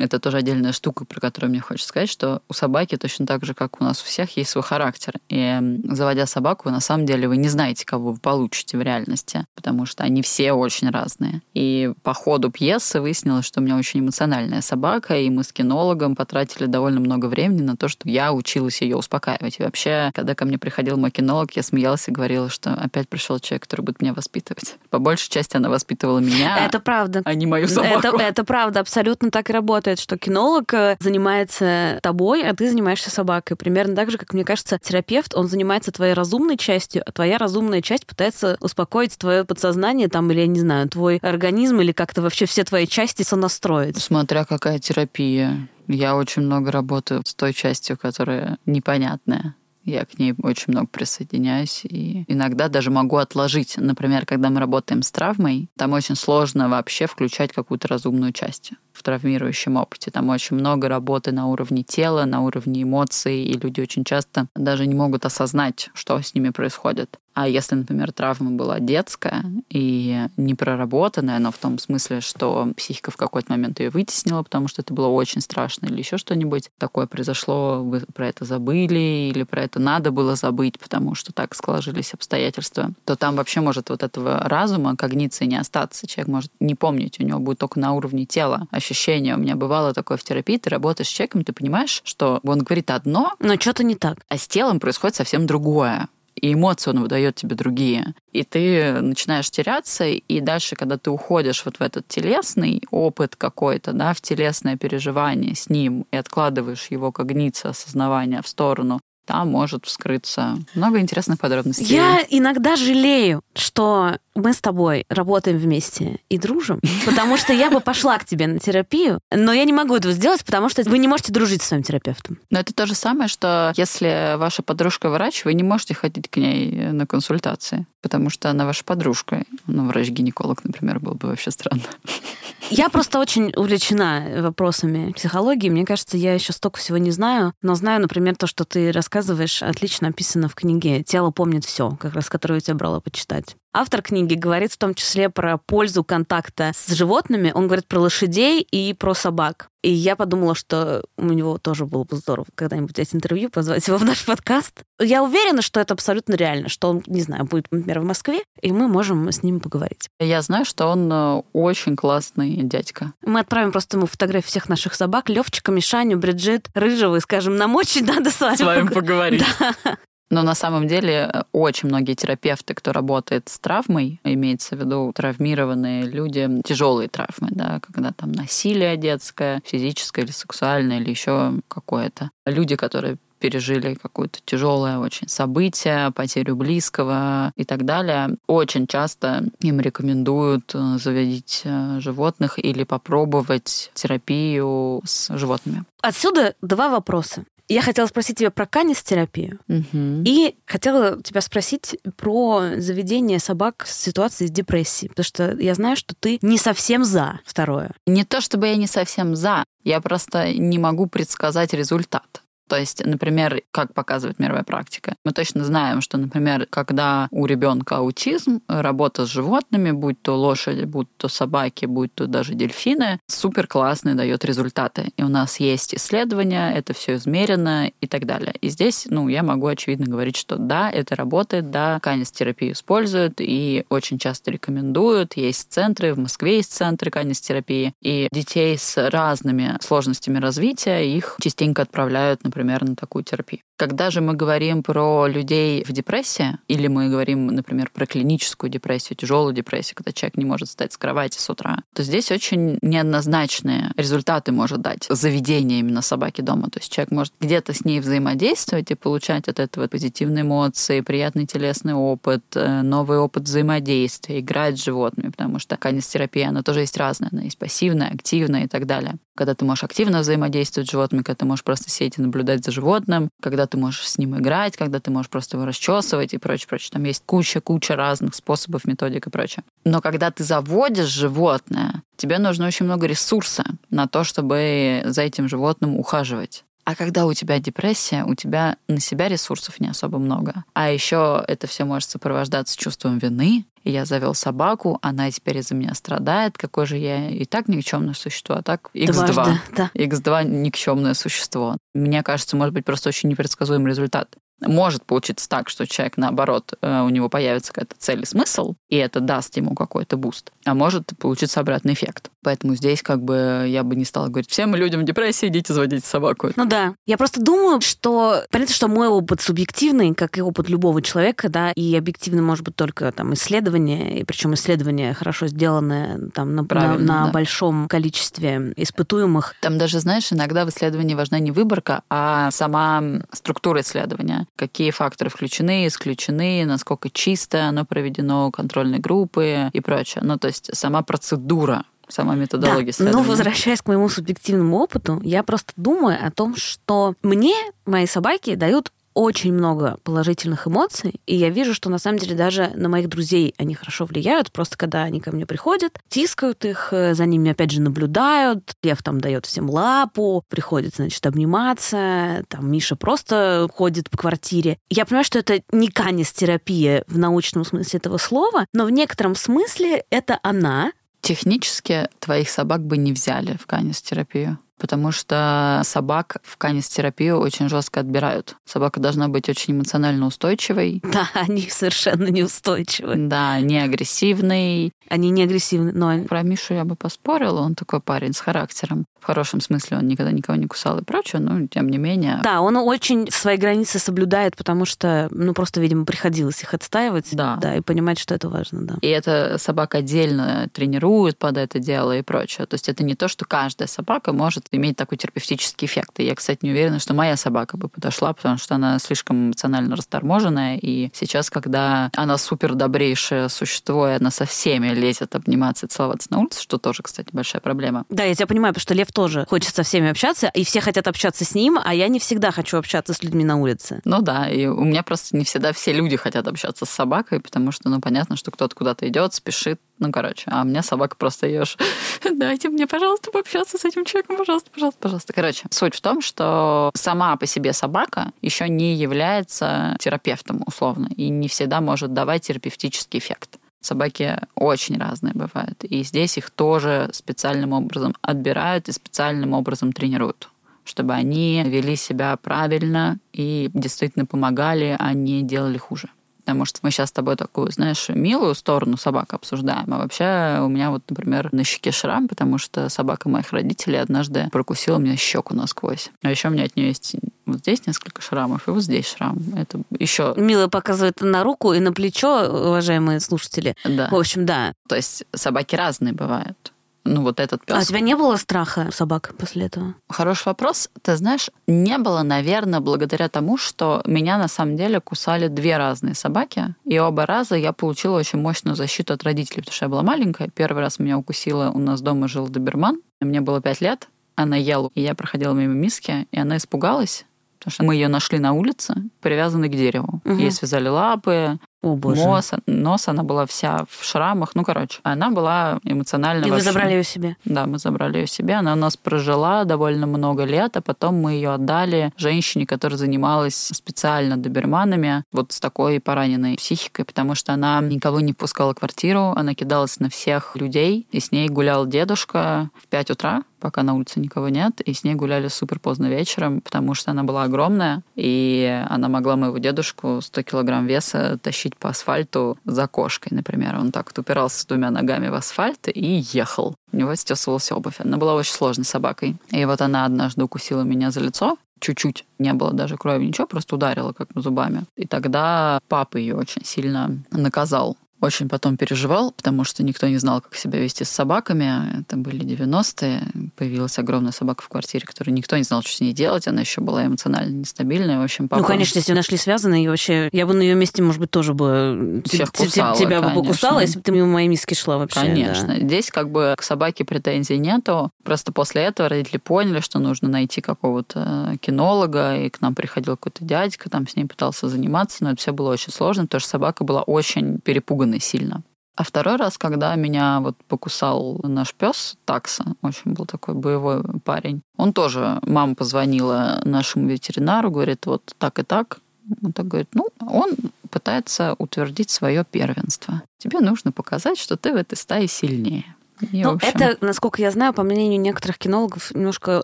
это 0.00 0.18
тоже 0.18 0.38
отдельная 0.38 0.72
штука, 0.72 1.04
про 1.04 1.20
которую 1.20 1.50
мне 1.50 1.60
хочется 1.60 1.88
сказать, 1.88 2.10
что 2.10 2.42
у 2.48 2.52
собаки 2.52 2.96
точно 2.96 3.26
так 3.26 3.44
же, 3.44 3.54
как 3.54 3.80
у 3.80 3.84
нас 3.84 4.00
у 4.02 4.04
всех, 4.04 4.36
есть 4.36 4.50
свой 4.50 4.62
характер. 4.62 5.14
И 5.28 5.58
заводя 5.84 6.26
собаку, 6.26 6.70
на 6.70 6.80
самом 6.80 7.06
деле 7.06 7.28
вы 7.28 7.36
не 7.36 7.48
знаете, 7.48 7.84
кого 7.84 8.12
вы 8.12 8.18
получите 8.18 8.78
в 8.78 8.82
реальности, 8.82 9.44
потому 9.54 9.86
что 9.86 10.04
они 10.04 10.22
все 10.22 10.52
очень 10.52 10.90
разные. 10.90 11.42
И 11.54 11.92
по 12.02 12.14
ходу 12.14 12.50
пьесы 12.50 13.00
выяснилось, 13.00 13.44
что 13.44 13.60
у 13.60 13.62
меня 13.62 13.76
очень 13.76 14.00
эмоциональная 14.00 14.60
собака, 14.60 15.18
и 15.18 15.28
мы 15.30 15.44
с 15.44 15.52
кинологом 15.52 16.16
потратили 16.16 16.66
довольно 16.66 17.00
много 17.00 17.26
времени 17.26 17.62
на 17.62 17.76
то, 17.76 17.88
что 17.88 18.08
я 18.08 18.32
училась 18.32 18.80
ее 18.80 18.96
успокаивать. 18.96 19.58
И 19.58 19.62
вообще, 19.62 20.10
когда 20.14 20.34
ко 20.34 20.44
мне 20.44 20.58
приходил 20.58 20.96
мой 20.96 21.10
кинолог, 21.10 21.52
я 21.52 21.62
смеялась 21.62 22.08
и 22.08 22.12
говорила, 22.12 22.48
что 22.48 22.72
опять 22.72 23.08
пришел 23.08 23.38
человек, 23.38 23.62
который 23.62 23.82
будет 23.82 24.00
меня 24.00 24.14
воспитывать. 24.14 24.76
По 24.90 24.98
большей 24.98 25.30
части 25.30 25.56
она 25.56 25.68
воспитывала 25.68 26.19
меня 26.20 26.66
это 26.66 26.80
правда. 26.80 27.22
а 27.24 27.34
не 27.34 27.46
мою 27.46 27.68
собаку. 27.68 28.08
Это, 28.08 28.22
это 28.22 28.44
правда, 28.44 28.80
абсолютно 28.80 29.30
так 29.30 29.50
и 29.50 29.52
работает, 29.52 29.98
что 29.98 30.16
кинолог 30.16 30.72
э, 30.74 30.96
занимается 31.00 31.98
тобой, 32.02 32.42
а 32.48 32.54
ты 32.54 32.68
занимаешься 32.68 33.10
собакой. 33.10 33.56
Примерно 33.56 33.94
так 33.94 34.10
же, 34.10 34.18
как 34.18 34.32
мне 34.32 34.44
кажется, 34.44 34.78
терапевт, 34.82 35.34
он 35.34 35.48
занимается 35.48 35.92
твоей 35.92 36.14
разумной 36.14 36.56
частью, 36.56 37.02
а 37.06 37.12
твоя 37.12 37.38
разумная 37.38 37.82
часть 37.82 38.06
пытается 38.06 38.56
успокоить 38.60 39.16
твое 39.18 39.44
подсознание 39.44 40.08
там, 40.08 40.30
или, 40.30 40.40
я 40.40 40.46
не 40.46 40.60
знаю, 40.60 40.88
твой 40.88 41.18
организм, 41.18 41.80
или 41.80 41.92
как-то 41.92 42.22
вообще 42.22 42.46
все 42.46 42.64
твои 42.64 42.86
части 42.86 43.22
сонастроить. 43.22 43.98
Смотря 43.98 44.44
какая 44.44 44.78
терапия. 44.78 45.68
Я 45.88 46.16
очень 46.16 46.42
много 46.42 46.70
работаю 46.70 47.22
с 47.24 47.34
той 47.34 47.52
частью, 47.52 47.98
которая 47.98 48.58
непонятная. 48.64 49.56
Я 49.90 50.04
к 50.04 50.18
ней 50.18 50.34
очень 50.42 50.66
много 50.68 50.86
присоединяюсь 50.86 51.84
и 51.84 52.24
иногда 52.28 52.68
даже 52.68 52.90
могу 52.90 53.16
отложить. 53.16 53.74
Например, 53.76 54.24
когда 54.24 54.50
мы 54.50 54.60
работаем 54.60 55.02
с 55.02 55.10
травмой, 55.10 55.68
там 55.76 55.92
очень 55.92 56.14
сложно 56.14 56.68
вообще 56.68 57.06
включать 57.06 57.52
какую-то 57.52 57.88
разумную 57.88 58.32
часть 58.32 58.72
в 58.92 59.02
травмирующем 59.02 59.76
опыте. 59.76 60.10
Там 60.10 60.28
очень 60.28 60.56
много 60.56 60.88
работы 60.88 61.32
на 61.32 61.48
уровне 61.48 61.82
тела, 61.82 62.24
на 62.24 62.42
уровне 62.42 62.82
эмоций, 62.82 63.42
и 63.42 63.58
люди 63.58 63.80
очень 63.80 64.04
часто 64.04 64.48
даже 64.54 64.86
не 64.86 64.94
могут 64.94 65.24
осознать, 65.24 65.90
что 65.94 66.20
с 66.20 66.34
ними 66.34 66.50
происходит. 66.50 67.18
А 67.40 67.48
если, 67.48 67.74
например, 67.74 68.12
травма 68.12 68.50
была 68.50 68.80
детская 68.80 69.42
и 69.70 70.26
не 70.36 70.54
проработанная, 70.54 71.38
но 71.38 71.50
в 71.50 71.56
том 71.56 71.78
смысле, 71.78 72.20
что 72.20 72.70
психика 72.76 73.10
в 73.10 73.16
какой-то 73.16 73.50
момент 73.50 73.80
ее 73.80 73.88
вытеснила, 73.88 74.42
потому 74.42 74.68
что 74.68 74.82
это 74.82 74.92
было 74.92 75.06
очень 75.06 75.40
страшно 75.40 75.86
или 75.86 75.96
еще 75.96 76.18
что-нибудь 76.18 76.70
такое 76.76 77.06
произошло, 77.06 77.82
вы 77.82 78.00
про 78.12 78.28
это 78.28 78.44
забыли 78.44 79.30
или 79.32 79.44
про 79.44 79.62
это 79.62 79.78
надо 79.78 80.10
было 80.10 80.36
забыть, 80.36 80.78
потому 80.78 81.14
что 81.14 81.32
так 81.32 81.54
сложились 81.54 82.12
обстоятельства, 82.12 82.90
то 83.06 83.16
там 83.16 83.36
вообще 83.36 83.62
может 83.62 83.88
вот 83.88 84.02
этого 84.02 84.40
разума, 84.40 84.94
когниции 84.94 85.46
не 85.46 85.56
остаться. 85.56 86.06
Человек 86.06 86.28
может 86.28 86.52
не 86.60 86.74
помнить, 86.74 87.20
у 87.20 87.22
него 87.22 87.38
будет 87.38 87.60
только 87.60 87.80
на 87.80 87.94
уровне 87.94 88.26
тела 88.26 88.66
ощущение. 88.70 89.34
У 89.34 89.38
меня 89.38 89.56
бывало 89.56 89.94
такое 89.94 90.18
в 90.18 90.24
терапии, 90.24 90.58
ты 90.58 90.68
работаешь 90.68 91.08
с 91.08 91.12
человеком, 91.12 91.44
ты 91.44 91.54
понимаешь, 91.54 92.02
что 92.04 92.40
он 92.42 92.58
говорит 92.58 92.90
одно, 92.90 93.32
но 93.38 93.54
что-то 93.54 93.82
не 93.82 93.94
так. 93.94 94.18
А 94.28 94.36
с 94.36 94.46
телом 94.46 94.78
происходит 94.78 95.16
совсем 95.16 95.46
другое 95.46 96.10
и 96.40 96.54
эмоции 96.54 96.90
он 96.90 97.00
выдает 97.00 97.36
тебе 97.36 97.54
другие. 97.54 98.14
И 98.32 98.44
ты 98.44 99.00
начинаешь 99.00 99.50
теряться, 99.50 100.04
и 100.06 100.40
дальше, 100.40 100.76
когда 100.76 100.96
ты 100.96 101.10
уходишь 101.10 101.64
вот 101.64 101.76
в 101.76 101.82
этот 101.82 102.08
телесный 102.08 102.82
опыт 102.90 103.36
какой-то, 103.36 103.92
да, 103.92 104.14
в 104.14 104.20
телесное 104.20 104.76
переживание 104.76 105.54
с 105.54 105.68
ним, 105.68 106.06
и 106.10 106.16
откладываешь 106.16 106.86
его 106.90 107.12
когницию, 107.12 107.70
осознавание 107.70 108.42
в 108.42 108.48
сторону, 108.48 109.00
там 109.30 109.48
может 109.48 109.86
вскрыться 109.86 110.58
много 110.74 110.98
интересных 110.98 111.38
подробностей. 111.38 111.86
Я 111.86 112.20
иногда 112.30 112.74
жалею, 112.74 113.42
что 113.54 114.16
мы 114.34 114.52
с 114.52 114.60
тобой 114.60 115.06
работаем 115.08 115.56
вместе 115.56 116.18
и 116.28 116.36
дружим, 116.36 116.80
потому 117.06 117.36
что 117.36 117.52
я 117.52 117.70
бы 117.70 117.80
пошла 117.80 118.18
к 118.18 118.24
тебе 118.24 118.48
на 118.48 118.58
терапию, 118.58 119.20
но 119.30 119.52
я 119.52 119.64
не 119.64 119.72
могу 119.72 119.94
этого 119.94 120.12
сделать, 120.12 120.44
потому 120.44 120.68
что 120.68 120.82
вы 120.82 120.98
не 120.98 121.06
можете 121.06 121.32
дружить 121.32 121.62
с 121.62 121.66
своим 121.66 121.84
терапевтом. 121.84 122.38
Но 122.50 122.58
это 122.58 122.74
то 122.74 122.86
же 122.86 122.96
самое, 122.96 123.28
что 123.28 123.72
если 123.76 124.34
ваша 124.36 124.62
подружка 124.62 125.10
врач, 125.10 125.44
вы 125.44 125.54
не 125.54 125.62
можете 125.62 125.94
ходить 125.94 126.28
к 126.28 126.36
ней 126.36 126.90
на 126.90 127.06
консультации, 127.06 127.86
потому 128.02 128.30
что 128.30 128.50
она 128.50 128.66
ваша 128.66 128.82
подружка. 128.82 129.44
Ну, 129.68 129.86
врач-гинеколог, 129.86 130.64
например, 130.64 130.98
был 130.98 131.14
бы 131.14 131.28
вообще 131.28 131.52
странно. 131.52 131.84
Я 132.68 132.88
просто 132.90 133.18
очень 133.18 133.52
увлечена 133.56 134.42
вопросами 134.42 135.12
психологии. 135.12 135.70
Мне 135.70 135.86
кажется, 135.86 136.16
я 136.16 136.34
еще 136.34 136.52
столько 136.52 136.78
всего 136.78 136.98
не 136.98 137.10
знаю, 137.10 137.54
но 137.62 137.74
знаю, 137.74 138.00
например, 138.00 138.36
то, 138.36 138.46
что 138.46 138.64
ты 138.64 138.92
рассказываешь, 138.92 139.62
отлично 139.62 140.08
описано 140.08 140.48
в 140.48 140.54
книге 140.54 141.02
«Тело 141.02 141.30
помнит 141.30 141.64
все», 141.64 141.96
как 141.98 142.14
раз 142.14 142.28
которую 142.28 142.58
я 142.58 142.60
тебя 142.60 142.74
брала 142.74 143.00
почитать. 143.00 143.56
Автор 143.72 144.02
книги 144.02 144.34
говорит 144.34 144.72
в 144.72 144.78
том 144.78 144.94
числе 144.94 145.30
про 145.30 145.56
пользу 145.56 146.02
контакта 146.02 146.72
с 146.74 146.92
животными. 146.92 147.52
Он 147.54 147.66
говорит 147.66 147.86
про 147.86 148.00
лошадей 148.00 148.62
и 148.62 148.92
про 148.94 149.14
собак. 149.14 149.68
И 149.82 149.92
я 149.92 150.16
подумала, 150.16 150.56
что 150.56 151.04
у 151.16 151.26
него 151.26 151.56
тоже 151.56 151.86
было 151.86 152.02
бы 152.02 152.16
здорово 152.16 152.46
когда-нибудь 152.56 152.92
взять 152.92 153.14
интервью, 153.14 153.48
позвать 153.48 153.86
его 153.86 153.96
в 153.96 154.04
наш 154.04 154.24
подкаст. 154.24 154.82
Я 155.00 155.22
уверена, 155.22 155.62
что 155.62 155.78
это 155.78 155.94
абсолютно 155.94 156.34
реально, 156.34 156.68
что 156.68 156.90
он, 156.90 157.02
не 157.06 157.22
знаю, 157.22 157.44
будет, 157.44 157.68
например, 157.70 158.00
в 158.00 158.04
Москве, 158.04 158.42
и 158.60 158.72
мы 158.72 158.88
можем 158.88 159.30
с 159.30 159.42
ним 159.42 159.60
поговорить. 159.60 160.08
Я 160.18 160.42
знаю, 160.42 160.64
что 160.64 160.88
он 160.88 161.10
э, 161.10 161.42
очень 161.52 161.96
классный 161.96 162.56
дядька. 162.56 163.14
Мы 163.24 163.40
отправим 163.40 163.72
просто 163.72 163.96
ему 163.96 164.06
фотографии 164.06 164.48
всех 164.48 164.68
наших 164.68 164.94
собак, 164.94 165.30
Левчика, 165.30 165.72
Мишаню, 165.72 166.18
Бриджит, 166.18 166.68
Рыжего, 166.74 167.16
и 167.16 167.20
скажем, 167.20 167.56
нам 167.56 167.76
очень 167.76 168.04
надо 168.04 168.30
с 168.30 168.40
вами, 168.40 168.56
с 168.56 168.60
вами 168.60 168.88
поговорить. 168.88 169.44
Да. 169.84 169.96
Но 170.30 170.42
на 170.42 170.54
самом 170.54 170.86
деле 170.86 171.30
э, 171.32 171.42
очень 171.52 171.88
многие 171.88 172.14
терапевты, 172.14 172.74
кто 172.74 172.92
работает 172.92 173.48
с 173.48 173.58
травмой, 173.58 174.20
имеется 174.24 174.76
в 174.76 174.80
виду 174.80 175.12
травмированные 175.14 176.04
люди, 176.04 176.48
тяжелые 176.64 177.08
травмы, 177.08 177.48
да, 177.50 177.80
когда 177.80 178.12
там 178.12 178.30
насилие 178.32 178.96
детское, 178.96 179.60
физическое 179.64 180.22
или 180.22 180.30
сексуальное, 180.30 181.00
или 181.00 181.10
еще 181.10 181.54
какое-то. 181.68 182.30
Люди, 182.46 182.76
которые 182.76 183.16
пережили 183.40 183.94
какое-то 183.94 184.38
тяжелое 184.44 184.98
очень 184.98 185.28
событие, 185.28 186.12
потерю 186.12 186.54
близкого 186.56 187.52
и 187.56 187.64
так 187.64 187.84
далее, 187.84 188.36
очень 188.46 188.86
часто 188.86 189.44
им 189.60 189.80
рекомендуют 189.80 190.72
э, 190.74 190.98
заводить 190.98 191.62
э, 191.64 191.98
животных 192.00 192.62
или 192.62 192.84
попробовать 192.84 193.90
терапию 193.94 195.00
с 195.04 195.36
животными. 195.36 195.84
Отсюда 196.02 196.54
два 196.60 196.88
вопроса. 196.90 197.44
Я 197.70 197.82
хотела 197.82 198.06
спросить 198.06 198.36
тебя 198.36 198.50
про 198.50 198.66
канистерапию. 198.66 199.60
Мгм. 199.68 200.24
И 200.26 200.56
хотела 200.66 201.22
тебя 201.22 201.40
спросить 201.40 201.96
про 202.16 202.72
заведение 202.78 203.38
собак 203.38 203.84
в 203.86 203.92
ситуации 203.92 204.46
с 204.46 204.50
депрессией. 204.50 205.08
Потому 205.08 205.24
что 205.24 205.56
я 205.56 205.74
знаю, 205.74 205.96
что 205.96 206.16
ты 206.18 206.40
не 206.42 206.58
совсем 206.58 207.04
за 207.04 207.38
второе. 207.44 207.92
Не 208.08 208.24
то 208.24 208.40
чтобы 208.40 208.66
я 208.66 208.74
не 208.74 208.88
совсем 208.88 209.36
за, 209.36 209.62
я 209.84 210.00
просто 210.00 210.52
не 210.52 210.78
могу 210.78 211.06
предсказать 211.06 211.72
результат. 211.72 212.42
То 212.70 212.78
есть, 212.78 213.04
например, 213.04 213.62
как 213.72 213.94
показывает 213.94 214.38
мировая 214.38 214.62
практика, 214.62 215.16
мы 215.24 215.32
точно 215.32 215.64
знаем, 215.64 216.00
что, 216.00 216.18
например, 216.18 216.68
когда 216.70 217.26
у 217.32 217.46
ребенка 217.46 217.96
аутизм, 217.96 218.60
работа 218.68 219.26
с 219.26 219.28
животными, 219.28 219.90
будь 219.90 220.22
то 220.22 220.36
лошади, 220.36 220.84
будь 220.84 221.08
то 221.16 221.26
собаки, 221.26 221.86
будь 221.86 222.14
то 222.14 222.28
даже 222.28 222.54
дельфины, 222.54 223.18
супер 223.26 223.66
классные 223.66 224.14
дает 224.14 224.44
результаты. 224.44 225.08
И 225.16 225.24
у 225.24 225.28
нас 225.28 225.58
есть 225.58 225.96
исследования, 225.96 226.72
это 226.72 226.94
все 226.94 227.16
измерено 227.16 227.90
и 228.00 228.06
так 228.06 228.24
далее. 228.24 228.54
И 228.60 228.68
здесь, 228.68 229.08
ну, 229.10 229.26
я 229.26 229.42
могу 229.42 229.66
очевидно 229.66 230.06
говорить, 230.06 230.36
что 230.36 230.54
да, 230.54 230.92
это 230.92 231.16
работает, 231.16 231.72
да, 231.72 231.98
канистерапию 232.00 232.74
используют 232.74 233.40
и 233.40 233.84
очень 233.88 234.20
часто 234.20 234.52
рекомендуют. 234.52 235.36
Есть 235.36 235.72
центры, 235.72 236.14
в 236.14 236.20
Москве 236.20 236.58
есть 236.58 236.72
центры 236.72 237.10
канистерапии, 237.10 237.94
и 238.00 238.28
детей 238.30 238.78
с 238.78 239.10
разными 239.10 239.76
сложностями 239.80 240.38
развития 240.38 241.00
их 241.00 241.34
частенько 241.40 241.82
отправляют, 241.82 242.44
например, 242.44 242.59
на 242.84 242.96
такую 242.96 243.24
терапию. 243.24 243.62
Когда 243.80 244.10
же 244.10 244.20
мы 244.20 244.34
говорим 244.34 244.82
про 244.82 245.26
людей 245.26 245.82
в 245.84 245.92
депрессии, 245.92 246.58
или 246.68 246.86
мы 246.86 247.08
говорим, 247.08 247.46
например, 247.46 247.90
про 247.90 248.04
клиническую 248.04 248.68
депрессию, 248.68 249.16
тяжелую 249.16 249.54
депрессию, 249.54 249.96
когда 249.96 250.12
человек 250.12 250.36
не 250.36 250.44
может 250.44 250.68
встать 250.68 250.92
с 250.92 250.98
кровати 250.98 251.38
с 251.38 251.48
утра, 251.48 251.78
то 251.94 252.02
здесь 252.02 252.30
очень 252.30 252.78
неоднозначные 252.82 253.92
результаты 253.96 254.52
может 254.52 254.82
дать 254.82 255.06
заведение 255.08 255.80
именно 255.80 256.02
собаки 256.02 256.42
дома. 256.42 256.68
То 256.68 256.78
есть 256.78 256.92
человек 256.92 257.10
может 257.10 257.32
где-то 257.40 257.72
с 257.72 257.86
ней 257.86 258.00
взаимодействовать 258.00 258.90
и 258.90 258.94
получать 258.94 259.48
от 259.48 259.58
этого 259.58 259.88
позитивные 259.88 260.42
эмоции, 260.42 261.00
приятный 261.00 261.46
телесный 261.46 261.94
опыт, 261.94 262.44
э, 262.56 262.82
новый 262.82 263.16
опыт 263.16 263.44
взаимодействия, 263.44 264.40
играть 264.40 264.78
с 264.78 264.84
животными, 264.84 265.30
потому 265.30 265.58
что 265.58 265.78
канистерапия, 265.78 266.50
она 266.50 266.62
тоже 266.62 266.80
есть 266.80 266.98
разная. 266.98 267.30
Она 267.32 267.44
есть 267.44 267.56
пассивная, 267.56 268.10
активная 268.12 268.64
и 268.64 268.68
так 268.68 268.84
далее. 268.84 269.14
Когда 269.34 269.54
ты 269.54 269.64
можешь 269.64 269.84
активно 269.84 270.20
взаимодействовать 270.20 270.86
с 270.86 270.92
животными, 270.92 271.22
когда 271.22 271.36
ты 271.36 271.44
можешь 271.46 271.64
просто 271.64 271.88
сидеть 271.88 272.18
и 272.18 272.20
наблюдать 272.20 272.62
за 272.62 272.72
животным, 272.72 273.30
когда 273.40 273.66
ты 273.70 273.78
можешь 273.78 274.08
с 274.08 274.18
ним 274.18 274.38
играть, 274.38 274.76
когда 274.76 275.00
ты 275.00 275.10
можешь 275.10 275.30
просто 275.30 275.56
его 275.56 275.66
расчесывать 275.66 276.34
и 276.34 276.38
прочее, 276.38 276.68
прочее. 276.68 276.90
Там 276.92 277.04
есть 277.04 277.22
куча-куча 277.24 277.96
разных 277.96 278.34
способов, 278.34 278.84
методик 278.84 279.26
и 279.26 279.30
прочее. 279.30 279.64
Но 279.84 280.00
когда 280.00 280.30
ты 280.30 280.44
заводишь 280.44 281.08
животное, 281.08 282.02
тебе 282.16 282.38
нужно 282.38 282.66
очень 282.66 282.86
много 282.86 283.06
ресурса 283.06 283.64
на 283.90 284.06
то, 284.06 284.24
чтобы 284.24 285.02
за 285.04 285.22
этим 285.22 285.48
животным 285.48 285.96
ухаживать. 285.96 286.64
А 286.84 286.94
когда 286.94 287.26
у 287.26 287.32
тебя 287.34 287.58
депрессия, 287.58 288.24
у 288.24 288.34
тебя 288.34 288.76
на 288.88 289.00
себя 289.00 289.28
ресурсов 289.28 289.80
не 289.80 289.88
особо 289.88 290.18
много. 290.18 290.64
А 290.74 290.90
еще 290.90 291.44
это 291.46 291.66
все 291.66 291.84
может 291.84 292.10
сопровождаться 292.10 292.76
чувством 292.76 293.18
вины. 293.18 293.64
Я 293.84 294.04
завел 294.04 294.34
собаку, 294.34 294.98
она 295.00 295.30
теперь 295.30 295.58
из-за 295.58 295.74
меня 295.74 295.94
страдает. 295.94 296.58
Какой 296.58 296.86
же 296.86 296.98
я 296.98 297.30
и 297.30 297.44
так 297.44 297.68
никчемное 297.68 298.14
существо, 298.14 298.56
а 298.56 298.62
так 298.62 298.90
X2. 298.94 299.32
Дважды, 299.32 299.60
да. 299.74 299.90
X2 299.94 300.44
никчемное 300.44 301.14
существо. 301.14 301.76
Мне 301.94 302.22
кажется, 302.22 302.56
может 302.56 302.74
быть 302.74 302.84
просто 302.84 303.08
очень 303.08 303.30
непредсказуемый 303.30 303.90
результат. 303.90 304.36
Может 304.60 305.04
получиться 305.04 305.48
так, 305.48 305.68
что 305.68 305.86
человек, 305.86 306.16
наоборот, 306.16 306.74
э, 306.80 307.00
у 307.02 307.08
него 307.08 307.28
появится 307.28 307.72
какая-то 307.72 307.96
цель 307.98 308.22
и 308.22 308.26
смысл, 308.26 308.74
и 308.88 308.96
это 308.96 309.20
даст 309.20 309.56
ему 309.56 309.74
какой-то 309.74 310.16
буст. 310.16 310.52
А 310.64 310.74
может 310.74 311.10
получиться 311.18 311.60
обратный 311.60 311.94
эффект. 311.94 312.30
Поэтому 312.42 312.74
здесь 312.74 313.02
как 313.02 313.22
бы 313.22 313.66
я 313.68 313.82
бы 313.82 313.96
не 313.96 314.04
стала 314.04 314.28
говорить, 314.28 314.50
всем 314.50 314.74
людям 314.74 315.04
депрессии 315.04 315.48
идите 315.48 315.72
заводить 315.72 316.04
собаку. 316.04 316.50
Ну 316.56 316.64
да. 316.64 316.94
Я 317.06 317.16
просто 317.16 317.40
думаю, 317.40 317.80
что 317.80 318.44
понятно, 318.50 318.74
что 318.74 318.88
мой 318.88 319.08
опыт 319.08 319.40
субъективный, 319.40 320.14
как 320.14 320.38
и 320.38 320.42
опыт 320.42 320.68
любого 320.68 321.02
человека, 321.02 321.48
да, 321.48 321.72
и 321.72 321.94
объективно 321.96 322.42
может 322.42 322.64
быть 322.64 322.76
только 322.76 323.10
там 323.12 323.34
исследование, 323.34 324.20
и 324.20 324.24
причем 324.24 324.54
исследование 324.54 325.14
хорошо 325.14 325.46
сделанное 325.46 326.30
там 326.34 326.54
на, 326.54 326.62
на, 326.62 326.98
на 326.98 327.26
да. 327.26 327.30
большом 327.30 327.88
количестве 327.88 328.72
испытуемых. 328.76 329.54
Там 329.60 329.78
даже, 329.78 330.00
знаешь, 330.00 330.32
иногда 330.32 330.64
в 330.64 330.70
исследовании 330.70 331.14
важна 331.14 331.38
не 331.38 331.50
выборка, 331.50 332.02
а 332.08 332.50
сама 332.50 333.02
структура 333.32 333.80
исследования. 333.80 334.46
Какие 334.56 334.90
факторы 334.90 335.30
включены, 335.30 335.86
исключены, 335.86 336.64
насколько 336.66 337.08
чисто 337.10 337.64
оно 337.64 337.84
проведено, 337.84 338.50
контрольные 338.50 339.00
группы 339.00 339.70
и 339.72 339.80
прочее. 339.80 340.22
Ну, 340.24 340.38
то 340.38 340.48
есть 340.48 340.70
сама 340.76 341.02
процедура 341.02 341.84
сама 342.08 342.34
методология 342.34 342.86
Да, 342.86 342.90
исследования. 342.90 343.22
но 343.24 343.28
возвращаясь 343.30 343.80
к 343.82 343.86
моему 343.86 344.08
субъективному 344.08 344.76
опыту, 344.78 345.20
я 345.22 345.42
просто 345.42 345.72
думаю 345.76 346.18
о 346.24 346.30
том, 346.30 346.56
что 346.56 347.14
мне 347.22 347.54
мои 347.86 348.06
собаки 348.06 348.54
дают 348.56 348.92
очень 349.14 349.52
много 349.52 349.98
положительных 350.02 350.66
эмоций, 350.66 351.20
и 351.26 351.36
я 351.36 351.50
вижу, 351.50 351.74
что 351.74 351.90
на 351.90 351.98
самом 351.98 352.18
деле 352.18 352.36
даже 352.36 352.70
на 352.74 352.88
моих 352.88 353.08
друзей 353.08 353.54
они 353.58 353.74
хорошо 353.74 354.04
влияют, 354.04 354.52
просто 354.52 354.76
когда 354.76 355.02
они 355.02 355.20
ко 355.20 355.32
мне 355.32 355.46
приходят, 355.46 355.98
тискают 356.08 356.64
их, 356.64 356.88
э, 356.92 357.14
за 357.14 357.26
ними 357.26 357.50
опять 357.50 357.70
же 357.70 357.80
наблюдают, 357.80 358.72
Лев 358.82 359.02
там 359.02 359.20
дает 359.20 359.46
всем 359.46 359.68
лапу, 359.68 360.44
приходит, 360.48 360.96
значит, 360.96 361.24
обниматься, 361.26 362.44
там 362.48 362.70
Миша 362.70 362.96
просто 362.96 363.68
ходит 363.74 364.10
по 364.10 364.16
квартире. 364.16 364.78
Я 364.88 365.04
понимаю, 365.04 365.24
что 365.24 365.38
это 365.38 365.62
не 365.72 365.88
канистерапия 365.88 367.04
в 367.06 367.18
научном 367.18 367.64
смысле 367.64 367.98
этого 367.98 368.16
слова, 368.16 368.66
но 368.72 368.84
в 368.84 368.90
некотором 368.90 369.34
смысле 369.34 370.04
это 370.10 370.38
она, 370.42 370.92
Технически 371.20 372.08
твоих 372.18 372.48
собак 372.48 372.82
бы 372.82 372.96
не 372.96 373.12
взяли 373.12 373.56
в 373.56 373.66
канистерапию. 373.66 374.58
Потому 374.80 375.12
что 375.12 375.82
собак 375.84 376.38
в 376.42 376.56
канистерапию 376.56 377.38
очень 377.38 377.68
жестко 377.68 378.00
отбирают. 378.00 378.56
Собака 378.64 378.98
должна 378.98 379.28
быть 379.28 379.48
очень 379.48 379.74
эмоционально 379.74 380.26
устойчивой, 380.26 381.00
да, 381.12 381.28
они 381.34 381.68
совершенно 381.68 382.28
неустойчивы. 382.28 383.14
да, 383.16 383.60
не 383.60 383.78
агрессивной. 383.78 384.92
Они 385.08 385.30
не 385.30 385.42
агрессивны, 385.42 385.92
но 385.92 386.24
Про 386.24 386.42
Мишу 386.42 386.74
я 386.74 386.84
бы 386.84 386.96
поспорила, 386.96 387.60
он 387.60 387.74
такой 387.74 388.00
парень 388.00 388.32
с 388.32 388.40
характером. 388.40 389.04
В 389.20 389.26
хорошем 389.26 389.60
смысле 389.60 389.98
он 389.98 390.06
никогда 390.06 390.32
никого 390.32 390.56
не 390.56 390.66
кусал 390.66 390.98
и 390.98 391.04
прочее, 391.04 391.40
но 391.40 391.66
тем 391.66 391.88
не 391.88 391.98
менее. 391.98 392.40
Да, 392.42 392.60
он 392.60 392.76
очень 392.76 393.30
свои 393.30 393.56
границы 393.56 393.98
соблюдает, 393.98 394.56
потому 394.56 394.84
что, 394.84 395.28
ну, 395.30 395.52
просто, 395.52 395.80
видимо, 395.80 396.04
приходилось 396.04 396.62
их 396.62 396.74
отстаивать. 396.74 397.28
Да. 397.32 397.56
Да, 397.56 397.76
и 397.76 397.80
понимать, 397.80 398.18
что 398.18 398.34
это 398.34 398.48
важно, 398.48 398.82
да. 398.82 398.94
И 399.02 399.08
эта 399.08 399.56
собака 399.58 399.98
отдельно 399.98 400.68
тренирует 400.72 401.38
под 401.38 401.58
это 401.58 401.78
дело 401.78 402.16
и 402.16 402.22
прочее. 402.22 402.66
То 402.66 402.74
есть 402.74 402.88
это 402.88 403.04
не 403.04 403.14
то, 403.14 403.28
что 403.28 403.44
каждая 403.44 403.88
собака 403.88 404.32
может 404.32 404.66
иметь 404.72 404.96
такой 404.96 405.18
терапевтический 405.18 405.86
эффект. 405.86 406.18
И 406.20 406.24
я, 406.24 406.34
кстати, 406.34 406.60
не 406.62 406.70
уверена, 406.70 406.98
что 406.98 407.14
моя 407.14 407.36
собака 407.36 407.76
бы 407.76 407.88
подошла, 407.88 408.32
потому 408.32 408.56
что 408.56 408.74
она 408.74 408.98
слишком 408.98 409.48
эмоционально 409.48 409.96
расторможенная. 409.96 410.78
И 410.78 411.10
сейчас, 411.12 411.50
когда 411.50 412.10
она 412.16 412.38
супер 412.38 412.74
добрейшее 412.74 413.48
существо, 413.48 414.08
и 414.08 414.12
она 414.12 414.30
со 414.30 414.46
всеми 414.46 414.88
лезет 414.88 415.34
обниматься 415.36 415.86
и 415.86 415.88
целоваться 415.88 416.28
на 416.30 416.38
улице, 416.38 416.62
что 416.62 416.78
тоже, 416.78 417.02
кстати, 417.02 417.28
большая 417.32 417.60
проблема. 417.60 418.04
Да, 418.08 418.24
я 418.24 418.34
тебя 418.34 418.46
понимаю, 418.46 418.72
потому 418.72 418.82
что 418.82 418.94
Лев 418.94 419.09
тоже 419.12 419.46
хочет 419.48 419.74
со 419.74 419.82
всеми 419.82 420.10
общаться, 420.10 420.48
и 420.48 420.64
все 420.64 420.80
хотят 420.80 421.08
общаться 421.08 421.44
с 421.44 421.54
ним, 421.54 421.78
а 421.82 421.94
я 421.94 422.08
не 422.08 422.18
всегда 422.18 422.50
хочу 422.50 422.78
общаться 422.78 423.12
с 423.12 423.22
людьми 423.22 423.44
на 423.44 423.56
улице. 423.56 424.00
Ну 424.04 424.22
да, 424.22 424.48
и 424.48 424.66
у 424.66 424.84
меня 424.84 425.02
просто 425.02 425.36
не 425.36 425.44
всегда 425.44 425.72
все 425.72 425.92
люди 425.92 426.16
хотят 426.16 426.46
общаться 426.46 426.86
с 426.86 426.90
собакой, 426.90 427.40
потому 427.40 427.72
что, 427.72 427.88
ну, 427.88 428.00
понятно, 428.00 428.36
что 428.36 428.50
кто-то 428.50 428.74
куда-то 428.74 429.08
идет, 429.08 429.34
спешит, 429.34 429.80
ну, 430.00 430.10
короче, 430.10 430.44
а 430.46 430.62
у 430.62 430.64
меня 430.64 430.82
собака 430.82 431.14
просто 431.16 431.46
ешь. 431.46 431.76
Дайте 432.24 432.68
мне, 432.70 432.86
пожалуйста, 432.86 433.30
пообщаться 433.30 433.78
с 433.78 433.84
этим 433.84 434.04
человеком, 434.04 434.36
пожалуйста, 434.38 434.70
пожалуйста, 434.72 434.98
пожалуйста. 435.00 435.32
Короче, 435.32 435.66
суть 435.70 435.94
в 435.94 436.00
том, 436.00 436.22
что 436.22 436.90
сама 436.94 437.36
по 437.36 437.46
себе 437.46 437.72
собака 437.72 438.32
еще 438.40 438.68
не 438.68 438.94
является 438.94 439.96
терапевтом, 440.00 440.62
условно, 440.66 441.08
и 441.16 441.28
не 441.28 441.48
всегда 441.48 441.80
может 441.80 442.14
давать 442.14 442.46
терапевтический 442.46 443.18
эффект. 443.18 443.59
Собаки 443.80 444.36
очень 444.54 444.98
разные 444.98 445.32
бывают. 445.34 445.84
И 445.84 446.02
здесь 446.04 446.36
их 446.36 446.50
тоже 446.50 447.08
специальным 447.12 447.72
образом 447.72 448.14
отбирают 448.20 448.88
и 448.88 448.92
специальным 448.92 449.52
образом 449.54 449.92
тренируют 449.92 450.48
чтобы 450.82 451.12
они 451.14 451.62
вели 451.64 451.94
себя 451.94 452.36
правильно 452.36 453.18
и 453.32 453.70
действительно 453.74 454.26
помогали, 454.26 454.96
а 454.98 455.12
не 455.12 455.42
делали 455.42 455.78
хуже. 455.78 456.08
Потому 456.40 456.64
что 456.64 456.80
мы 456.82 456.90
сейчас 456.90 457.10
с 457.10 457.12
тобой 457.12 457.36
такую, 457.36 457.70
знаешь, 457.70 458.08
милую 458.08 458.54
сторону 458.54 458.96
собак 458.96 459.34
обсуждаем. 459.34 459.92
А 459.92 459.98
вообще 459.98 460.58
у 460.62 460.68
меня 460.68 460.90
вот, 460.90 461.02
например, 461.08 461.48
на 461.52 461.64
щеке 461.64 461.90
шрам, 461.92 462.28
потому 462.28 462.58
что 462.58 462.88
собака 462.88 463.28
моих 463.28 463.52
родителей 463.52 464.00
однажды 464.00 464.48
прокусила 464.50 464.98
мне 464.98 465.16
щеку 465.16 465.54
насквозь. 465.54 466.10
А 466.22 466.30
еще 466.30 466.48
у 466.48 466.50
меня 466.50 466.64
от 466.64 466.76
нее 466.76 466.88
есть 466.88 467.16
вот 467.46 467.58
здесь 467.58 467.86
несколько 467.86 468.22
шрамов, 468.22 468.68
и 468.68 468.70
вот 468.70 468.82
здесь 468.82 469.06
шрам. 469.06 469.36
Это 469.56 469.82
еще... 469.98 470.34
Мила 470.36 470.68
показывает 470.68 471.20
на 471.20 471.42
руку 471.42 471.72
и 471.72 471.80
на 471.80 471.92
плечо, 471.92 472.46
уважаемые 472.48 473.20
слушатели. 473.20 473.74
Да. 473.84 474.08
В 474.10 474.14
общем, 474.14 474.46
да. 474.46 474.72
То 474.88 474.96
есть 474.96 475.24
собаки 475.34 475.74
разные 475.74 476.12
бывают. 476.12 476.72
Ну, 477.04 477.22
вот 477.22 477.40
этот 477.40 477.64
пес. 477.64 477.76
А 477.76 477.80
у 477.80 477.82
тебя 477.82 478.00
не 478.00 478.14
было 478.14 478.36
страха 478.36 478.90
собак 478.92 479.34
после 479.38 479.66
этого? 479.66 479.94
Хороший 480.08 480.46
вопрос. 480.46 480.90
Ты 481.02 481.16
знаешь, 481.16 481.50
не 481.66 481.98
было, 481.98 482.22
наверное, 482.22 482.80
благодаря 482.80 483.28
тому, 483.28 483.56
что 483.56 484.02
меня 484.06 484.38
на 484.38 484.48
самом 484.48 484.76
деле 484.76 485.00
кусали 485.00 485.48
две 485.48 485.76
разные 485.76 486.14
собаки. 486.14 486.74
И 486.84 486.98
оба 486.98 487.26
раза 487.26 487.56
я 487.56 487.72
получила 487.72 488.18
очень 488.18 488.40
мощную 488.40 488.76
защиту 488.76 489.14
от 489.14 489.22
родителей, 489.22 489.60
потому 489.62 489.74
что 489.74 489.84
я 489.86 489.88
была 489.88 490.02
маленькая. 490.02 490.48
Первый 490.48 490.82
раз 490.82 490.98
меня 490.98 491.18
укусила, 491.18 491.70
у 491.70 491.78
нас 491.78 492.00
дома 492.00 492.28
жил 492.28 492.48
доберман. 492.48 493.00
Мне 493.20 493.40
было 493.40 493.60
пять 493.60 493.80
лет. 493.80 494.08
Она 494.34 494.56
ела, 494.56 494.90
и 494.94 495.02
я 495.02 495.14
проходила 495.14 495.52
мимо 495.52 495.74
миски, 495.74 496.26
и 496.30 496.38
она 496.38 496.56
испугалась 496.56 497.26
Потому 497.60 497.72
что 497.72 497.84
мы 497.84 497.94
ее 497.94 498.08
нашли 498.08 498.38
на 498.38 498.54
улице, 498.54 498.94
привязанной 499.20 499.68
к 499.68 499.72
дереву. 499.72 500.22
Угу. 500.24 500.34
Ей 500.34 500.50
связали 500.50 500.88
лапы, 500.88 501.58
о, 501.82 501.96
боже. 501.96 502.22
Нос, 502.22 502.50
нос, 502.66 503.08
она 503.08 503.22
была 503.22 503.46
вся 503.46 503.86
в 503.88 504.04
шрамах. 504.04 504.54
Ну, 504.54 504.64
короче, 504.64 505.00
она 505.02 505.30
была 505.30 505.78
эмоционально 505.82 506.44
И 506.44 506.50
вы 506.50 506.60
забрали 506.60 506.92
ее 506.92 507.04
себе? 507.04 507.36
Да, 507.46 507.64
мы 507.64 507.78
забрали 507.78 508.18
ее 508.18 508.26
себе. 508.26 508.54
Она 508.54 508.74
у 508.74 508.76
нас 508.76 508.98
прожила 508.98 509.64
довольно 509.64 510.06
много 510.06 510.44
лет, 510.44 510.76
а 510.76 510.82
потом 510.82 511.14
мы 511.16 511.32
ее 511.32 511.54
отдали 511.54 512.12
женщине, 512.18 512.66
которая 512.66 512.98
занималась 512.98 513.56
специально 513.72 514.36
доберманами, 514.36 515.24
вот 515.32 515.52
с 515.52 515.60
такой 515.60 516.00
пораненной 516.00 516.56
психикой, 516.56 517.06
потому 517.06 517.34
что 517.34 517.54
она 517.54 517.80
никого 517.80 518.20
не 518.20 518.32
впускала 518.32 518.72
в 518.72 518.78
квартиру, 518.78 519.32
она 519.34 519.54
кидалась 519.54 520.00
на 520.00 520.10
всех 520.10 520.56
людей, 520.56 521.06
и 521.10 521.20
с 521.20 521.32
ней 521.32 521.48
гулял 521.48 521.86
дедушка 521.86 522.68
в 522.76 522.88
5 522.88 523.10
утра, 523.12 523.42
пока 523.60 523.82
на 523.82 523.94
улице 523.94 524.20
никого 524.20 524.48
нет, 524.48 524.80
и 524.80 524.92
с 524.92 525.04
ней 525.04 525.14
гуляли 525.14 525.48
супер 525.48 525.78
поздно 525.78 526.06
вечером, 526.06 526.60
потому 526.60 526.94
что 526.94 527.10
она 527.10 527.22
была 527.22 527.44
огромная, 527.44 528.02
и 528.16 528.84
она 528.88 529.08
могла 529.08 529.36
моего 529.36 529.58
дедушку 529.58 530.20
100 530.20 530.42
килограмм 530.42 530.86
веса 530.86 531.38
тащить 531.42 531.76
по 531.76 531.90
асфальту 531.90 532.58
за 532.64 532.86
кошкой, 532.88 533.32
например. 533.32 533.76
Он 533.76 533.92
так 533.92 534.06
вот 534.06 534.18
упирался 534.18 534.66
двумя 534.66 534.90
ногами 534.90 535.28
в 535.28 535.34
асфальт 535.34 535.88
и 535.88 536.24
ехал. 536.32 536.74
У 536.92 536.96
него 536.96 537.14
стесывалась 537.14 537.70
обувь. 537.70 538.00
Она 538.00 538.16
была 538.16 538.34
очень 538.34 538.54
сложной 538.54 538.84
собакой. 538.84 539.36
И 539.50 539.64
вот 539.64 539.80
она 539.80 540.04
однажды 540.04 540.42
укусила 540.42 540.82
меня 540.82 541.10
за 541.10 541.20
лицо, 541.20 541.56
чуть-чуть, 541.80 542.24
не 542.38 542.52
было 542.52 542.72
даже 542.72 542.96
крови, 542.96 543.26
ничего, 543.26 543.46
просто 543.46 543.74
ударила 543.74 544.12
как 544.12 544.28
зубами. 544.34 544.84
И 544.96 545.06
тогда 545.06 545.80
папа 545.88 546.16
ее 546.16 546.36
очень 546.36 546.64
сильно 546.64 547.18
наказал 547.30 547.96
очень 548.20 548.48
потом 548.48 548.76
переживал, 548.76 549.32
потому 549.32 549.64
что 549.64 549.82
никто 549.82 550.06
не 550.08 550.18
знал, 550.18 550.40
как 550.40 550.54
себя 550.54 550.78
вести 550.78 551.04
с 551.04 551.08
собаками. 551.08 552.00
Это 552.00 552.16
были 552.16 552.44
90-е. 552.44 553.22
Появилась 553.56 553.98
огромная 553.98 554.32
собака 554.32 554.62
в 554.62 554.68
квартире, 554.68 555.06
которую 555.06 555.34
никто 555.34 555.56
не 555.56 555.62
знал, 555.62 555.82
что 555.82 555.92
с 555.92 556.00
ней 556.00 556.12
делать. 556.12 556.46
Она 556.46 556.60
еще 556.60 556.80
была 556.80 557.06
эмоционально 557.06 557.60
нестабильная. 557.60 558.18
В 558.18 558.22
общем, 558.22 558.48
папа... 558.48 558.62
Ну, 558.62 558.68
конечно, 558.68 558.98
если 558.98 559.12
нашли 559.12 559.36
связанные, 559.36 559.88
вообще... 559.88 560.28
Я 560.32 560.46
бы 560.46 560.54
на 560.54 560.62
ее 560.62 560.74
месте, 560.74 561.02
может 561.02 561.20
быть, 561.20 561.30
тоже 561.30 561.54
бы... 561.54 562.22
Всех 562.26 562.52
кусала, 562.52 562.96
Тебя 562.96 563.22
бы 563.22 563.30
покусала, 563.30 563.80
если 563.80 563.98
бы 563.98 564.02
ты 564.02 564.12
мимо 564.12 564.26
моей 564.26 564.48
миски 564.48 564.74
шла 564.74 564.98
вообще. 564.98 565.20
Конечно. 565.20 565.68
Да. 565.68 565.80
Здесь 565.80 566.10
как 566.10 566.30
бы 566.30 566.54
к 566.56 566.62
собаке 566.62 567.04
претензий 567.04 567.58
нету. 567.58 568.10
Просто 568.22 568.52
после 568.52 568.82
этого 568.82 569.08
родители 569.08 569.38
поняли, 569.38 569.80
что 569.80 569.98
нужно 569.98 570.28
найти 570.28 570.60
какого-то 570.60 571.56
кинолога, 571.60 572.36
и 572.36 572.50
к 572.50 572.60
нам 572.60 572.74
приходил 572.74 573.16
какой-то 573.16 573.44
дядька, 573.44 573.88
там 573.88 574.06
с 574.06 574.16
ней 574.16 574.24
пытался 574.24 574.68
заниматься, 574.68 575.24
но 575.24 575.30
это 575.30 575.40
все 575.40 575.52
было 575.52 575.72
очень 575.72 575.92
сложно, 575.92 576.24
потому 576.24 576.40
что 576.40 576.50
собака 576.50 576.84
была 576.84 577.02
очень 577.02 577.58
перепугана 577.58 578.09
испуганный 578.10 578.20
сильно. 578.20 578.62
А 578.96 579.02
второй 579.02 579.36
раз, 579.36 579.56
когда 579.56 579.94
меня 579.94 580.40
вот 580.40 580.56
покусал 580.68 581.40
наш 581.42 581.72
пес 581.74 582.16
такса, 582.24 582.64
очень 582.82 583.12
был 583.12 583.24
такой 583.24 583.54
боевой 583.54 584.02
парень, 584.24 584.60
он 584.76 584.92
тоже, 584.92 585.38
мама 585.42 585.74
позвонила 585.74 586.60
нашему 586.64 587.08
ветеринару, 587.08 587.70
говорит, 587.70 588.06
вот 588.06 588.34
так 588.38 588.58
и 588.58 588.62
так. 588.62 588.98
Он 589.42 589.52
так 589.52 589.68
говорит, 589.68 589.88
ну, 589.94 590.08
он 590.20 590.50
пытается 590.90 591.54
утвердить 591.58 592.10
свое 592.10 592.44
первенство. 592.44 593.22
Тебе 593.38 593.60
нужно 593.60 593.92
показать, 593.92 594.38
что 594.38 594.56
ты 594.56 594.72
в 594.72 594.76
этой 594.76 594.96
стае 594.96 595.28
сильнее. 595.28 595.94
И, 596.32 596.42
ну, 596.42 596.50
общем... 596.50 596.68
это, 596.74 596.98
насколько 597.00 597.40
я 597.40 597.50
знаю, 597.50 597.72
по 597.72 597.82
мнению 597.82 598.20
некоторых 598.20 598.58
кинологов, 598.58 599.14
немножко 599.14 599.62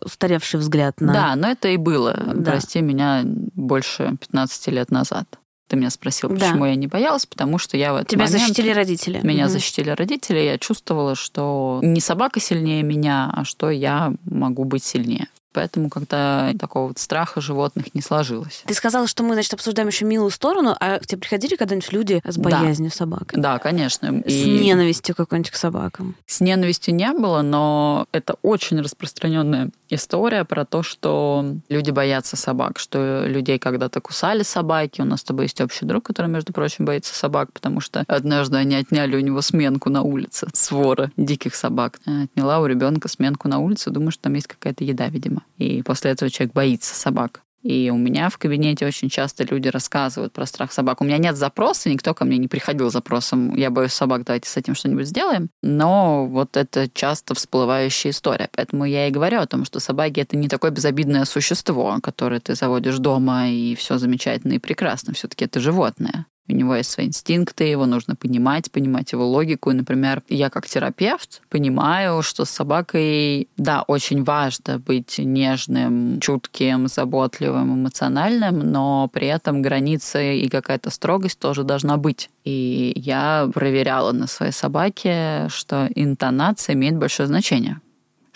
устаревший 0.03 0.61
взгляд 0.61 1.01
на... 1.01 1.13
Да, 1.13 1.37
но 1.37 1.49
это 1.49 1.69
и 1.69 1.77
было, 1.77 2.15
да. 2.15 2.53
прости 2.53 2.81
меня, 2.81 3.23
больше 3.25 4.17
15 4.21 4.69
лет 4.69 4.91
назад. 4.91 5.39
Ты 5.69 5.77
меня 5.77 5.91
спросил, 5.91 6.29
почему 6.29 6.61
да. 6.61 6.69
я 6.69 6.75
не 6.77 6.87
боялась, 6.87 7.27
потому 7.27 7.59
что 7.59 7.77
я 7.77 7.93
в 7.93 7.97
этот 7.97 8.09
Тебя 8.09 8.25
момент... 8.25 8.41
защитили 8.41 8.71
родители. 8.71 9.21
Меня 9.23 9.47
угу. 9.47 9.53
защитили 9.53 9.91
родители, 9.91 10.39
я 10.39 10.59
чувствовала, 10.59 11.17
что 11.17 11.81
не 11.83 12.01
собака 12.01 12.41
сильнее 12.41 12.83
меня, 12.83 13.33
а 13.35 13.45
что 13.45 13.71
я 13.71 14.15
могу 14.25 14.65
быть 14.65 14.85
сильнее. 14.85 15.29
Поэтому 15.57 15.89
когда 15.89 16.53
такого 16.61 16.89
вот 16.89 16.99
страха 16.99 17.41
животных 17.41 17.95
не 17.95 18.03
сложилось. 18.03 18.63
Ты 18.67 18.75
сказала, 18.75 19.07
что 19.07 19.23
мы, 19.23 19.33
значит, 19.33 19.55
обсуждаем 19.55 19.89
еще 19.89 20.05
милую 20.05 20.31
сторону, 20.31 20.77
а 20.79 20.99
к 20.99 21.07
тебе 21.07 21.19
приходили 21.19 21.57
когда-нибудь 21.57 21.93
люди 21.93 22.21
с 22.27 22.37
боязнью 22.37 22.91
да. 22.91 22.97
собак? 22.97 23.33
Да, 23.33 23.59
конечно. 23.59 24.23
С 24.27 24.31
и... 24.31 24.61
ненавистью 24.61 25.15
какой-нибудь 25.15 25.51
к 25.51 25.57
собакам? 25.57 26.15
С 26.27 26.43
ненавистью 26.43 26.95
не 26.95 27.11
было, 27.13 27.41
но 27.41 28.07
это 28.13 28.37
очень 28.43 28.79
распространенная 28.83 29.71
история 29.89 30.45
про 30.45 30.67
то, 30.67 30.83
что 30.83 31.57
люди 31.71 31.91
боятся 31.91 32.37
собак, 32.37 32.79
что 32.79 33.25
людей 33.27 33.59
когда-то 33.59 34.03
кусали 34.03 34.43
собаки. 34.43 35.01
У 35.01 35.07
нас 35.07 35.21
с 35.21 35.25
тобой 35.25 35.47
есть 35.47 35.59
общий 35.63 35.87
друг, 35.87 36.05
который, 36.05 36.31
между 36.31 36.53
прочим, 36.53 36.85
боится 36.85 37.15
собак, 37.15 37.51
потому 37.55 37.81
что 37.81 38.05
однажды 38.09 38.59
они 38.59 38.75
отняли 38.77 39.17
у 39.17 39.21
него 39.21 39.41
сменку 39.41 39.89
на 39.89 40.03
улице, 40.03 40.49
свора 40.53 41.11
диких 41.17 41.55
собак. 41.55 41.99
Отняла 42.05 42.59
у 42.59 42.67
ребенка 42.67 43.09
сменку 43.09 43.49
на 43.49 43.59
улице, 43.59 43.89
думаю, 43.89 44.11
что 44.11 44.25
там 44.25 44.35
есть 44.35 44.49
какая-то 44.49 44.85
еда, 44.85 45.09
видимо. 45.09 45.43
И 45.59 45.83
после 45.83 46.11
этого 46.11 46.31
человек 46.31 46.55
боится 46.55 46.95
собак. 46.95 47.43
И 47.67 47.91
у 47.91 47.97
меня 47.97 48.29
в 48.29 48.39
кабинете 48.39 48.87
очень 48.87 49.09
часто 49.09 49.43
люди 49.43 49.67
рассказывают 49.67 50.33
про 50.33 50.47
страх 50.47 50.73
собак. 50.73 51.01
У 51.01 51.05
меня 51.05 51.19
нет 51.19 51.37
запроса, 51.37 51.91
никто 51.91 52.15
ко 52.15 52.25
мне 52.25 52.39
не 52.39 52.47
приходил 52.47 52.91
с 52.91 52.93
запросом 52.93 53.57
«я 53.57 53.71
боюсь 53.71 53.93
собак, 53.93 54.25
давайте 54.25 54.49
с 54.49 54.57
этим 54.57 54.77
что-нибудь 54.77 55.09
сделаем». 55.09 55.51
Но 55.65 56.27
вот 56.27 56.57
это 56.57 56.89
часто 56.89 57.35
всплывающая 57.35 58.13
история. 58.13 58.49
Поэтому 58.55 58.85
я 58.85 59.09
и 59.09 59.11
говорю 59.11 59.41
о 59.41 59.47
том, 59.47 59.65
что 59.65 59.81
собаки— 59.81 60.21
это 60.23 60.37
не 60.37 60.49
такое 60.49 60.71
безобидное 60.71 61.25
существо, 61.25 61.99
которое 62.01 62.39
ты 62.39 62.55
заводишь 62.55 62.99
дома, 62.99 63.49
и 63.49 63.75
все 63.75 63.99
замечательно 63.99 64.53
и 64.53 64.59
прекрасно. 64.61 65.13
все 65.15 65.27
таки 65.27 65.45
это 65.45 65.59
животное. 65.59 66.27
У 66.49 66.53
него 66.53 66.75
есть 66.77 66.91
свои 66.91 67.07
инстинкты, 67.07 67.65
его 67.65 67.87
нужно 67.87 68.15
понимать, 68.17 68.71
понимать 68.71 69.13
его 69.13 69.27
логику. 69.27 69.71
И, 69.71 69.75
например, 69.75 70.23
я 70.29 70.51
как 70.51 70.67
терапевт 70.67 71.43
понимаю, 71.49 72.23
что 72.23 72.45
с 72.45 72.51
собакой, 72.51 73.49
да, 73.57 73.83
очень 73.83 74.25
важно 74.25 74.79
быть 74.79 75.19
нежным, 75.19 76.21
чутким, 76.21 76.89
заботливым, 76.89 77.75
эмоциональным, 77.75 78.59
но 78.59 79.09
при 79.13 79.27
этом 79.27 79.63
границы 79.63 80.39
и 80.39 80.49
какая-то 80.49 80.91
строгость 80.91 81.39
тоже 81.39 81.65
должна 81.65 81.97
быть. 81.97 82.31
И 82.45 82.93
я 82.97 83.51
проверяла 83.53 84.13
на 84.13 84.27
своей 84.27 84.53
собаке, 84.53 85.49
что 85.49 85.89
интонация 85.95 86.75
имеет 86.75 86.97
большое 86.97 87.27
значение 87.27 87.81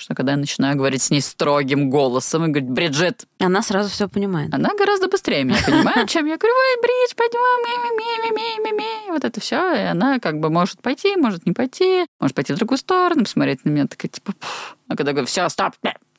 что 0.00 0.14
когда 0.14 0.32
я 0.32 0.38
начинаю 0.38 0.76
говорить 0.76 1.02
с 1.02 1.10
ней 1.10 1.20
строгим 1.20 1.90
голосом 1.90 2.44
и 2.44 2.48
говорить, 2.48 2.70
Бриджит. 2.70 3.26
Она 3.38 3.62
сразу 3.62 3.90
все 3.90 4.08
понимает. 4.08 4.52
Она 4.54 4.70
гораздо 4.78 5.08
быстрее 5.08 5.44
меня 5.44 5.58
понимает, 5.64 6.08
чем 6.08 6.26
я 6.26 6.36
говорю, 6.36 6.54
ой, 6.54 6.82
Бридж, 6.82 7.14
пойдем, 7.16 7.40
ми 7.64 7.90
ми 7.90 8.30
ми 8.30 8.70
ми 8.70 8.72
ми 8.72 9.12
Вот 9.12 9.24
это 9.24 9.40
все. 9.40 9.74
И 9.74 9.82
она 9.82 10.18
как 10.18 10.40
бы 10.40 10.50
может 10.50 10.80
пойти, 10.82 11.16
может 11.16 11.46
не 11.46 11.52
пойти, 11.52 12.06
может 12.20 12.34
пойти 12.34 12.52
в 12.52 12.56
другую 12.56 12.78
сторону, 12.78 13.22
посмотреть 13.24 13.64
на 13.64 13.70
меня, 13.70 13.86
такая 13.86 14.08
типа, 14.08 14.32
Пф". 14.32 14.76
а 14.88 14.96
когда 14.96 15.10
я 15.10 15.14
говорю, 15.14 15.26
все, 15.26 15.48
стоп, 15.48 15.74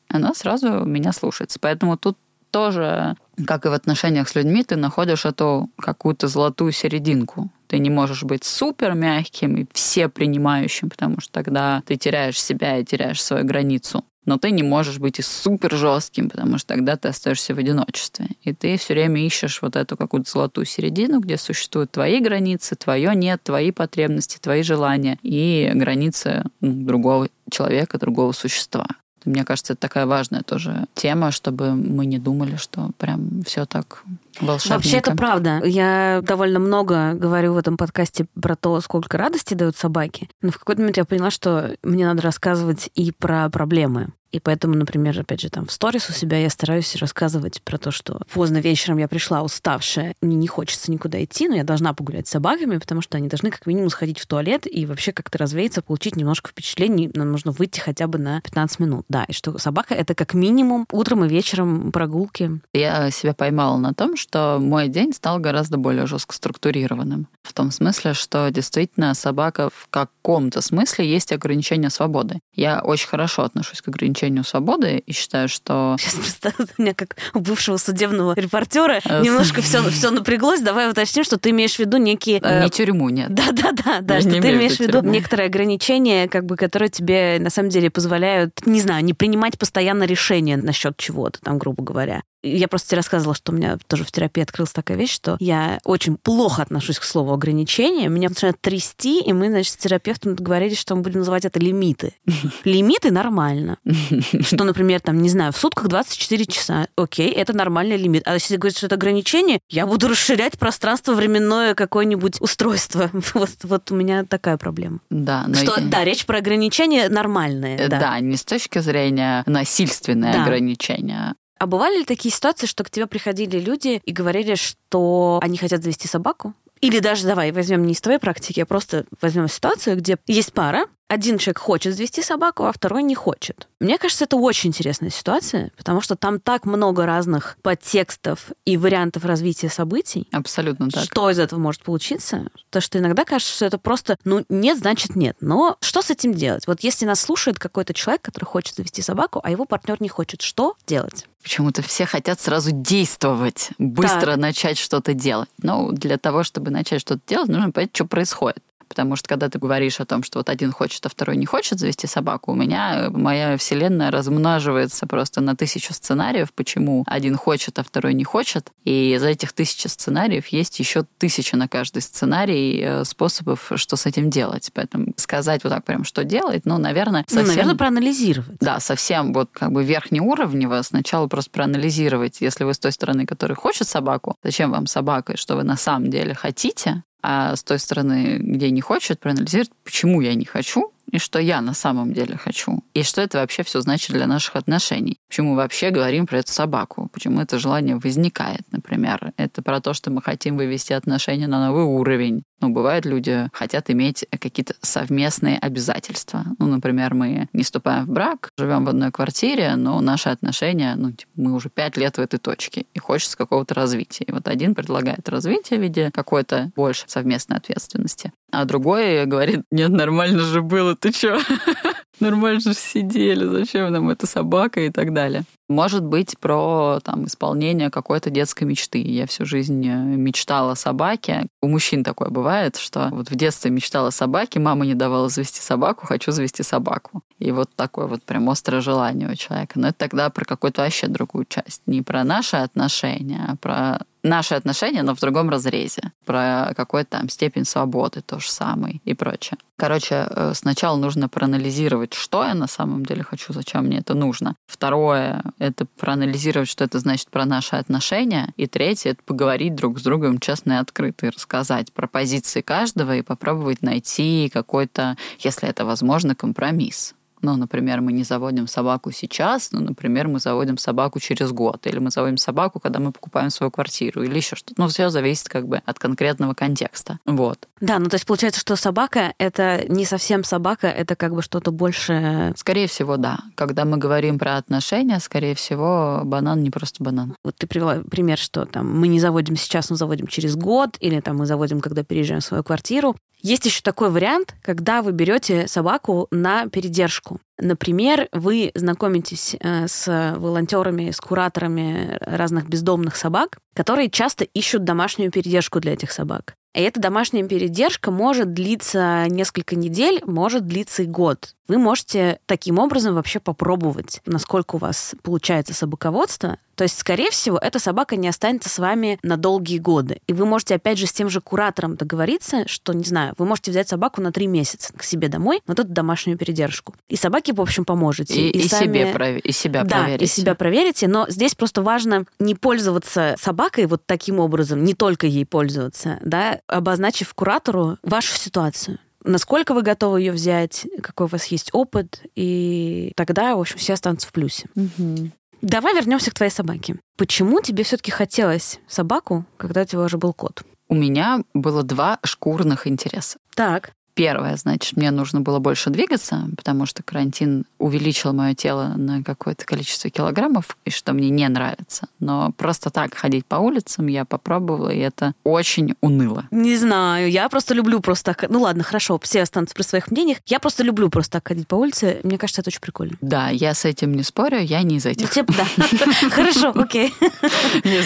она 0.10 0.34
сразу 0.34 0.86
меня 0.86 1.14
слушается. 1.14 1.58
Поэтому 1.60 1.98
тут 1.98 2.18
тоже, 2.52 3.16
как 3.48 3.66
и 3.66 3.70
в 3.70 3.74
отношениях 3.74 4.28
с 4.28 4.36
людьми, 4.36 4.64
ты 4.64 4.76
находишь 4.76 5.26
эту 5.26 5.70
какую-то 5.78 6.28
золотую 6.28 6.72
серединку. 6.74 7.50
Ты 7.72 7.80
не 7.80 7.90
можешь 7.90 8.24
быть 8.24 8.44
супер 8.44 8.96
мягким 8.96 9.56
и 9.56 9.66
все 9.72 10.10
принимающим, 10.10 10.90
потому 10.90 11.22
что 11.22 11.32
тогда 11.32 11.82
ты 11.86 11.96
теряешь 11.96 12.38
себя 12.38 12.78
и 12.78 12.84
теряешь 12.84 13.24
свою 13.24 13.46
границу. 13.46 14.04
Но 14.26 14.38
ты 14.38 14.52
не 14.52 14.62
можешь 14.62 15.00
быть 15.00 15.20
и 15.20 15.22
супер 15.22 15.74
жестким, 15.78 16.30
потому 16.30 16.58
что 16.58 16.68
тогда 16.68 16.98
ты 16.98 17.08
остаешься 17.08 17.56
в 17.56 17.60
одиночестве. 17.60 18.28
И 18.44 18.54
ты 18.54 18.76
все 18.76 18.94
время 18.94 19.26
ищешь 19.26 19.62
вот 19.62 19.78
эту 19.78 19.96
какую-то 19.96 20.30
золотую 20.30 20.66
середину, 20.66 21.22
где 21.22 21.38
существуют 21.38 21.92
твои 21.92 22.20
границы, 22.20 22.76
твое 22.76 23.16
нет, 23.16 23.42
твои 23.42 23.72
потребности, 23.72 24.38
твои 24.38 24.64
желания 24.64 25.18
и 25.24 25.72
границы 25.74 26.44
ну, 26.60 26.74
другого 26.74 27.30
человека, 27.50 27.98
другого 27.98 28.34
существа. 28.34 28.86
Мне 29.26 29.44
кажется, 29.44 29.74
это 29.74 29.82
такая 29.82 30.06
важная 30.06 30.42
тоже 30.42 30.86
тема, 30.94 31.32
чтобы 31.32 31.74
мы 31.74 32.06
не 32.06 32.20
думали, 32.20 32.56
что 32.56 32.92
прям 32.98 33.44
все 33.44 33.66
так 33.66 34.04
волшебненько. 34.40 34.76
Вообще 34.76 34.98
это 34.98 35.16
правда. 35.16 35.62
Я 35.64 36.22
довольно 36.24 36.60
много 36.60 37.14
говорю 37.14 37.54
в 37.54 37.58
этом 37.58 37.78
подкасте 37.78 38.26
про 38.40 38.56
то, 38.56 38.80
сколько 38.82 39.18
радости 39.18 39.54
дают 39.54 39.76
собаки. 39.76 40.30
Но 40.42 40.52
в 40.52 40.58
какой-то 40.58 40.82
момент 40.82 40.98
я 40.98 41.06
поняла, 41.06 41.32
что 41.32 41.76
мне 41.84 42.06
надо 42.06 42.22
рассказывать 42.22 42.90
и 42.96 43.12
про 43.12 43.50
проблемы. 43.50 44.10
И 44.32 44.40
поэтому, 44.40 44.76
например, 44.76 45.20
опять 45.20 45.42
же, 45.42 45.50
там 45.50 45.66
в 45.66 45.72
сторис 45.72 46.10
у 46.10 46.14
себя 46.14 46.38
я 46.38 46.50
стараюсь 46.50 46.96
рассказывать 46.96 47.62
про 47.62 47.78
то, 47.78 47.92
что 47.92 48.22
поздно 48.34 48.58
вечером 48.58 48.98
я 48.98 49.08
пришла 49.08 49.42
уставшая, 49.42 50.16
мне 50.22 50.36
не 50.36 50.48
хочется 50.48 50.92
никуда 50.92 51.22
идти, 51.24 51.48
но 51.48 51.56
я 51.56 51.64
должна 51.64 51.94
погулять 51.94 52.28
с 52.28 52.32
собаками, 52.32 52.78
потому 52.78 53.02
что 53.02 53.18
они 53.18 53.28
должны 53.28 53.52
как 53.52 53.66
минимум 53.66 53.90
сходить 53.90 54.20
в 54.20 54.26
туалет 54.26 54.66
и 54.66 54.86
вообще 54.86 55.12
как-то 55.12 55.38
развеяться, 55.38 55.82
получить 55.82 56.16
немножко 56.16 56.50
впечатлений. 56.50 57.10
Нам 57.14 57.32
нужно 57.32 57.52
выйти 57.52 57.80
хотя 57.80 58.08
бы 58.08 58.20
на 58.20 58.42
15 58.42 58.80
минут. 58.80 59.06
Да, 59.10 59.26
и 59.26 59.34
что 59.34 59.58
собака— 59.58 59.94
это 59.96 60.16
как 60.16 60.34
минимум 60.34 60.86
утром 60.92 61.26
и 61.26 61.28
вечером 61.28 61.92
прогулки. 61.92 62.62
Я 62.74 63.12
себя 63.12 63.34
поймала 63.34 63.78
на 63.78 63.94
том, 63.94 64.16
что 64.16 64.60
мой 64.60 64.88
день 64.88 65.14
стал 65.14 65.40
гораздо 65.40 65.78
более 65.78 66.08
жестко 66.08 66.36
структурированным. 66.36 67.28
В 67.44 67.54
том 67.54 67.72
смысле, 67.72 68.14
что 68.14 68.50
действительно 68.50 69.14
собака 69.14 69.70
в 69.74 69.88
каком-то 69.90 70.62
смысле 70.62 71.10
есть 71.10 71.32
ограничение 71.34 71.90
свободы. 71.90 72.40
Я 72.56 72.82
очень 72.82 73.08
хорошо 73.08 73.44
отношусь 73.44 73.82
к 73.82 73.88
ограничению 73.88 74.21
ограничению 74.22 74.44
свободы 74.44 74.98
и 75.06 75.12
считаю, 75.12 75.48
что... 75.48 75.96
Сейчас 76.00 76.16
представляю, 76.16 76.70
у 76.78 76.82
меня 76.82 76.94
как 76.94 77.18
у 77.34 77.40
бывшего 77.40 77.78
судебного 77.78 78.34
репортера 78.36 79.02
э, 79.04 79.22
немножко 79.22 79.62
все, 79.62 79.82
все 79.90 80.12
напряглось. 80.12 80.62
Давай 80.62 80.90
уточним, 80.90 81.24
что 81.24 81.38
ты 81.38 81.50
имеешь 81.52 81.76
в 81.76 81.80
виду 81.80 81.98
некие... 81.98 82.40
Э... 82.42 82.64
Не 82.64 82.70
тюрьму, 82.70 83.10
нет. 83.10 83.34
Да-да-да, 83.34 84.02
да, 84.02 84.22
что 84.22 84.30
ты 84.30 84.52
имеешь 84.52 84.78
в 84.78 84.80
виду 84.80 85.02
некоторые 85.02 85.48
ограничения, 85.48 86.28
как 86.28 86.46
бы, 86.46 86.56
которые 86.56 86.90
тебе 86.90 87.38
на 87.40 87.50
самом 87.50 87.70
деле 87.70 87.90
позволяют, 87.90 88.66
не 88.66 88.82
знаю, 88.82 89.04
не 89.04 89.14
принимать 89.14 89.58
постоянно 89.58 90.04
решения 90.04 90.58
насчет 90.58 90.98
чего-то, 90.98 91.40
там, 91.42 91.58
грубо 91.58 91.84
говоря. 91.84 92.22
Я 92.44 92.68
просто 92.68 92.90
тебе 92.90 92.98
рассказывала, 92.98 93.36
что 93.36 93.52
у 93.52 93.56
меня 93.56 93.78
тоже 93.88 94.04
в 94.04 94.12
терапии 94.12 94.42
открылась 94.42 94.72
такая 94.72 94.98
вещь, 94.98 95.14
что 95.14 95.38
я 95.40 95.80
очень 95.84 96.18
плохо 96.18 96.62
отношусь 96.64 96.98
к 97.00 97.04
слову 97.04 97.34
ограничения. 97.34 98.08
Меня 98.08 98.30
начинает 98.30 98.60
трясти, 98.60 99.22
и 99.22 99.32
мы, 99.34 99.50
значит, 99.50 99.74
с 99.74 99.78
терапевтом 99.78 100.36
договорились, 100.36 100.80
что 100.80 100.96
мы 100.96 101.02
будем 101.02 101.20
называть 101.20 101.46
это 101.46 101.60
лимиты. 101.60 102.14
Лимиты 102.64 103.12
нормально. 103.12 103.78
Что, 104.42 104.64
например, 104.64 105.02
там, 105.02 105.22
не 105.22 105.30
знаю, 105.30 105.52
в 105.54 105.58
сутках 105.58 105.88
24 105.88 106.46
часа. 106.46 106.88
Окей, 106.96 107.32
это 107.32 107.54
нормальный 107.56 107.98
лимит. 107.98 108.24
А 108.26 108.34
если 108.34 108.58
говорить, 108.58 108.78
что 108.78 108.88
это 108.88 108.96
ограничение, 108.96 109.60
я 109.70 109.86
буду 109.86 110.08
расширять 110.08 110.58
пространство 110.58 111.14
временное 111.14 111.76
какое-нибудь 111.76 112.42
устройство. 112.42 113.10
Вот, 113.34 113.50
вот 113.64 113.92
у 113.92 113.96
меня 113.96 114.26
такая 114.26 114.58
проблема. 114.58 115.00
Да, 115.10 115.46
но 115.48 115.56
Что, 115.56 115.80
я- 115.80 115.88
да, 115.88 116.04
речь 116.04 116.26
про 116.26 116.40
ограничения 116.40 117.08
нормальные. 117.08 117.78
Э, 117.78 117.88
Да. 117.88 118.00
Да, 118.00 118.20
не 118.20 118.36
с 118.36 118.44
точки 118.44 118.80
зрения 118.80 119.44
насильственное 119.46 120.34
Да. 120.34 120.44
ограничение. 120.44 121.36
А 121.62 121.68
бывали 121.68 122.00
ли 122.00 122.06
такие 122.06 122.34
ситуации, 122.34 122.66
что 122.66 122.84
к 122.84 122.90
тебе 122.90 123.06
приходили 123.06 123.60
люди 123.60 124.02
и 124.04 124.12
говорили, 124.12 124.56
что 124.56 125.38
они 125.44 125.60
хотят 125.60 125.84
завести 125.84 126.08
собаку? 126.08 126.56
Или 126.80 126.98
даже, 126.98 127.28
давай, 127.28 127.52
возьмем 127.52 127.86
не 127.86 127.94
из 127.94 128.02
твоей 128.02 128.18
практики, 128.18 128.62
а 128.62 128.66
просто 128.66 129.06
возьмем 129.22 129.48
ситуацию, 129.48 129.96
где 129.98 130.18
есть 130.26 130.54
пара, 130.54 130.88
один 131.12 131.38
человек 131.38 131.60
хочет 131.60 131.94
завести 131.94 132.22
собаку, 132.24 132.64
а 132.64 132.72
второй 132.72 133.04
не 133.04 133.16
хочет. 133.16 133.68
Мне 133.82 133.98
кажется, 133.98 134.24
это 134.24 134.38
очень 134.38 134.70
интересная 134.70 135.10
ситуация, 135.10 135.72
потому 135.76 136.00
что 136.00 136.16
там 136.16 136.40
так 136.40 136.66
много 136.66 137.06
разных 137.06 137.58
подтекстов 137.62 138.52
и 138.64 138.78
вариантов 138.78 139.26
развития 139.26 139.68
событий, 139.68 140.30
Абсолютно 140.32 140.90
так. 140.90 141.04
что 141.04 141.30
из 141.30 141.38
этого 141.38 141.60
может 141.60 141.84
получиться? 141.84 142.48
То, 142.70 142.80
что 142.80 142.98
иногда 142.98 143.26
кажется, 143.26 143.54
что 143.54 143.66
это 143.66 143.78
просто, 143.78 144.18
ну, 144.24 144.46
нет, 144.48 144.78
значит 144.78 145.18
нет. 145.18 145.36
Но 145.42 145.76
что 145.82 146.02
с 146.02 146.12
этим 146.12 146.34
делать? 146.34 146.66
Вот 146.66 146.80
если 146.80 147.06
нас 147.06 147.20
слушает 147.20 147.60
какой-то 147.60 147.94
человек, 147.94 148.22
который 148.22 148.46
хочет 148.46 148.76
завести 148.76 149.02
собаку, 149.02 149.42
а 149.44 149.52
его 149.52 149.66
партнер 149.66 149.98
не 150.02 150.08
хочет, 150.08 150.42
что 150.42 150.76
делать? 150.88 151.28
Почему-то 151.44 151.82
все 151.82 152.06
хотят 152.06 152.40
сразу 152.40 152.72
действовать, 152.72 153.72
быстро 153.78 154.32
Так. 154.32 154.38
начать 154.38 154.78
что-то 154.78 155.14
делать. 155.14 155.50
Ну, 155.62 155.92
для 155.92 156.18
того, 156.18 156.44
чтобы 156.44 156.72
начать 156.72 157.02
что-то 157.02 157.22
делать, 157.28 157.50
нужно 157.50 157.72
понять, 157.72 157.90
что 157.94 158.06
происходит. 158.06 158.64
Потому 158.92 159.16
что 159.16 159.30
когда 159.30 159.48
ты 159.48 159.58
говоришь 159.58 160.02
о 160.02 160.06
том, 160.06 160.22
что 160.22 160.40
вот 160.40 160.50
один 160.50 160.74
хочет, 160.74 161.06
а 161.06 161.10
второй 161.10 161.38
не 161.38 161.46
хочет 161.46 161.80
завести 161.80 162.08
собаку, 162.08 162.52
у 162.52 162.56
меня 162.56 163.06
э, 163.06 163.10
моя 163.10 163.56
вселенная 163.56 164.12
размноживается 164.12 165.08
просто 165.08 165.40
на 165.40 165.56
тысячу 165.56 165.94
сценариев, 165.94 166.52
почему 166.54 167.06
один 167.08 167.38
хочет, 167.38 167.80
а 167.80 167.84
второй 167.84 168.14
не 168.14 168.26
хочет. 168.26 168.70
И 168.84 169.14
из 169.14 169.24
этих 169.24 169.54
тысячи 169.54 169.88
сценариев 169.88 170.48
есть 170.48 170.78
еще 170.80 171.06
тысяча 171.20 171.56
на 171.56 171.70
каждый 171.70 172.02
сценарий 172.02 172.82
э, 172.84 173.06
способов, 173.06 173.72
что 173.76 173.96
с 173.96 174.06
этим 174.06 174.30
делать. 174.30 174.72
Поэтому 174.74 175.14
сказать 175.16 175.64
вот 175.64 175.70
так 175.70 175.86
прям, 175.86 176.04
что 176.04 176.26
делать, 176.26 176.66
ну, 176.66 176.78
наверное, 176.78 177.26
Ну, 177.30 177.36
совсем... 177.38 177.48
наверное, 177.48 177.76
проанализировать. 177.76 178.58
Да, 178.60 178.82
совсем 178.82 179.32
вот 179.32 179.52
как 179.54 179.72
бы 179.72 179.86
верхнеуровнево 179.86 180.82
сначала 180.82 181.28
просто 181.28 181.50
проанализировать, 181.52 182.42
если 182.42 182.66
вы 182.66 182.74
с 182.74 182.80
той 182.80 182.92
стороны, 182.92 183.26
которая 183.26 183.56
хочет 183.56 183.88
собаку, 183.88 184.36
зачем 184.44 184.70
вам 184.72 184.86
собака 184.86 185.32
и 185.34 185.38
что 185.38 185.56
вы 185.56 185.64
на 185.64 185.78
самом 185.78 186.10
деле 186.10 186.34
хотите, 186.34 187.04
а 187.22 187.56
с 187.56 187.64
той 187.64 187.80
стороны, 187.80 188.38
где 188.40 188.72
не 188.72 188.82
хочет, 188.82 189.20
проанализировать, 189.20 189.72
почему 189.84 190.22
я 190.22 190.34
не 190.36 190.46
хочу, 190.46 190.92
и 191.12 191.20
что 191.20 191.40
я 191.40 191.62
на 191.62 191.74
самом 191.74 192.14
деле 192.14 192.38
хочу. 192.38 192.84
И 192.94 193.04
что 193.04 193.22
это 193.22 193.40
вообще 193.40 193.64
все 193.64 193.82
значит 193.82 194.12
для 194.12 194.28
наших 194.28 194.56
отношений. 194.56 195.18
Почему 195.28 195.52
мы 195.52 195.58
вообще 195.58 195.90
говорим 195.90 196.26
про 196.26 196.40
эту 196.40 196.52
собаку? 196.52 197.10
Почему 197.12 197.42
это 197.42 197.60
желание 197.60 197.98
возникает, 197.98 198.62
например? 198.72 199.34
Это 199.38 199.62
про 199.62 199.82
то, 199.82 199.94
что 199.94 200.10
мы 200.10 200.22
хотим 200.22 200.58
вывести 200.58 200.94
отношения 200.94 201.48
на 201.48 201.68
новый 201.68 201.84
уровень. 201.84 202.44
Ну, 202.62 202.70
бывает, 202.70 203.06
люди 203.06 203.50
хотят 203.54 203.90
иметь 203.90 204.26
какие-то 204.30 204.76
совместные 204.82 205.58
обязательства. 205.58 206.46
Ну, 206.60 206.68
например, 206.68 207.16
мы 207.16 207.50
не 207.54 207.64
вступаем 207.64 208.06
в 208.06 208.10
брак, 208.10 208.50
живем 208.58 208.86
в 208.86 208.90
одной 208.90 209.12
квартире, 209.12 209.76
но 209.76 210.00
наши 210.00 210.30
отношения, 210.30 210.94
ну, 210.96 211.12
типа, 211.12 211.32
мы 211.36 211.54
уже 211.54 211.70
пять 211.70 211.98
лет 211.98 212.18
в 212.18 212.22
этой 212.22 212.38
точке, 212.38 212.86
и 212.94 213.00
хочется 213.00 213.36
какого-то 213.36 213.74
развития. 213.74 214.26
И 214.26 214.32
вот 214.32 214.48
один 214.48 214.76
предлагает 214.76 215.28
развитие 215.28 215.80
в 215.80 215.82
виде 215.82 216.12
какой-то 216.14 216.72
больше 216.76 217.06
совместной 217.08 217.58
ответственности, 217.58 218.32
а 218.52 218.66
другой 218.66 219.26
говорит, 219.26 219.64
нет, 219.72 219.90
нормально 219.90 220.40
же 220.40 220.62
было, 220.62 220.96
ты 220.96 221.12
чё? 221.12 221.40
Нормально 222.22 222.60
же 222.60 222.74
сидели, 222.76 223.46
зачем 223.46 223.92
нам 223.92 224.10
эта 224.10 224.28
собака 224.28 224.80
и 224.82 224.90
так 224.90 225.12
далее. 225.12 225.44
Может 225.68 226.04
быть, 226.04 226.38
про 226.38 227.00
там, 227.04 227.26
исполнение 227.26 227.90
какой-то 227.90 228.30
детской 228.30 228.66
мечты. 228.66 229.02
Я 229.02 229.26
всю 229.26 229.46
жизнь 229.46 229.88
э, 229.88 229.96
мечтала 229.96 230.74
о 230.74 230.76
собаке. 230.76 231.48
У 231.62 231.68
мужчин 231.68 232.04
такое 232.04 232.30
бывает, 232.30 232.76
что 232.76 233.10
вот 233.12 233.32
в 233.32 233.36
детстве 233.36 233.72
мечтала 233.72 234.10
о 234.10 234.12
собаке, 234.12 234.60
мама 234.60 234.86
не 234.86 234.96
давала 234.96 235.30
завести 235.30 235.62
собаку, 235.62 236.06
хочу 236.06 236.32
завести 236.32 236.62
собаку. 236.62 237.22
И 237.40 237.52
вот 237.52 237.70
такое 237.76 238.06
вот 238.06 238.22
прям 238.22 238.50
острое 238.50 238.82
желание 238.82 239.32
у 239.32 239.36
человека. 239.36 239.80
Но 239.80 239.88
это 239.88 239.98
тогда 239.98 240.30
про 240.30 240.46
какую-то 240.46 240.82
вообще 240.82 241.08
другую 241.08 241.46
часть. 241.46 241.82
Не 241.88 242.02
про 242.02 242.24
наши 242.24 242.58
отношения, 242.58 243.46
а 243.48 243.56
про 243.56 244.00
наши 244.24 244.56
отношения, 244.56 245.04
но 245.04 245.16
в 245.16 245.20
другом 245.20 245.50
разрезе. 245.50 246.12
Про 246.26 246.74
какую-то 246.76 247.12
там 247.12 247.30
степень 247.30 247.66
свободы 247.66 248.22
то 248.22 248.40
же 248.40 248.50
самое 248.50 249.02
и 249.06 249.14
прочее. 249.14 249.58
Короче, 249.78 250.28
э, 250.30 250.54
сначала 250.54 250.96
нужно 250.98 251.28
проанализировать, 251.28 252.14
что 252.14 252.44
я 252.44 252.54
на 252.54 252.68
самом 252.68 253.06
деле 253.06 253.24
хочу, 253.24 253.52
зачем 253.52 253.86
мне 253.86 253.98
это 253.98 254.14
нужно. 254.14 254.56
Второе— 254.68 255.44
это 255.58 255.86
проанализировать, 255.86 256.70
что 256.70 256.84
это 256.84 257.00
значит 257.00 257.30
про 257.32 257.46
наши 257.46 257.76
отношения. 257.76 258.54
И 258.58 258.68
третье— 258.68 259.10
это 259.12 259.24
поговорить 259.24 259.76
друг 259.76 260.00
с 260.00 260.04
другом 260.04 260.40
честно 260.40 260.74
и 260.74 260.76
открыто, 260.76 261.26
и 261.26 261.30
рассказать 261.30 261.92
про 261.94 262.08
позиции 262.08 262.62
каждого 262.62 263.16
и 263.16 263.24
попробовать 263.24 263.82
найти 263.82 264.52
какой-то, 264.54 265.18
если 265.40 265.68
это 265.68 265.84
возможно, 265.86 266.36
компромисс. 266.36 267.16
Ну, 267.42 267.56
например, 267.56 268.02
мы 268.02 268.12
не 268.12 268.24
заводим 268.24 268.68
собаку 268.68 269.12
сейчас, 269.12 269.72
но, 269.72 269.80
например, 269.80 270.28
мы 270.28 270.40
заводим 270.40 270.78
собаку 270.78 271.20
через 271.20 271.52
год, 271.52 271.88
или 271.88 272.00
мы 272.00 272.12
заводим 272.12 272.38
собаку, 272.38 272.80
когда 272.80 273.00
мы 273.00 273.12
покупаем 273.12 273.50
свою 273.50 273.72
квартиру, 273.72 274.24
или 274.24 274.36
еще 274.36 274.56
что-то. 274.56 274.82
Ну, 274.82 274.88
все 274.88 275.10
зависит 275.10 275.50
как 275.50 275.68
бы 275.68 275.82
от 275.86 276.00
конкретного 276.00 276.54
контекста. 276.54 277.20
Вот. 277.26 277.68
Да, 277.80 278.00
ну 278.00 278.10
то 278.10 278.16
есть 278.16 278.26
получается, 278.26 278.60
что 278.60 278.76
собака— 278.76 279.34
это 279.38 279.86
не 279.88 280.06
совсем 280.06 280.44
собака, 280.44 280.88
это 280.88 281.16
как 281.16 281.34
бы 281.34 281.42
что-то 281.42 281.72
больше... 281.72 282.54
Скорее 282.56 282.88
всего, 282.88 283.18
да. 283.18 283.40
Когда 283.56 283.86
мы 283.86 283.98
говорим 283.98 284.38
про 284.38 284.58
отношения, 284.58 285.20
скорее 285.20 285.56
всего, 285.56 286.22
банан 286.24 286.62
не 286.62 286.70
просто 286.70 287.04
банан. 287.04 287.36
Вот 287.44 287.56
ты 287.56 287.68
привела 287.68 288.02
пример, 288.10 288.38
что 288.38 288.66
там 288.66 289.00
мы 289.00 289.08
не 289.08 289.20
заводим 289.20 289.56
сейчас, 289.56 289.90
но 289.90 289.96
заводим 289.96 290.28
через 290.28 290.56
год, 290.56 290.98
или 291.00 291.20
там 291.20 291.38
мы 291.38 291.46
заводим, 291.46 291.82
когда 291.82 292.04
переезжаем 292.04 292.42
в 292.42 292.46
свою 292.46 292.64
квартиру. 292.64 293.16
Есть 293.42 293.66
еще 293.66 293.82
такой 293.82 294.10
вариант, 294.10 294.56
когда 294.62 295.02
вы 295.02 295.12
берете 295.12 295.68
собаку 295.68 296.28
на 296.32 296.68
передержку. 296.68 297.40
Например, 297.62 298.28
вы 298.32 298.72
знакомитесь 298.74 299.56
э, 299.60 299.88
с 299.88 300.36
волонтерами, 300.38 301.12
с 301.12 301.22
кураторами 301.22 302.18
разных 302.20 302.68
бездомных 302.68 303.16
собак, 303.16 303.60
которые 303.76 304.10
часто 304.10 304.44
ищут 304.44 304.84
домашнюю 304.84 305.32
передержку 305.32 305.80
для 305.80 305.94
этих 305.94 306.12
собак. 306.12 306.56
И 306.74 306.82
эта 306.82 307.02
домашняя 307.02 307.46
передержка 307.46 308.12
может 308.12 308.54
длиться 308.54 309.26
несколько 309.28 309.76
недель, 309.76 310.22
может 310.26 310.66
длиться 310.66 311.04
и 311.04 311.06
год. 311.06 311.56
Вы 311.68 311.78
можете 311.78 312.40
таким 312.46 312.80
образом 312.80 313.16
вообще 313.16 313.40
попробовать, 313.40 314.22
насколько 314.26 314.76
у 314.76 314.78
вас 314.80 315.16
получается 315.22 315.74
собаководство. 315.74 316.58
То 316.76 316.84
есть, 316.84 316.98
скорее 316.98 317.30
всего, 317.30 317.58
эта 317.58 317.80
собака 317.80 318.16
не 318.16 318.28
останется 318.28 318.70
с 318.70 318.80
вами 318.80 319.20
на 319.22 319.38
долгие 319.38 319.78
годы. 319.78 320.20
И 320.28 320.34
вы 320.34 320.46
можете, 320.46 320.76
опять 320.76 320.98
же, 320.98 321.08
с 321.08 321.14
тем 321.14 321.30
же 321.30 321.40
куратором 321.40 321.96
договориться, 321.96 322.68
что, 322.68 322.94
не 322.94 323.04
знаю, 323.04 323.36
вы 323.38 323.46
можете 323.46 323.72
взять 323.72 323.88
собаку 323.90 324.22
на 324.22 324.32
три 324.32 324.48
месяца 324.48 324.94
к 324.94 325.04
себе 325.04 325.28
домой, 325.28 325.62
вот 325.68 325.80
эту 325.80 325.90
домашнюю 325.90 326.38
передержку. 326.38 326.96
И 327.08 327.16
в 327.54 327.62
общем, 327.62 327.86
поможете. 327.86 328.50
И, 328.50 328.50
и 328.50 328.68
сами- 328.68 328.84
себе 328.86 329.12
прове- 329.12 329.40
и 329.40 329.52
себя 329.52 329.84
да, 329.84 330.04
проверить. 330.04 330.22
и 330.22 330.28
себя 330.28 330.56
проверите, 330.56 331.08
но 331.08 331.26
здесь 331.30 331.56
просто 331.56 331.82
важно 331.82 332.26
не 332.40 332.56
пользоваться 332.56 333.36
собакой 333.40 333.86
вот 333.86 334.04
таким 334.06 334.40
образом, 334.40 334.84
не 334.84 334.94
только 334.94 335.28
ей 335.28 335.46
пользоваться, 335.46 336.20
да, 336.24 336.60
обозначив 336.68 337.34
куратору 337.34 337.98
вашу 338.04 338.36
ситуацию. 338.38 339.00
Насколько 339.24 339.74
вы 339.74 339.84
готовы 339.84 340.22
ее 340.22 340.32
взять, 340.32 340.88
какой 341.04 341.28
у 341.28 341.30
вас 341.30 341.46
есть 341.46 341.70
опыт, 341.74 342.22
и 342.36 343.12
тогда, 343.16 343.56
в 343.56 343.60
общем, 343.60 343.78
все 343.78 343.94
останутся 343.94 344.28
в 344.28 344.32
плюсе. 344.32 344.68
Мгм. 344.76 345.32
Давай 345.62 345.94
вернемся 345.94 346.32
к 346.32 346.34
твоей 346.34 346.52
собаке. 346.52 346.96
Почему 347.18 347.62
тебе 347.62 347.84
все-таки 347.84 348.10
хотелось 348.10 348.80
собаку, 348.88 349.46
когда 349.58 349.82
у 349.82 349.86
тебя 349.86 350.02
уже 350.02 350.18
был 350.18 350.34
кот? 350.34 350.64
У 350.88 350.96
меня 350.96 351.42
было 351.54 351.84
два 351.84 352.20
шкурных 352.24 352.88
интереса. 352.88 353.38
Так. 353.56 353.92
Первое, 354.14 354.58
значит, 354.58 354.98
мне 354.98 355.12
нужно 355.12 355.42
было 355.42 355.60
больше 355.60 355.90
двигаться, 355.90 356.48
потому 356.58 356.86
что 356.86 357.04
карантин 357.04 357.66
увеличил 357.78 358.34
мое 358.34 358.54
тело 358.54 358.94
на 358.96 359.24
какое-то 359.24 359.66
количество 359.66 360.10
килограммов, 360.10 360.78
и 360.86 360.90
что 360.90 361.14
мне 361.14 361.30
не 361.30 361.48
нравится. 361.48 362.08
Но 362.20 362.52
просто 362.58 362.90
так 362.90 363.14
ходить 363.16 363.46
по 363.46 363.56
улицам 363.56 364.08
я 364.08 364.26
попробовала, 364.26 364.90
и 364.90 365.00
это 365.00 365.34
очень 365.44 365.96
уныло. 366.02 366.46
Не 366.52 366.78
знаю, 366.78 367.30
я 367.30 367.48
просто 367.50 367.74
люблю 367.74 368.00
просто 368.00 368.34
так... 368.34 368.50
Ну 368.50 368.62
ладно, 368.62 368.84
хорошо, 368.84 369.20
все 369.22 369.42
останутся 369.42 369.76
при 369.76 369.84
своих 369.84 370.12
мнениях. 370.12 370.40
Я 370.46 370.60
просто 370.60 370.84
люблю 370.84 371.10
просто 371.10 371.34
так 371.34 371.48
ходить 371.48 371.68
по 371.68 371.76
улице. 371.76 372.20
Мне 372.24 372.38
кажется, 372.38 372.62
это 372.62 372.70
очень 372.70 372.82
прикольно. 372.82 373.18
Да, 373.22 373.50
я 373.50 373.74
с 373.74 373.86
этим 373.86 374.14
не 374.14 374.24
спорю, 374.24 374.60
я 374.60 374.82
не 374.84 374.98
из 374.98 375.06
этих. 375.06 375.32
типа, 375.32 375.54
да. 375.54 375.86
Хорошо, 376.30 376.72
окей. 376.76 377.14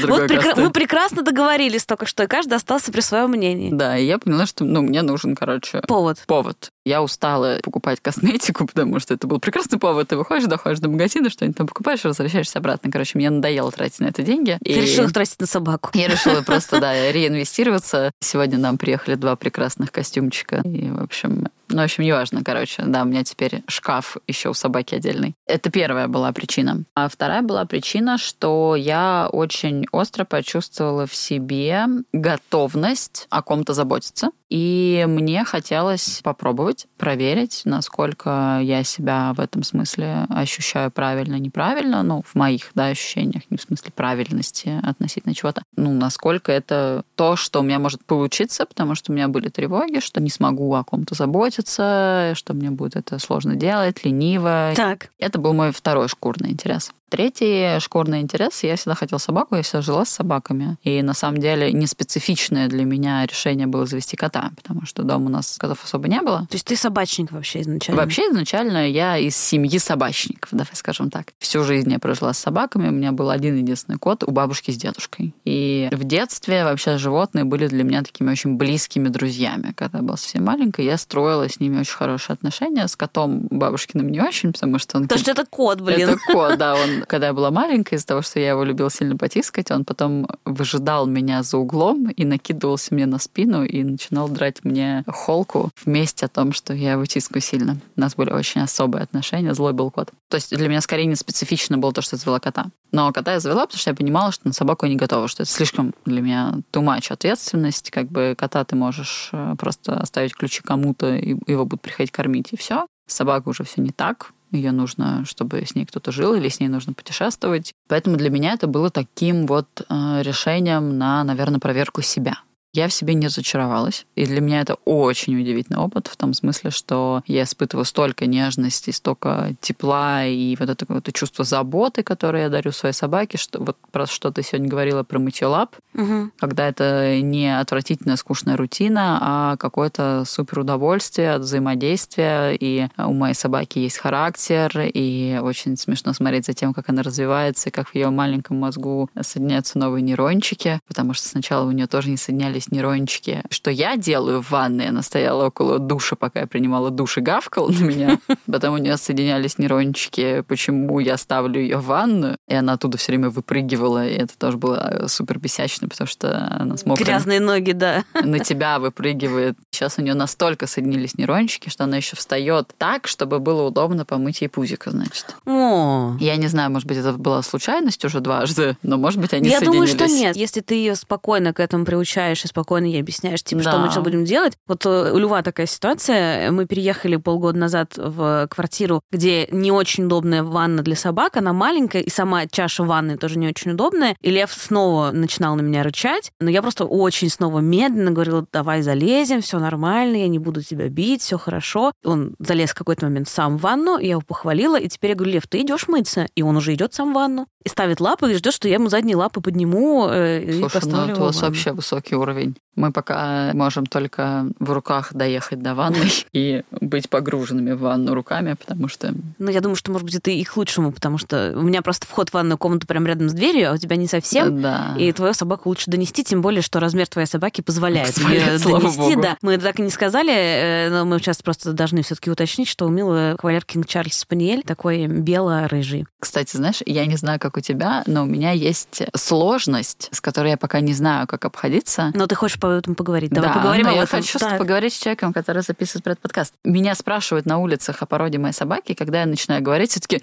Вот 0.07 0.29
мы 0.57 0.71
прекрасно 0.71 1.21
договорились 1.21 1.85
только 1.85 2.05
что, 2.05 2.23
и 2.23 2.27
каждый 2.27 2.53
остался 2.53 2.91
при 2.91 3.01
своем 3.01 3.31
мнении. 3.31 3.71
Да, 3.71 3.97
и 3.97 4.05
я 4.05 4.17
поняла, 4.17 4.45
что 4.45 4.63
ну, 4.63 4.81
мне 4.81 5.01
нужен, 5.01 5.35
короче, 5.35 5.81
повод? 5.95 6.23
Повод. 6.27 6.69
Я 6.85 7.01
устала 7.01 7.59
покупать 7.63 7.99
косметику, 8.01 8.67
потому 8.73 8.99
что 8.99 9.13
это 9.13 9.27
был 9.27 9.39
прекрасный 9.39 9.79
повод. 9.79 10.09
Ты 10.09 10.17
выходишь, 10.17 10.47
доходишь 10.47 10.79
до 10.79 10.89
магазина, 10.89 11.29
что-нибудь 11.29 11.57
там 11.57 11.67
покупаешь, 11.67 12.03
возвращаешься 12.03 12.59
обратно. 12.59 12.91
Короче, 12.91 13.17
мне 13.17 13.29
надоело 13.29 13.71
тратить 13.71 13.99
на 13.99 14.07
это 14.07 14.21
деньги. 14.21 14.57
Ты 14.63 14.71
и... 14.71 14.81
решила 14.81 15.09
тратить 15.09 15.39
на 15.39 15.47
собаку. 15.47 15.91
Я 15.93 16.07
решила 16.07 16.41
просто, 16.41 16.79
да, 16.81 17.11
реинвестироваться. 17.11 18.11
Сегодня 18.19 18.57
нам 18.57 18.77
приехали 18.77 19.15
два 19.15 19.37
прекрасных 19.37 19.91
костюмчика. 19.91 20.61
И, 20.65 20.89
в 20.89 21.01
общем, 21.01 21.47
ну, 21.69 21.81
в 21.81 21.83
общем, 21.83 22.03
неважно, 22.03 22.43
короче. 22.43 22.83
Да, 22.85 23.03
у 23.03 23.05
меня 23.05 23.23
теперь 23.23 23.63
шкаф 23.67 24.17
еще 24.27 24.49
у 24.49 24.53
собаки 24.53 24.95
отдельный. 24.95 25.35
Это 25.47 25.69
первая 25.69 26.07
была 26.07 26.31
причина. 26.31 26.83
А 26.95 27.09
вторая 27.09 27.41
была 27.41 27.65
причина, 27.65 28.17
что 28.17 28.75
я 28.75 29.29
очень 29.31 29.85
остро 29.91 30.25
почувствовала 30.25 31.07
в 31.07 31.15
себе 31.15 31.85
готовность 32.13 33.27
о 33.29 33.41
ком-то 33.41 33.73
заботиться. 33.73 34.29
И 34.49 35.05
мне 35.07 35.43
хотелось 35.43 36.21
попробовать, 36.23 36.85
проверить, 36.97 37.63
насколько 37.65 38.59
я 38.61 38.83
себя 38.83 39.33
в 39.35 39.39
этом 39.39 39.63
смысле 39.63 40.27
ощущаю 40.29 40.91
правильно, 40.91 41.39
неправильно, 41.39 42.03
ну, 42.03 42.21
в 42.23 42.35
моих, 42.35 42.69
да, 42.75 42.87
ощущениях, 42.87 43.43
не 43.49 43.57
в 43.57 43.61
смысле 43.61 43.91
правильности 43.91 44.79
относительно 44.83 45.33
чего-то. 45.33 45.63
Ну, 45.75 45.93
насколько 45.93 46.51
это 46.51 47.03
то, 47.15 47.35
что 47.35 47.61
у 47.61 47.63
меня 47.63 47.79
может 47.79 48.05
получиться, 48.05 48.65
потому 48.65 48.93
что 48.93 49.11
у 49.11 49.15
меня 49.15 49.27
были 49.27 49.49
тревоги, 49.49 49.99
что 49.99 50.21
не 50.21 50.29
смогу 50.29 50.73
о 50.75 50.83
ком-то 50.83 51.15
заботиться, 51.15 51.54
что 51.63 52.53
мне 52.53 52.71
будет 52.71 52.95
это 52.95 53.19
сложно 53.19 53.55
делать, 53.55 54.03
лениво. 54.03 54.73
Так. 54.75 55.09
Это 55.19 55.39
был 55.39 55.53
мой 55.53 55.71
второй 55.71 56.07
шкурный 56.07 56.51
интерес. 56.51 56.91
Третий 57.15 57.79
шкурный 57.79 58.19
интерес. 58.19 58.61
Я 58.63 58.75
всегда 58.75 58.93
хотела 58.93 59.19
собаку, 59.19 59.55
я 59.55 59.61
всегда 59.61 59.81
жила 59.81 60.03
с 60.03 60.09
собаками. 60.09 60.75
И 60.83 61.01
на 61.01 61.13
самом 61.13 61.39
деле 61.39 61.71
не 61.71 61.87
специфичное 61.87 62.67
для 62.67 62.83
меня 62.83 63.25
решение 63.25 63.67
было 63.67 63.85
завести 63.85 64.17
кота, 64.17 64.51
потому 64.57 64.85
что 64.85 65.03
дома 65.03 65.27
у 65.27 65.29
нас 65.29 65.55
котов 65.57 65.81
особо 65.81 66.09
не 66.09 66.19
было. 66.19 66.39
То 66.49 66.55
есть 66.55 66.65
ты 66.65 66.75
собачник 66.75 67.31
вообще 67.31 67.61
изначально? 67.61 68.01
Вообще 68.01 68.23
изначально 68.23 68.89
я 68.89 69.17
из 69.17 69.37
семьи 69.37 69.79
собачников, 69.79 70.49
давай 70.51 70.73
скажем 70.73 71.09
так. 71.09 71.27
Всю 71.39 71.63
жизнь 71.63 71.89
я 71.89 71.99
прожила 71.99 72.33
с 72.33 72.37
собаками. 72.37 72.89
У 72.89 72.91
меня 72.91 73.13
был 73.13 73.29
один 73.29 73.55
единственный 73.55 73.97
кот 73.97 74.25
у 74.25 74.31
бабушки 74.31 74.71
с 74.71 74.75
дедушкой. 74.75 75.33
И 75.45 75.87
в 75.93 76.03
детстве 76.03 76.65
вообще 76.65 76.97
животные 76.97 77.45
были 77.45 77.67
для 77.67 77.85
меня 77.85 78.03
такими 78.03 78.29
очень 78.29 78.57
близкими 78.57 79.07
друзьями. 79.07 79.71
Когда 79.77 79.99
я 79.99 80.03
была 80.03 80.17
совсем 80.17 80.43
маленькая, 80.43 80.85
я 80.85 80.97
строила 80.97 81.47
с 81.47 81.61
ними 81.61 81.79
очень 81.79 81.95
хорошие 81.95 82.33
отношения. 82.33 82.85
С 82.89 82.97
котом 82.97 83.47
бабушкиным 83.49 84.09
не 84.09 84.19
очень, 84.19 84.51
потому 84.51 84.79
что 84.79 84.97
он... 84.97 85.03
Потому 85.03 85.21
что 85.21 85.31
это 85.31 85.45
кот, 85.45 85.79
блин. 85.79 86.09
Это 86.09 86.19
кот, 86.33 86.57
да. 86.57 86.75
Он 86.75 87.04
когда 87.07 87.27
я 87.27 87.33
была 87.33 87.51
маленькая, 87.51 87.95
из-за 87.95 88.07
того, 88.07 88.21
что 88.21 88.39
я 88.39 88.49
его 88.49 88.63
любила 88.63 88.89
сильно 88.89 89.17
потискать, 89.17 89.71
он 89.71 89.85
потом 89.85 90.27
выжидал 90.45 91.05
меня 91.05 91.43
за 91.43 91.57
углом 91.57 92.09
и 92.09 92.25
накидывался 92.25 92.93
мне 92.93 93.05
на 93.05 93.19
спину 93.19 93.63
и 93.63 93.83
начинал 93.83 94.29
драть 94.29 94.63
мне 94.63 95.03
холку 95.07 95.71
вместе 95.83 96.25
о 96.25 96.29
том, 96.29 96.53
что 96.53 96.73
я 96.73 96.93
его 96.93 97.05
тискаю 97.05 97.41
сильно. 97.41 97.77
У 97.95 98.01
нас 98.01 98.15
были 98.15 98.31
очень 98.31 98.61
особые 98.61 99.03
отношения, 99.03 99.53
злой 99.53 99.73
был 99.73 99.91
кот. 99.91 100.11
То 100.29 100.35
есть 100.35 100.55
для 100.55 100.67
меня 100.67 100.81
скорее 100.81 101.05
не 101.05 101.15
специфично 101.15 101.77
было 101.77 101.93
то, 101.93 102.01
что 102.01 102.15
я 102.15 102.19
завела 102.19 102.39
кота. 102.39 102.67
Но 102.91 103.11
кота 103.11 103.33
я 103.33 103.39
завела, 103.39 103.65
потому 103.65 103.79
что 103.79 103.89
я 103.89 103.95
понимала, 103.95 104.31
что 104.31 104.47
на 104.47 104.53
собаку 104.53 104.85
я 104.85 104.91
не 104.91 104.97
готова, 104.97 105.27
что 105.27 105.43
это 105.43 105.51
слишком 105.51 105.93
для 106.05 106.21
меня 106.21 106.55
too 106.71 106.83
much 106.83 107.11
ответственность. 107.11 107.91
Как 107.91 108.07
бы 108.07 108.35
кота 108.37 108.63
ты 108.63 108.75
можешь 108.75 109.29
э, 109.33 109.55
просто 109.57 109.99
оставить 109.99 110.35
ключи 110.35 110.61
кому-то, 110.61 111.15
и 111.15 111.35
его 111.47 111.65
будут 111.65 111.81
приходить 111.81 112.11
кормить, 112.11 112.53
и 112.53 112.57
все. 112.57 112.87
Собака 113.07 113.49
уже 113.49 113.63
все 113.63 113.81
не 113.81 113.91
так 113.91 114.31
ее 114.55 114.71
нужно, 114.71 115.23
чтобы 115.25 115.65
с 115.65 115.75
ней 115.75 115.85
кто-то 115.85 116.11
жил, 116.11 116.33
или 116.33 116.49
с 116.49 116.59
ней 116.59 116.67
нужно 116.67 116.93
путешествовать. 116.93 117.73
Поэтому 117.87 118.17
для 118.17 118.29
меня 118.29 118.53
это 118.53 118.67
было 118.67 118.89
таким 118.89 119.45
вот 119.45 119.67
э, 119.81 120.21
решением 120.21 120.97
на, 120.97 121.23
наверное, 121.23 121.59
проверку 121.59 122.01
себя. 122.01 122.39
Я 122.75 122.89
в 122.89 122.93
себе 122.93 123.13
не 123.13 123.27
разочаровалась. 123.27 124.05
И 124.15 124.25
для 124.25 124.41
меня 124.41 124.59
это 124.59 124.73
очень 124.83 125.39
удивительный 125.39 125.79
опыт 125.79 126.07
в 126.07 126.17
том 126.17 126.33
смысле, 126.33 126.71
что 126.71 127.23
я 127.25 127.43
испытываю 127.43 127.85
столько 127.85 128.25
нежности, 128.25 128.91
столько 128.91 129.55
тепла 129.61 130.25
и 130.25 130.57
вот 130.59 130.69
это, 130.69 130.85
вот 130.89 130.97
это 130.97 131.13
чувство 131.13 131.45
заботы, 131.45 132.03
которое 132.03 132.43
я 132.43 132.49
дарю 132.49 132.73
своей 132.73 132.93
собаке, 132.93 133.37
что 133.37 133.63
вот 133.63 133.77
про 133.93 134.05
что 134.07 134.29
ты 134.29 134.43
сегодня 134.43 134.67
говорила 134.67 135.03
про 135.03 135.19
мытье 135.19 135.47
лап, 135.47 135.77
угу. 135.93 136.31
когда 136.37 136.67
это 136.67 137.21
не 137.21 137.57
отвратительная 137.57 138.17
скучная 138.17 138.57
рутина, 138.57 139.19
а 139.21 139.55
какое-то 139.55 140.23
супер 140.27 140.59
удовольствие 140.59 141.31
от 141.31 141.43
взаимодействия. 141.43 142.57
И 142.59 142.89
у 142.97 143.13
моей 143.13 143.35
собаки 143.35 143.79
есть 143.79 143.99
характер, 143.99 144.81
и 144.93 145.39
очень 145.41 145.77
смешно 145.77 146.11
смотреть 146.11 146.47
за 146.47 146.53
тем, 146.53 146.73
как 146.73 146.89
она 146.89 147.03
развивается, 147.03 147.69
и 147.69 147.71
как 147.71 147.87
в 147.87 147.95
ее 147.95 148.09
маленьком 148.09 148.59
мозгу 148.59 149.09
соединяются 149.21 149.79
новые 149.79 150.01
нейрончики, 150.01 150.81
потому 150.89 151.13
что 151.13 151.29
сначала 151.29 151.65
у 151.65 151.71
нее 151.71 151.87
тоже 151.87 152.09
не 152.09 152.17
соединялись 152.17 152.64
есть 152.65 152.71
нейрончики. 152.71 153.43
Что 153.49 153.71
я 153.71 153.97
делаю 153.97 154.41
в 154.41 154.51
ванной? 154.51 154.89
Она 154.89 155.01
стояла 155.01 155.47
около 155.47 155.79
душа, 155.79 156.15
пока 156.15 156.41
я 156.41 156.47
принимала 156.47 156.89
душ 156.89 157.17
и 157.17 157.21
гавкала 157.21 157.69
на 157.69 157.83
меня. 157.83 158.19
Потом 158.51 158.75
у 158.75 158.77
нее 158.77 158.97
соединялись 158.97 159.57
нейрончики, 159.57 160.41
почему 160.47 160.99
я 160.99 161.17
ставлю 161.17 161.59
ее 161.59 161.77
в 161.77 161.85
ванну. 161.85 162.37
И 162.47 162.55
она 162.55 162.73
оттуда 162.73 162.97
все 162.97 163.11
время 163.11 163.29
выпрыгивала. 163.29 164.07
И 164.07 164.13
это 164.13 164.37
тоже 164.37 164.57
было 164.57 164.89
э, 164.91 165.07
супер 165.07 165.39
бесячно, 165.39 165.87
потому 165.87 166.07
что 166.07 166.47
она 166.59 166.77
с 166.77 166.85
мокрыми... 166.85 167.05
Грязные 167.05 167.39
ноги, 167.39 167.71
да. 167.71 168.03
На 168.23 168.39
тебя 168.39 168.79
выпрыгивает. 168.79 169.57
Сейчас 169.71 169.95
у 169.97 170.01
нее 170.01 170.13
настолько 170.13 170.67
соединились 170.67 171.17
нейрончики, 171.17 171.69
что 171.69 171.83
она 171.83 171.97
еще 171.97 172.15
встает 172.15 172.73
так, 172.77 173.07
чтобы 173.07 173.39
было 173.39 173.67
удобно 173.67 174.05
помыть 174.05 174.41
ей 174.41 174.47
пузико, 174.47 174.91
значит. 174.91 175.35
О. 175.45 176.15
Я 176.19 176.35
не 176.37 176.47
знаю, 176.47 176.71
может 176.71 176.87
быть, 176.87 176.97
это 176.97 177.13
была 177.13 177.41
случайность 177.43 178.03
уже 178.05 178.19
дважды, 178.19 178.77
но, 178.81 178.97
может 178.97 179.19
быть, 179.19 179.33
они 179.33 179.49
Я 179.49 179.61
думаю, 179.61 179.87
что 179.87 180.07
нет. 180.07 180.35
Если 180.35 180.61
ты 180.61 180.75
ее 180.75 180.95
спокойно 180.95 181.53
к 181.53 181.59
этому 181.59 181.85
приучаешь 181.85 182.43
и 182.43 182.47
спокойно 182.55 182.85
ей 182.85 183.01
объясняешь, 183.01 183.43
типа, 183.43 183.63
да. 183.63 183.71
что 183.71 183.79
мы 183.79 183.89
сейчас 183.89 184.03
будем 184.03 184.23
делать. 184.23 184.53
Вот 184.65 184.85
э, 184.85 185.11
у 185.11 185.17
Льва 185.17 185.41
такая 185.43 185.67
ситуация. 185.67 186.51
Мы 186.51 186.65
переехали 186.65 187.17
полгода 187.17 187.57
назад 187.57 187.93
в 187.97 188.47
квартиру, 188.49 189.01
где 189.11 189.47
не 189.51 189.73
очень 189.73 190.05
удобная 190.05 190.41
ванна 190.41 190.81
для 190.81 190.95
собак. 190.95 191.35
Она 191.35 191.51
маленькая, 191.51 192.01
и 192.01 192.09
сама 192.09 192.47
чаша 192.47 192.85
ванны 192.85 193.17
тоже 193.17 193.37
не 193.37 193.47
очень 193.47 193.71
удобная. 193.71 194.15
И 194.21 194.29
Лев 194.29 194.53
снова 194.53 195.11
начинал 195.11 195.55
на 195.55 195.61
меня 195.61 195.83
рычать. 195.83 196.31
Но 196.39 196.49
я 196.49 196.61
просто 196.61 196.85
очень 196.85 197.29
снова 197.29 197.59
медленно 197.59 198.11
говорила, 198.11 198.45
давай 198.53 198.81
залезем, 198.81 199.41
все 199.41 199.59
нормально, 199.59 200.15
я 200.15 200.29
не 200.29 200.39
буду 200.39 200.61
тебя 200.61 200.87
бить, 200.87 201.21
все 201.21 201.37
хорошо. 201.37 201.91
Он 202.05 202.35
залез 202.39 202.69
в 202.69 202.75
какой-то 202.75 203.05
момент 203.05 203.27
сам 203.27 203.57
в 203.57 203.61
ванну, 203.61 203.97
я 203.97 204.11
его 204.11 204.21
похвалила, 204.21 204.79
и 204.79 204.87
теперь 204.87 205.11
я 205.11 205.15
говорю, 205.15 205.33
Лев, 205.33 205.47
ты 205.47 205.59
идешь 205.61 205.89
мыться? 205.89 206.27
И 206.35 206.41
он 206.41 206.55
уже 206.55 206.73
идет 206.73 206.93
сам 206.93 207.11
в 207.11 207.15
ванну. 207.15 207.47
И 207.65 207.69
ставит 207.69 207.99
лапы, 207.99 208.31
и 208.31 208.35
ждет, 208.35 208.53
что 208.53 208.67
я 208.67 208.75
ему 208.75 208.89
задние 208.89 209.15
лапы 209.15 209.41
подниму 209.41 210.07
э, 210.07 210.43
Слушай, 210.43 210.59
и 210.59 210.63
поставлю 210.69 211.07
ну, 211.07 211.11
это 211.13 211.21
у 211.21 211.25
вас 211.25 211.41
вообще 211.41 211.71
высокий 211.71 212.15
уровень. 212.15 212.55
Мы 212.75 212.91
пока 212.91 213.51
можем 213.53 213.87
только 213.87 214.45
в 214.59 214.71
руках 214.71 215.13
доехать 215.13 215.63
до 215.63 215.73
ванны 215.73 216.05
и 216.31 216.61
быть 216.69 217.09
погруженными 217.09 217.71
в 217.71 217.79
ванну 217.79 218.13
руками, 218.13 218.53
потому 218.53 218.87
что... 218.87 219.15
Ну, 219.39 219.49
я 219.49 219.61
думаю, 219.61 219.75
что, 219.75 219.91
может 219.91 220.05
быть, 220.05 220.13
это 220.13 220.29
и 220.29 220.43
к 220.43 220.55
лучшему, 220.57 220.91
потому 220.91 221.17
что 221.17 221.53
у 221.55 221.61
меня 221.63 221.81
просто 221.81 222.05
вход 222.05 222.29
в 222.29 222.33
ванную 222.33 222.59
комнату 222.59 222.85
прям 222.85 223.07
рядом 223.07 223.29
с 223.29 223.33
дверью, 223.33 223.71
а 223.71 223.73
у 223.73 223.77
тебя 223.77 223.95
не 223.95 224.07
совсем. 224.07 224.61
Да. 224.61 224.93
И 224.99 225.11
твою 225.11 225.33
собаку 225.33 225.69
лучше 225.69 225.89
донести, 225.89 226.23
тем 226.23 226.43
более, 226.43 226.61
что 226.61 226.79
размер 226.79 227.07
твоей 227.07 227.27
собаки 227.27 227.61
позволяет, 227.61 228.13
позволяет 228.13 228.61
донести. 228.61 228.97
Богу. 228.97 229.21
Да. 229.21 229.37
Мы 229.41 229.57
так 229.57 229.79
и 229.79 229.81
не 229.81 229.89
сказали, 229.89 230.33
э, 230.33 230.89
но 230.91 231.05
мы 231.05 231.17
сейчас 231.17 231.41
просто 231.41 231.73
должны 231.73 232.03
все-таки 232.03 232.29
уточнить, 232.29 232.67
что 232.67 232.85
у 232.85 232.89
Милы 232.89 233.35
кавалер 233.39 233.65
Кинг 233.65 233.87
Чарльз 233.87 234.19
Спаниель 234.19 234.61
такой 234.61 235.07
бело-рыжий. 235.07 236.05
Кстати, 236.19 236.57
знаешь, 236.57 236.81
я 236.85 237.05
не 237.05 237.15
знаю, 237.15 237.39
как 237.39 237.54
у 237.57 237.61
тебя, 237.61 238.03
но 238.05 238.23
у 238.23 238.25
меня 238.25 238.51
есть 238.51 239.01
сложность, 239.15 240.09
с 240.11 240.21
которой 240.21 240.51
я 240.51 240.57
пока 240.57 240.79
не 240.79 240.93
знаю, 240.93 241.27
как 241.27 241.45
обходиться. 241.45 242.11
Но 242.13 242.27
ты 242.27 242.35
хочешь 242.35 242.59
по 242.59 242.67
этому 242.67 242.95
поговорить? 242.95 243.31
Давай 243.31 243.49
да, 243.49 243.55
поговорим 243.55 243.83
но 243.85 243.89
об 243.91 243.95
я 243.95 244.03
этом. 244.03 244.21
хочу 244.21 244.39
Так. 244.39 244.57
поговорить 244.57 244.93
с 244.93 244.97
человеком, 244.97 245.33
который 245.33 245.61
записывает 245.61 246.03
про 246.03 246.11
этот 246.13 246.23
подкаст. 246.23 246.53
Меня 246.63 246.95
спрашивают 246.95 247.45
на 247.45 247.59
улицах 247.59 248.01
о 248.01 248.05
породе 248.05 248.37
моей 248.37 248.53
собаки, 248.53 248.93
когда 248.93 249.21
я 249.21 249.25
начинаю 249.25 249.61
говорить, 249.61 249.91
все 249.91 249.99
таки 249.99 250.21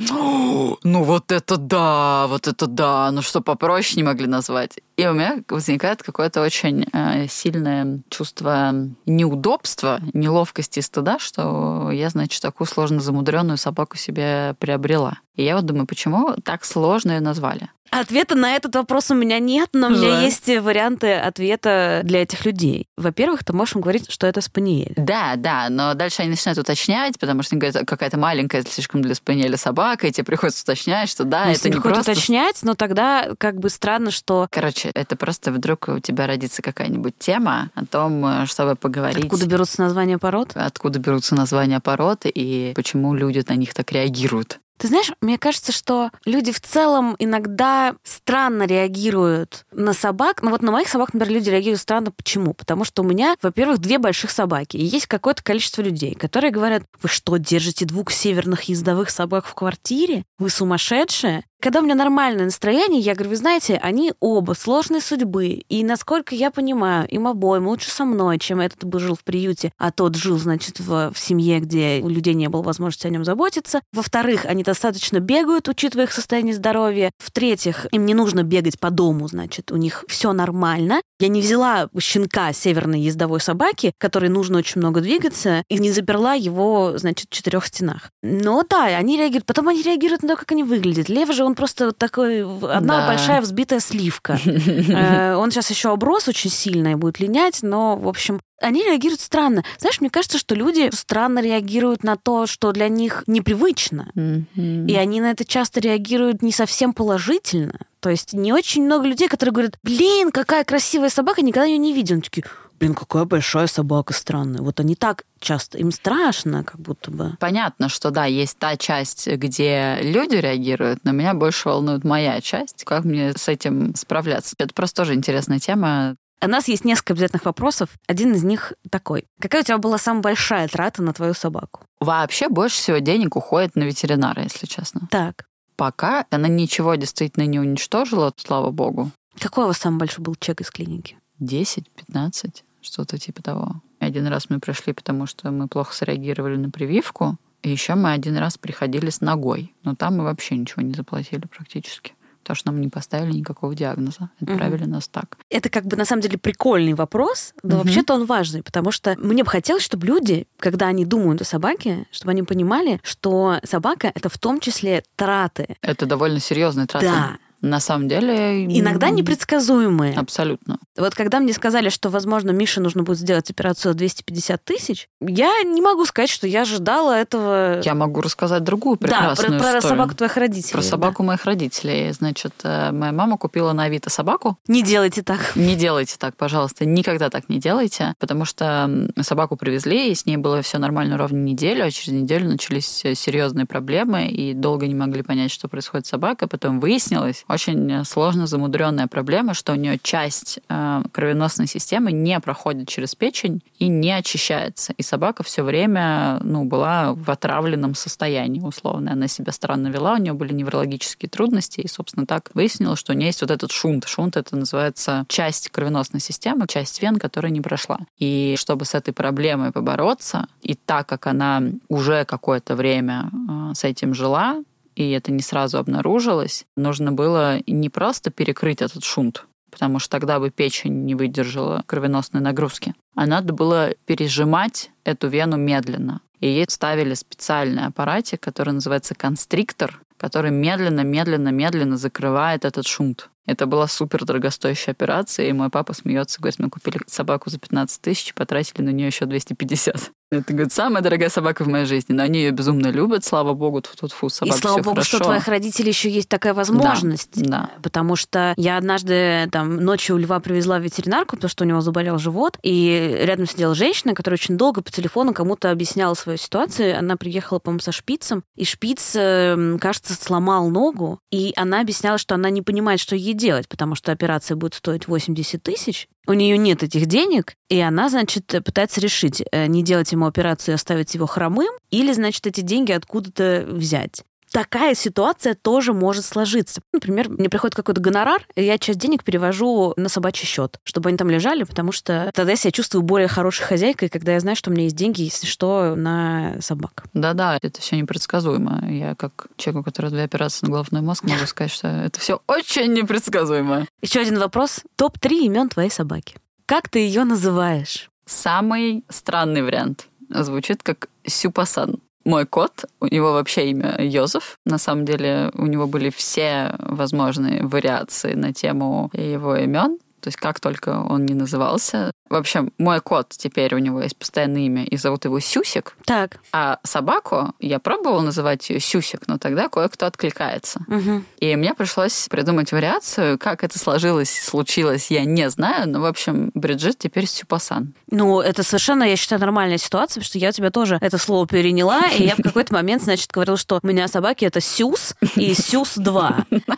ну 0.83 1.05
вот 1.05 1.33
это 1.33 1.57
да, 1.57 2.27
вот 2.29 2.47
это 2.49 2.67
да, 2.67 3.11
ну 3.11 3.23
что 3.23 3.41
попроще 3.41 3.97
не 3.97 4.03
могли 4.03 4.27
назвать. 4.27 4.79
И 4.97 5.07
у 5.07 5.13
меня 5.13 5.43
возникает 5.49 6.03
какое-то 6.03 6.43
очень 6.43 6.87
э, 6.93 7.27
сильное 7.29 8.01
чувство 8.11 8.73
неудобства, 9.07 10.01
неловкости 10.13 10.81
и 10.81 10.83
стыда, 10.83 11.19
что 11.19 11.91
я, 11.91 12.11
значит, 12.11 12.43
такую 12.43 12.67
сложно 12.67 13.01
замудренную 13.01 13.57
собаку 13.57 13.97
себе 13.97 14.55
приобрела. 14.59 15.19
И 15.35 15.45
я 15.45 15.57
вот 15.57 15.65
думаю, 15.65 15.87
почему 15.87 16.35
так 16.45 16.65
сложно 16.65 17.13
назвали? 17.23 17.71
Ответа 17.91 18.35
на 18.37 18.57
этот 18.57 18.75
вопрос 18.75 19.11
у 19.11 19.15
меня 19.15 19.39
нет, 19.39 19.69
но 19.75 19.89
у 19.89 19.91
меня 19.91 20.13
Жаль. 20.13 20.25
есть 20.25 20.49
варианты 20.49 21.13
ответа 21.13 22.01
для 22.05 22.23
этих 22.23 22.47
людей. 22.47 22.87
Во-первых, 22.97 23.45
ты 23.45 23.53
можешь 23.53 23.75
им 23.75 23.83
говорить, 23.83 24.11
что 24.11 24.27
это 24.27 24.41
спаниель. 24.41 24.95
Да, 24.97 25.35
да, 25.37 25.67
но 25.69 25.93
дальше 25.93 26.23
они 26.23 26.31
начинают 26.31 26.59
уточнять, 26.59 27.19
потому 27.19 27.43
что 27.43 27.55
они 27.55 27.61
говорят, 27.61 27.87
какая-то 27.87 28.19
маленькая, 28.19 28.63
слишком 28.63 29.03
для 29.03 29.15
спаниеля 29.15 29.59
собака, 29.59 30.07
и 30.07 30.11
тебе 30.11 30.25
приходится 30.25 30.63
уточнять, 30.63 31.11
что 31.11 31.25
да, 31.25 31.45
Ну, 31.45 31.51
это 31.51 31.69
не 31.69 31.79
просто... 31.81 32.13
уточнять, 32.13 32.63
но 32.63 32.75
тогда 32.75 33.29
как 33.37 33.59
бы 33.59 33.69
странно, 33.69 34.11
что 34.11 34.47
Короче, 34.51 34.91
это 34.95 35.15
просто 35.15 35.53
вдруг 35.53 35.89
у 35.89 35.99
тебя 35.99 36.27
родится 36.27 36.63
какая-нибудь 36.63 37.19
тема 37.19 37.69
о 37.75 37.85
том, 37.85 38.25
э, 38.25 38.47
чтобы 38.47 38.75
поговорить... 38.75 39.25
откуда 39.25 39.47
берутся 39.47 39.83
названия 39.83 40.17
пород. 40.17 40.53
откуда 40.55 40.99
берутся 40.99 41.35
названия 41.35 41.79
пород 41.79 42.23
и 42.25 42.73
почему 42.75 43.15
люди 43.15 43.45
на 43.47 43.55
них 43.55 43.75
так 43.75 43.93
реагируют. 43.93 44.61
Ты 44.79 44.89
знаешь, 44.89 45.13
мне 45.21 45.39
кажется, 45.39 45.71
что 45.71 46.11
люди 46.25 46.51
в 46.51 46.61
целом 46.61 47.15
иногда 47.19 47.95
странно 48.03 48.65
реагируют 48.65 49.65
на 49.71 49.93
собак. 49.93 50.43
Ну 50.43 50.51
вот 50.51 50.63
на 50.63 50.73
моих 50.73 50.89
собак, 50.89 51.15
например, 51.15 51.35
люди 51.35 51.51
реагируют 51.51 51.81
странно. 51.81 52.11
Почему? 52.11 52.53
Потому 52.53 52.85
что 52.85 53.03
у 53.03 53.05
меня, 53.05 53.37
во-первых, 53.43 53.79
две 53.79 53.99
больших 53.99 54.31
собаки. 54.31 54.77
И 54.77 54.85
есть 54.85 55.07
какое-то 55.07 55.43
количество 55.43 55.83
людей, 55.83 56.15
которые 56.15 56.51
говорят, 56.51 56.83
вы 57.01 57.09
что, 57.09 57.37
держите 57.37 57.85
двух 57.85 58.11
северных 58.11 58.65
ездовых 58.65 59.11
собак 59.11 59.47
в 59.47 59.55
квартире? 59.55 60.25
Вы 60.39 60.51
сумасшедшие? 60.51 61.45
Когда 61.63 61.79
у 61.79 61.85
меня 61.85 61.95
нормальное 61.95 62.47
настроение, 62.47 63.01
я 63.01 63.15
говорю, 63.15 63.31
вы 63.31 63.37
знаете, 63.37 63.79
они 63.81 64.15
оба 64.19 64.55
сложной 64.55 65.01
судьбы. 65.01 65.63
И 65.69 65.85
насколько 65.85 66.35
я 66.35 66.51
понимаю, 66.51 67.07
им 67.07 67.29
обоим 67.29 67.69
лучше 67.69 67.89
со 67.89 68.05
мной, 68.05 68.41
чем 68.41 68.59
этот 68.59 68.83
бы 68.83 68.99
жил 68.99 69.15
в 69.15 69.23
приюте, 69.23 69.73
а 69.79 69.93
тот 69.93 70.17
жил, 70.17 70.39
значит, 70.39 70.81
в, 70.81 71.13
в 71.13 71.19
семье, 71.21 71.61
где 71.61 72.01
у 72.03 72.09
людей 72.09 72.35
не 72.35 72.49
было 72.49 72.63
возможности 72.63 73.07
о 73.07 73.11
нем 73.11 73.25
заботиться. 73.25 73.81
Во-вторых, 73.93 74.45
они 74.45 74.65
достаточно 74.65 75.21
бегают, 75.21 75.69
учитывая 75.69 76.07
их 76.07 76.13
состояние 76.13 76.53
здоровья. 76.53 77.13
В-третьих, 77.19 77.87
им 77.93 78.07
не 78.07 78.15
нужно 78.15 78.43
бегать 78.43 78.81
по 78.81 78.91
дому, 78.91 79.29
значит, 79.29 79.71
у 79.71 79.77
них 79.77 80.05
все 80.09 80.33
нормально. 80.33 81.01
Я 81.21 81.29
не 81.29 81.41
взяла 81.41 81.89
щенка 81.97 82.53
северной 82.53 82.99
ездовой 82.99 83.39
собаки, 83.39 83.93
которой 83.99 84.31
нужно 84.31 84.59
очень 84.59 84.81
много 84.81 85.01
двигаться, 85.01 85.63
и 85.69 85.79
не 85.79 85.93
заперла 85.93 86.35
его, 86.35 86.99
значит, 86.99 87.29
в 87.31 87.33
четырех 87.33 87.67
стенах. 87.67 88.11
Но 88.25 88.65
да, 88.69 88.87
они 88.87 89.17
реагируют. 89.17 89.47
Потом 89.47 89.69
они 89.69 89.83
реагируют 89.83 90.25
на 90.25 90.31
то, 90.31 90.37
как 90.37 90.51
они 90.51 90.65
выглядят. 90.65 91.09
Лев 91.09 91.33
же, 91.33 91.45
он 91.45 91.52
просто 91.55 91.93
такой, 91.93 92.43
одна 92.43 93.01
да. 93.01 93.07
большая 93.07 93.41
взбитая 93.41 93.81
сливка. 93.81 94.39
Э, 94.93 95.37
он 95.37 95.51
сейчас 95.51 95.71
еще 95.71 95.91
оброс 95.91 96.29
очень 96.29 96.51
сильно 96.51 96.89
и 96.89 96.95
будет 96.95 97.21
линять, 97.21 97.63
но, 97.63 97.97
в 97.97 98.09
общем, 98.09 98.41
они 98.61 98.85
реагируют 98.85 99.21
странно. 99.21 99.65
Знаешь, 99.79 100.01
мне 100.01 100.11
кажется, 100.11 100.39
что 100.39 100.55
люди 100.55 100.91
странно 100.95 101.41
реагируют 101.41 102.05
на 102.05 102.17
то, 102.17 102.47
что 102.47 102.73
для 102.73 102.89
них 102.89 103.25
непривычно. 103.27 104.11
Mm-hmm. 104.15 104.87
И 104.87 104.95
они 104.97 105.21
на 105.21 105.31
это 105.31 105.45
часто 105.45 105.81
реагируют 105.81 106.43
не 106.43 106.53
совсем 106.53 106.93
положительно. 106.93 107.79
То 108.01 108.11
есть 108.11 108.33
не 108.33 108.53
очень 108.53 108.85
много 108.85 109.07
людей, 109.07 109.29
которые 109.29 109.53
говорят, 109.53 109.79
блин, 109.83 110.33
какая 110.33 110.65
красивая 110.65 111.09
собака, 111.09 111.43
никогда 111.43 111.67
ее 111.67 111.79
не 111.79 111.93
видел. 111.93 112.15
Они 112.15 112.23
такие, 112.23 112.45
блин, 112.83 112.95
какая 112.95 113.27
большая 113.27 113.69
собака 113.69 114.13
странная. 114.13 114.61
Вот 114.61 114.81
они 114.81 114.97
так 114.97 115.25
часто, 115.39 115.79
им 115.79 115.93
страшно, 115.93 116.65
как 116.65 116.81
будто 116.81 117.13
бы. 117.13 117.37
Понятно, 117.39 117.89
что 117.89 118.11
да, 118.11 118.25
есть 118.25 118.59
та 118.59 118.77
часть, 118.77 119.29
где 119.29 119.99
люди 120.03 120.35
реагируют, 120.35 121.05
но 121.05 121.13
меня 121.13 121.33
больше 121.35 121.69
волнует 121.69 122.03
моя 122.03 122.41
часть, 122.41 122.83
как 122.83 123.05
мне 123.05 123.35
с 123.35 123.47
этим 123.47 123.95
справляться. 123.95 124.57
Это 124.59 124.75
просто 124.75 125.03
тоже 125.03 125.15
интересная 125.15 125.61
тема. 125.61 126.17
У 126.45 126.49
нас 126.49 126.67
есть 126.67 126.85
несколько 126.85 127.13
обязательных 127.13 127.45
вопросов. 127.45 127.89
Один 128.09 128.35
из 128.35 128.43
них 128.43 128.73
такой. 128.91 129.27
Какая 129.41 129.63
у 129.63 129.65
тебя 129.65 129.79
была 129.79 129.97
самая 129.97 130.23
большая 130.23 130.67
трата 130.67 131.05
на 131.05 131.13
твою 131.13 131.35
собаку? 131.35 131.85
Вообще 132.01 132.49
больше 132.49 132.79
всего 132.79 132.99
денег 132.99 133.37
уходит 133.37 133.77
на 133.77 133.85
ветеринара, 133.85 134.43
если 134.43 134.67
честно. 134.67 135.07
Так. 135.09 135.45
Пока 135.77 136.27
она 136.31 136.49
ничего 136.49 136.97
действительно 136.97 137.45
не 137.47 137.61
уничтожила, 137.61 138.33
слава 138.37 138.73
богу. 138.73 139.13
Какой 139.39 139.65
у 139.65 139.67
вас 139.69 139.79
самый 139.79 139.99
большой 139.99 140.25
был 140.25 140.35
чек 140.35 140.61
из 140.61 140.71
клиники? 140.73 141.17
10, 141.39 141.89
15, 141.91 142.65
что-то 142.83 143.19
типа 143.19 143.43
того. 143.43 143.83
Один 143.99 144.27
раз 144.27 144.51
мы 144.51 144.61
пришли, 144.61 144.93
потому 144.93 145.27
что 145.27 145.51
мы 145.51 145.69
плохо 145.69 145.95
среагировали 145.95 146.57
на 146.57 146.71
прививку. 146.71 147.37
И 147.63 147.71
еще 147.71 147.95
мы 147.95 148.13
один 148.13 148.37
раз 148.37 148.59
приходили 148.59 149.09
с 149.09 149.21
ногой. 149.21 149.73
Но 149.85 149.95
там 149.95 150.19
мы 150.19 150.25
вообще 150.25 150.57
ничего 150.57 150.83
не 150.83 150.95
заплатили 150.95 151.47
практически 151.47 152.15
потому 152.43 152.57
что 152.57 152.73
нам 152.73 152.81
не 152.81 152.89
поставили 152.89 153.39
никакого 153.39 153.75
диагноза. 153.75 154.31
Отправили 154.41 154.83
угу. 154.85 154.91
нас 154.91 155.09
так. 155.09 155.39
Это 155.49 155.69
как 155.69 155.85
бы 155.87 155.97
на 155.97 156.05
самом 156.05 156.23
деле 156.23 156.39
прикольный 156.39 156.95
вопрос, 156.95 157.55
но 157.63 157.77
угу. 157.77 157.85
вообще-то 157.85 158.15
он 158.15 158.27
важный, 158.27 158.63
потому 158.63 158.91
что 158.91 159.17
мне 159.19 159.45
бы 159.45 159.51
хотелось, 159.51 159.83
чтобы 159.83 160.07
люди, 160.07 160.47
когда 160.59 160.89
они 160.89 161.05
думают 161.05 161.41
о 161.41 161.45
собаке, 161.45 162.07
чтобы 162.11 162.33
они 162.33 162.43
понимали, 162.43 163.01
что 163.03 163.59
собака 163.65 164.11
это 164.15 164.29
в 164.29 164.39
том 164.39 164.61
числе 164.61 165.05
траты. 165.17 165.77
Это 165.83 166.07
довольно 166.07 166.41
серьезные 166.41 166.87
траты. 166.87 167.07
Да. 167.07 167.39
На 167.63 167.79
самом 167.79 168.09
деле... 168.09 168.65
Иногда 168.65 169.09
непредсказуемые. 169.11 170.15
Абсолютно. 170.15 170.79
Вот 170.99 171.15
когда 171.15 171.39
мне 171.39 171.53
сказали, 171.53 171.91
что, 171.91 172.11
возможно, 172.11 172.51
Мише 172.51 172.81
нужно 172.81 173.05
будет 173.05 173.19
сделать 173.19 173.49
операцию 173.51 173.95
250 173.95 174.65
тысяч, 174.65 175.09
я 175.21 175.63
не 175.63 175.81
могу 175.81 176.05
сказать, 176.05 176.29
что 176.29 176.49
я 176.49 176.63
ожидала 176.63 177.13
этого... 177.13 177.81
Я 177.83 177.95
могу 177.95 178.21
рассказать 178.21 178.65
другую 178.65 178.97
прекрасную 178.97 179.53
да, 179.53 179.59
про, 179.59 179.73
про 179.73 179.81
собаку 179.81 180.15
твоих 180.17 180.37
родителей. 180.37 180.73
Про 180.73 180.83
собаку 180.83 181.23
да. 181.23 181.29
моих 181.29 181.45
родителей. 181.45 182.13
Значит, 182.13 182.53
э, 182.65 182.91
моя 182.91 183.13
мама 183.13 183.39
купила 183.39 183.73
на 183.73 183.85
Авито 183.85 184.11
собаку. 184.11 184.59
Не 184.67 184.83
делайте 184.83 185.23
так. 185.23 185.55
Не 185.55 185.77
делайте 185.77 186.17
так, 186.19 186.37
пожалуйста. 186.37 186.85
Никогда 186.85 187.31
так 187.31 187.49
не 187.49 187.61
делайте, 187.61 188.15
потому 188.19 188.45
что 188.45 189.09
собаку 189.21 189.57
привезли, 189.57 190.11
и 190.11 190.15
с 190.17 190.27
ней 190.27 190.37
было 190.37 190.63
все 190.63 190.79
нормально 190.79 191.17
ровно 191.17 191.37
неделю, 191.37 191.85
а 191.85 191.91
через 191.93 192.21
неделю 192.21 192.49
начались 192.49 193.05
э, 193.05 193.15
серьезные 193.15 193.67
проблемы, 193.67 194.27
и 194.27 194.53
долго 194.53 194.89
не 194.89 194.97
могли 194.97 195.23
понять, 195.23 195.53
что 195.53 195.69
происходит 195.69 196.07
с 196.07 196.11
собакой. 196.11 196.49
Потом 196.49 196.81
выяснилось, 196.81 197.45
очень 197.53 198.05
сложно 198.05 198.47
замудренная 198.47 199.07
проблема, 199.07 199.55
что 199.55 199.73
у 199.73 199.77
нее 199.77 199.99
часть 200.03 200.61
э, 200.69 201.03
кровеносной 201.13 201.67
системы 201.67 202.13
не 202.13 202.41
проходит 202.41 202.89
через 202.89 203.15
печень 203.15 203.63
и 203.79 203.89
не 203.89 204.13
очищается. 204.13 204.95
И 204.97 205.03
собака 205.03 205.43
все 205.43 205.63
время 205.63 206.41
ну, 206.43 206.65
была 206.65 207.13
в 207.13 207.31
отравленном 207.31 207.95
состоянии, 207.95 208.61
условно. 208.61 209.13
Она 209.13 209.29
себя 209.29 209.53
странно 209.53 209.89
вела, 209.89 210.15
у 210.15 210.17
нее 210.17 210.33
были 210.33 210.53
неврологические 210.53 211.29
трудности, 211.29 211.81
и, 211.81 211.89
собственно, 211.89 212.27
так 212.27 212.51
выяснилось, 212.55 212.99
что 212.99 213.13
у 213.13 213.17
нее 213.17 213.27
есть 213.27 213.43
вот 213.43 213.51
этот 213.51 213.71
шунт. 213.71 214.07
Шунт— 214.07 214.37
это 214.39 214.57
называется 214.57 215.25
часть 215.29 215.69
кровеносной 215.71 216.21
системы, 216.21 216.67
часть 216.67 217.03
вен, 217.03 217.19
которая 217.19 217.53
не 217.53 217.61
прошла. 217.61 218.01
И 218.19 218.55
чтобы 218.59 218.85
с 218.85 218.95
этой 218.95 219.13
проблемой 219.13 219.73
побороться, 219.73 220.47
и 220.63 220.75
так 220.75 221.07
как 221.07 221.27
она 221.27 221.63
уже 221.89 222.25
какое-то 222.25 222.77
время 222.77 223.31
э, 223.33 223.75
с 223.75 223.85
этим 223.85 224.15
жила, 224.15 224.63
и 224.95 225.11
это 225.11 225.33
не 225.33 225.43
сразу 225.43 225.79
обнаружилось, 225.79 226.65
нужно 226.77 227.13
было 227.13 227.59
не 227.67 227.89
просто 227.89 228.31
перекрыть 228.31 228.83
этот 228.83 229.05
шунт, 229.05 229.47
потому 229.71 229.99
что 229.99 230.11
тогда 230.11 230.39
бы 230.39 230.51
печень 230.51 231.05
не 231.05 231.15
выдержала 231.15 231.83
кровеносной 231.87 232.41
нагрузки, 232.41 232.95
а 233.15 233.27
надо 233.27 233.53
было 233.53 233.95
пережимать 234.07 234.91
эту 235.05 235.29
вену 235.29 235.57
медленно. 235.57 236.21
И 236.41 236.49
ей 236.49 236.67
ставили 236.69 237.15
специальный 237.15 237.87
аппаратик, 237.87 238.41
который 238.41 238.75
называется 238.75 239.15
констриктор, 239.15 240.01
который 240.17 240.51
медленно, 240.51 241.03
медленно, 241.03 241.49
медленно 241.49 241.97
закрывает 241.97 242.65
этот 242.65 242.87
шунт. 242.87 243.31
Это 243.47 243.67
была 243.67 243.89
супер 243.89 244.25
дорогостоящая 244.25 244.93
операция, 244.93 245.47
и 245.49 245.53
мой 245.53 245.69
папа 245.69 245.93
смеется, 245.95 246.41
говорит, 246.41 246.59
мы 246.59 246.71
купили 246.71 247.01
собаку 247.07 247.51
за 247.51 247.59
15 247.59 248.01
тысяч, 248.01 248.35
потратили 248.35 248.83
на 248.83 248.91
нее 248.91 249.09
еще 249.09 249.25
250. 249.25 250.13
Это, 250.33 250.53
говорит, 250.55 250.73
самая 250.73 251.03
дорогая 251.03 251.29
собака 251.29 251.63
в 251.63 251.69
моей 251.69 251.85
жизни. 251.85 252.15
Но 252.15 252.23
они 252.23 252.41
ее 252.41 252.51
безумно 252.53 252.89
любят, 252.89 253.25
слава 253.25 253.53
богу, 253.53 253.83
тут, 253.83 253.97
тут 254.01 254.13
фу, 254.13 254.31
собака 254.31 254.57
И 254.57 254.61
слава 254.61 254.79
богу, 254.79 254.91
хорошо. 254.91 255.09
что 255.09 255.19
у 255.19 255.21
твоих 255.25 255.47
родителей 255.47 255.89
еще 255.89 256.11
есть 256.11 256.29
такая 256.29 256.55
возможность. 256.55 257.43
Да, 257.43 257.51
да. 257.51 257.71
Потому 257.83 258.17
что 258.17 258.55
я 258.57 258.79
однажды 258.79 259.49
там 259.53 259.77
ночью 259.77 260.17
у 260.17 260.19
льва 260.19 260.41
привезла 260.41 260.79
в 260.79 260.83
ветеринарку, 260.83 261.37
потому 261.37 261.51
что 261.51 261.65
у 261.65 261.67
него 261.67 261.83
заболел 261.83 262.19
живот, 262.19 262.59
и 262.63 263.19
рядом 263.23 263.47
сидела 263.47 263.75
женщина, 263.75 264.15
которая 264.15 264.39
очень 264.39 264.57
долго 264.57 264.83
по 264.83 264.91
телефону 264.91 265.35
кому-то 265.35 265.71
объясняла 265.71 266.15
свою 266.15 266.39
ситуацию. 266.39 266.99
Она 266.99 267.17
приехала, 267.17 267.59
по-моему, 267.59 267.81
со 267.81 267.93
шпицем, 267.93 268.43
и 268.57 268.65
шпиц, 268.65 269.13
эм, 269.15 269.79
кажется, 269.79 270.15
сломал 270.15 270.71
ногу, 270.71 271.21
и 271.31 271.53
она 271.57 271.81
объясняла, 271.81 272.17
что 272.17 272.35
она 272.35 272.49
не 272.49 272.63
понимает, 272.63 273.01
что 273.01 273.15
ей 273.17 273.35
делать, 273.35 273.69
потому 273.69 273.95
что 273.95 274.13
операция 274.13 274.57
будет 274.57 274.75
стоить 274.75 275.09
80 275.09 275.63
тысяч, 275.63 276.09
у 276.27 276.33
нее 276.33 276.57
нет 276.57 276.83
этих 276.83 277.07
денег, 277.07 277.55
и 277.69 277.79
она, 277.81 278.09
значит, 278.09 278.47
пытается 278.47 279.01
решить, 279.01 279.43
э, 279.51 279.67
не 279.67 279.83
делать 279.83 280.13
ему 280.13 280.27
операцию 280.27 280.73
и 280.73 280.77
оставить 280.77 281.15
его 281.15 281.27
хромым, 281.27 281.73
или, 281.91 282.13
значит, 282.13 282.47
эти 282.47 282.61
деньги 282.61 282.93
откуда-то 282.93 283.67
взять 283.69 284.23
такая 284.53 284.95
ситуация 284.95 285.55
тоже 285.55 285.93
может 285.93 286.25
сложиться. 286.25 286.81
Например, 286.93 287.29
мне 287.29 287.49
приходит 287.49 287.75
какой-то 287.75 288.01
гонорар, 288.01 288.47
и 288.55 288.63
я 288.63 288.79
часть 288.79 288.99
денег 288.99 289.25
перевожу 289.25 289.95
на 289.97 290.09
собачий 290.09 290.47
счет, 290.47 290.79
чтобы 290.85 291.09
они 291.09 291.19
там 291.19 291.31
лежали, 291.31 291.65
потому 291.65 291.93
что 291.93 292.31
тогда 292.35 292.53
я 292.53 292.57
себя 292.57 292.71
чувствую 292.71 293.03
более 293.03 293.29
хорошей 293.29 293.65
хозяйкой, 293.65 294.09
когда 294.09 294.33
я 294.33 294.41
знаю, 294.41 294.57
что 294.57 294.71
у 294.71 294.73
меня 294.73 294.85
есть 294.85 294.97
деньги, 294.97 295.23
если 295.23 295.47
что, 295.47 295.95
на 295.97 296.57
собак. 296.61 297.05
Да-да, 297.15 297.59
это 297.61 297.81
все 297.81 297.97
непредсказуемо. 297.97 298.85
Я 298.89 299.15
как 299.15 299.47
человек, 299.57 299.83
у 299.83 299.85
которого 299.85 300.13
две 300.13 300.25
операции 300.25 300.67
на 300.67 300.73
головной 300.73 301.03
мозг, 301.03 301.25
могу 301.25 301.47
сказать, 301.47 301.73
что 301.73 301.89
это 301.89 302.21
все 302.21 302.41
очень 302.47 302.93
непредсказуемо. 302.93 303.87
Еще 304.03 304.21
один 304.21 304.39
вопрос. 304.39 304.81
Топ-3 304.97 305.47
имен 305.47 305.69
твоей 305.69 305.91
собаки. 305.91 306.37
Как 306.67 306.89
ты 306.89 307.01
ее 307.01 307.25
называешь? 307.25 308.11
Самый 308.27 309.05
странный 309.09 309.63
вариант 309.63 310.07
звучит 310.29 310.83
как 310.83 311.09
Сюпасан 311.27 312.01
мой 312.25 312.47
кот, 312.47 312.85
у 313.01 313.07
него 313.07 313.33
вообще 313.33 313.71
имя 313.71 313.97
Йозеф. 313.99 314.59
На 314.65 314.79
самом 314.79 315.05
деле 315.05 315.51
у 315.55 315.67
него 315.67 315.87
были 315.87 316.11
все 316.11 316.75
возможные 316.79 317.65
вариации 317.67 318.35
на 318.35 318.53
тему 318.53 319.11
его 319.13 319.57
имен. 319.57 319.99
То 320.23 320.29
есть 320.29 320.39
как 320.39 320.61
только 320.61 321.01
он 321.01 321.27
не 321.27 321.35
назывался, 321.35 322.13
В 322.31 322.35
общем, 322.35 322.73
мой 322.79 323.01
кот 323.01 323.29
теперь 323.37 323.75
у 323.75 323.79
него 323.79 324.01
есть 324.01 324.17
постоянное 324.17 324.63
имя, 324.63 324.85
и 324.85 324.97
зовут 324.97 325.25
его 325.25 325.39
Сюсик. 325.41 325.97
Так. 326.07 326.39
А 326.53 326.79
собаку 326.83 327.55
я 327.61 327.79
пробовала 327.79 328.23
называть 328.23 328.71
ее 328.71 328.81
Сюсик, 328.81 329.27
но 329.27 329.37
тогда 329.37 329.69
кое-кто 329.69 330.07
откликается. 330.07 330.81
Угу. 330.89 331.25
И 331.41 331.57
мне 331.57 331.75
пришлось 331.75 332.29
придумать 332.31 332.73
вариацию. 332.73 333.39
Как 333.39 333.65
это 333.65 333.79
сложилось, 333.79 334.31
случилось, 334.31 335.11
я 335.11 335.25
не 335.25 335.51
знаю. 335.51 335.89
Но, 335.89 336.01
в 336.01 336.07
общем, 336.07 336.53
Бриджит 336.55 336.99
теперь 336.99 337.27
Сюпасан. 337.27 337.93
Ну, 338.11 338.41
это 338.41 338.63
совершенно, 338.63 339.05
я 339.05 339.17
считаю, 339.17 339.41
нормальная 339.41 339.79
ситуация, 339.79 340.21
потому 340.21 340.25
что 340.25 340.39
я 340.39 340.51
у 340.51 340.53
тебя 340.53 340.71
тоже 340.71 340.99
это 341.01 341.19
слово 341.19 341.47
переняла, 341.47 342.07
и 342.07 342.25
я 342.25 342.37
в 342.37 342.39
какой-то 342.43 342.73
момент, 342.73 343.03
значит, 343.03 343.31
говорила, 343.31 343.57
что 343.57 343.81
у 343.83 343.87
меня 343.87 344.07
собаки 344.09 344.45
это 344.45 344.61
Сюс 344.61 345.15
и 345.35 345.53
Сюс-2. 345.53 346.63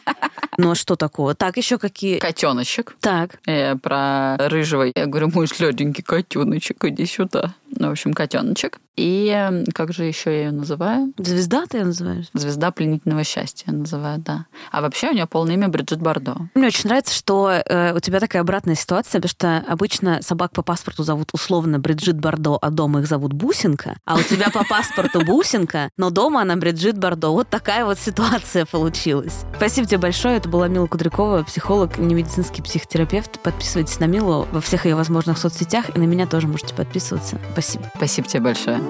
Ну, 0.56 0.70
а 0.70 0.74
что 0.74 0.94
такого? 0.96 1.34
Так, 1.34 1.56
еще 1.56 1.78
какие? 1.78 2.18
Котеночек. 2.18 2.96
Так. 3.00 3.33
Э, 3.46 3.76
про 3.76 4.36
рыжего. 4.38 4.90
Я 4.94 5.06
говорю, 5.06 5.30
мой 5.32 5.48
сладенький 5.48 6.02
котеночек, 6.02 6.84
иди 6.84 7.06
сюда. 7.06 7.54
Ну, 7.76 7.88
в 7.88 7.92
общем, 7.92 8.12
котеночек. 8.12 8.80
И 8.96 9.32
э, 9.34 9.64
как 9.72 9.92
же 9.92 10.04
еще 10.04 10.30
я 10.30 10.44
ее 10.44 10.50
называю? 10.52 11.12
Звезда 11.18 11.64
ты 11.68 11.78
ее 11.78 11.84
называешь? 11.84 12.26
Звезда 12.32 12.70
пленительного 12.70 13.24
счастья 13.24 13.66
я 13.68 13.76
называю, 13.76 14.18
да. 14.18 14.46
А 14.70 14.80
вообще 14.80 15.10
у 15.10 15.12
нее 15.12 15.26
полное 15.26 15.54
имя 15.54 15.68
Бриджит 15.68 16.00
Бардо. 16.00 16.36
Мне 16.54 16.68
очень 16.68 16.88
нравится, 16.88 17.12
что 17.12 17.50
э, 17.50 17.94
у 17.94 18.00
тебя 18.00 18.20
такая 18.20 18.42
обратная 18.42 18.76
ситуация, 18.76 19.20
потому 19.20 19.30
что 19.30 19.64
обычно 19.68 20.22
собак 20.22 20.52
по 20.52 20.62
паспорту 20.62 21.02
зовут 21.02 21.30
условно 21.32 21.80
Бриджит 21.80 22.18
Бардо, 22.20 22.56
а 22.60 22.70
дома 22.70 23.00
их 23.00 23.08
зовут 23.08 23.32
Бусинка, 23.32 23.96
а 24.04 24.16
у 24.16 24.22
тебя 24.22 24.50
по 24.50 24.64
паспорту 24.64 25.24
Бусинка, 25.24 25.90
но 25.96 26.10
дома 26.10 26.42
она 26.42 26.56
Бриджит 26.56 26.96
Бардо. 26.96 27.30
Вот 27.30 27.48
такая 27.48 27.84
вот 27.84 27.98
ситуация 27.98 28.64
получилась. 28.64 29.44
Спасибо 29.56 29.88
тебе 29.88 29.98
большое. 29.98 30.36
Это 30.36 30.48
была 30.48 30.68
Мила 30.68 30.86
Кудрякова, 30.86 31.42
психолог, 31.42 31.98
немедицинский 31.98 32.62
психотерапевт. 32.62 33.40
Подписывайтесь 33.40 33.98
на 33.98 34.04
Милу 34.04 34.46
во 34.52 34.60
всех 34.60 34.86
ее 34.86 34.94
возможных 34.94 35.36
соцсетях, 35.38 35.96
и 35.96 35.98
на 35.98 36.04
меня 36.04 36.26
тоже 36.26 36.46
можете 36.46 36.74
подписываться. 36.74 37.40
Спасибо. 37.64 37.90
Спасибо 37.96 38.28
тебе 38.28 38.40
большое. 38.40 38.80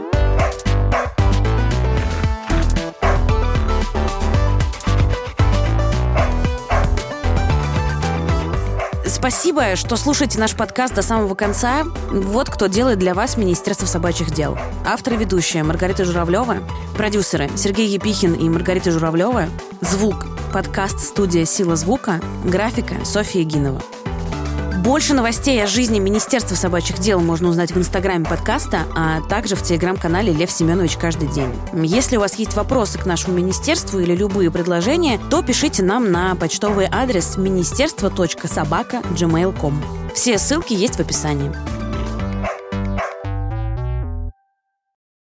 Спасибо, 9.06 9.76
что 9.76 9.96
слушаете 9.96 10.38
наш 10.38 10.54
подкаст 10.54 10.94
до 10.94 11.02
самого 11.02 11.34
конца. 11.34 11.84
Вот 12.10 12.50
кто 12.50 12.66
делает 12.66 12.98
для 12.98 13.14
вас 13.14 13.36
Министерство 13.36 13.86
собачьих 13.86 14.32
дел. 14.32 14.58
Автор 14.84 15.14
и 15.14 15.16
ведущая 15.16 15.62
Маргарита 15.62 16.04
Журавлева, 16.04 16.56
продюсеры 16.96 17.48
Сергей 17.56 17.86
Епихин 17.88 18.34
и 18.34 18.48
Маргарита 18.48 18.90
Журавлева, 18.90 19.46
звук, 19.80 20.26
подкаст 20.52 20.98
студия 20.98 21.44
«Сила 21.46 21.76
звука», 21.76 22.20
графика 22.44 23.02
Софья 23.04 23.44
Гинова. 23.44 23.80
Больше 24.82 25.14
новостей 25.14 25.62
о 25.62 25.66
жизни 25.66 25.98
Министерства 25.98 26.54
собачьих 26.54 26.98
дел 26.98 27.20
можно 27.20 27.48
узнать 27.48 27.72
в 27.72 27.78
инстаграме 27.78 28.24
подкаста, 28.24 28.84
а 28.94 29.20
также 29.28 29.56
в 29.56 29.62
телеграм-канале 29.62 30.32
Лев 30.32 30.50
Семенович 30.50 30.96
каждый 30.96 31.28
день. 31.28 31.52
Если 31.72 32.16
у 32.16 32.20
вас 32.20 32.36
есть 32.36 32.54
вопросы 32.54 32.98
к 32.98 33.04
нашему 33.06 33.36
министерству 33.36 34.00
или 34.00 34.14
любые 34.14 34.50
предложения, 34.50 35.20
то 35.30 35.42
пишите 35.42 35.82
нам 35.82 36.10
на 36.10 36.34
почтовый 36.34 36.88
адрес 36.90 37.36
министерство.собака.gmail.com. 37.36 39.84
Все 40.14 40.38
ссылки 40.38 40.72
есть 40.72 40.96
в 40.96 41.00
описании. 41.00 41.52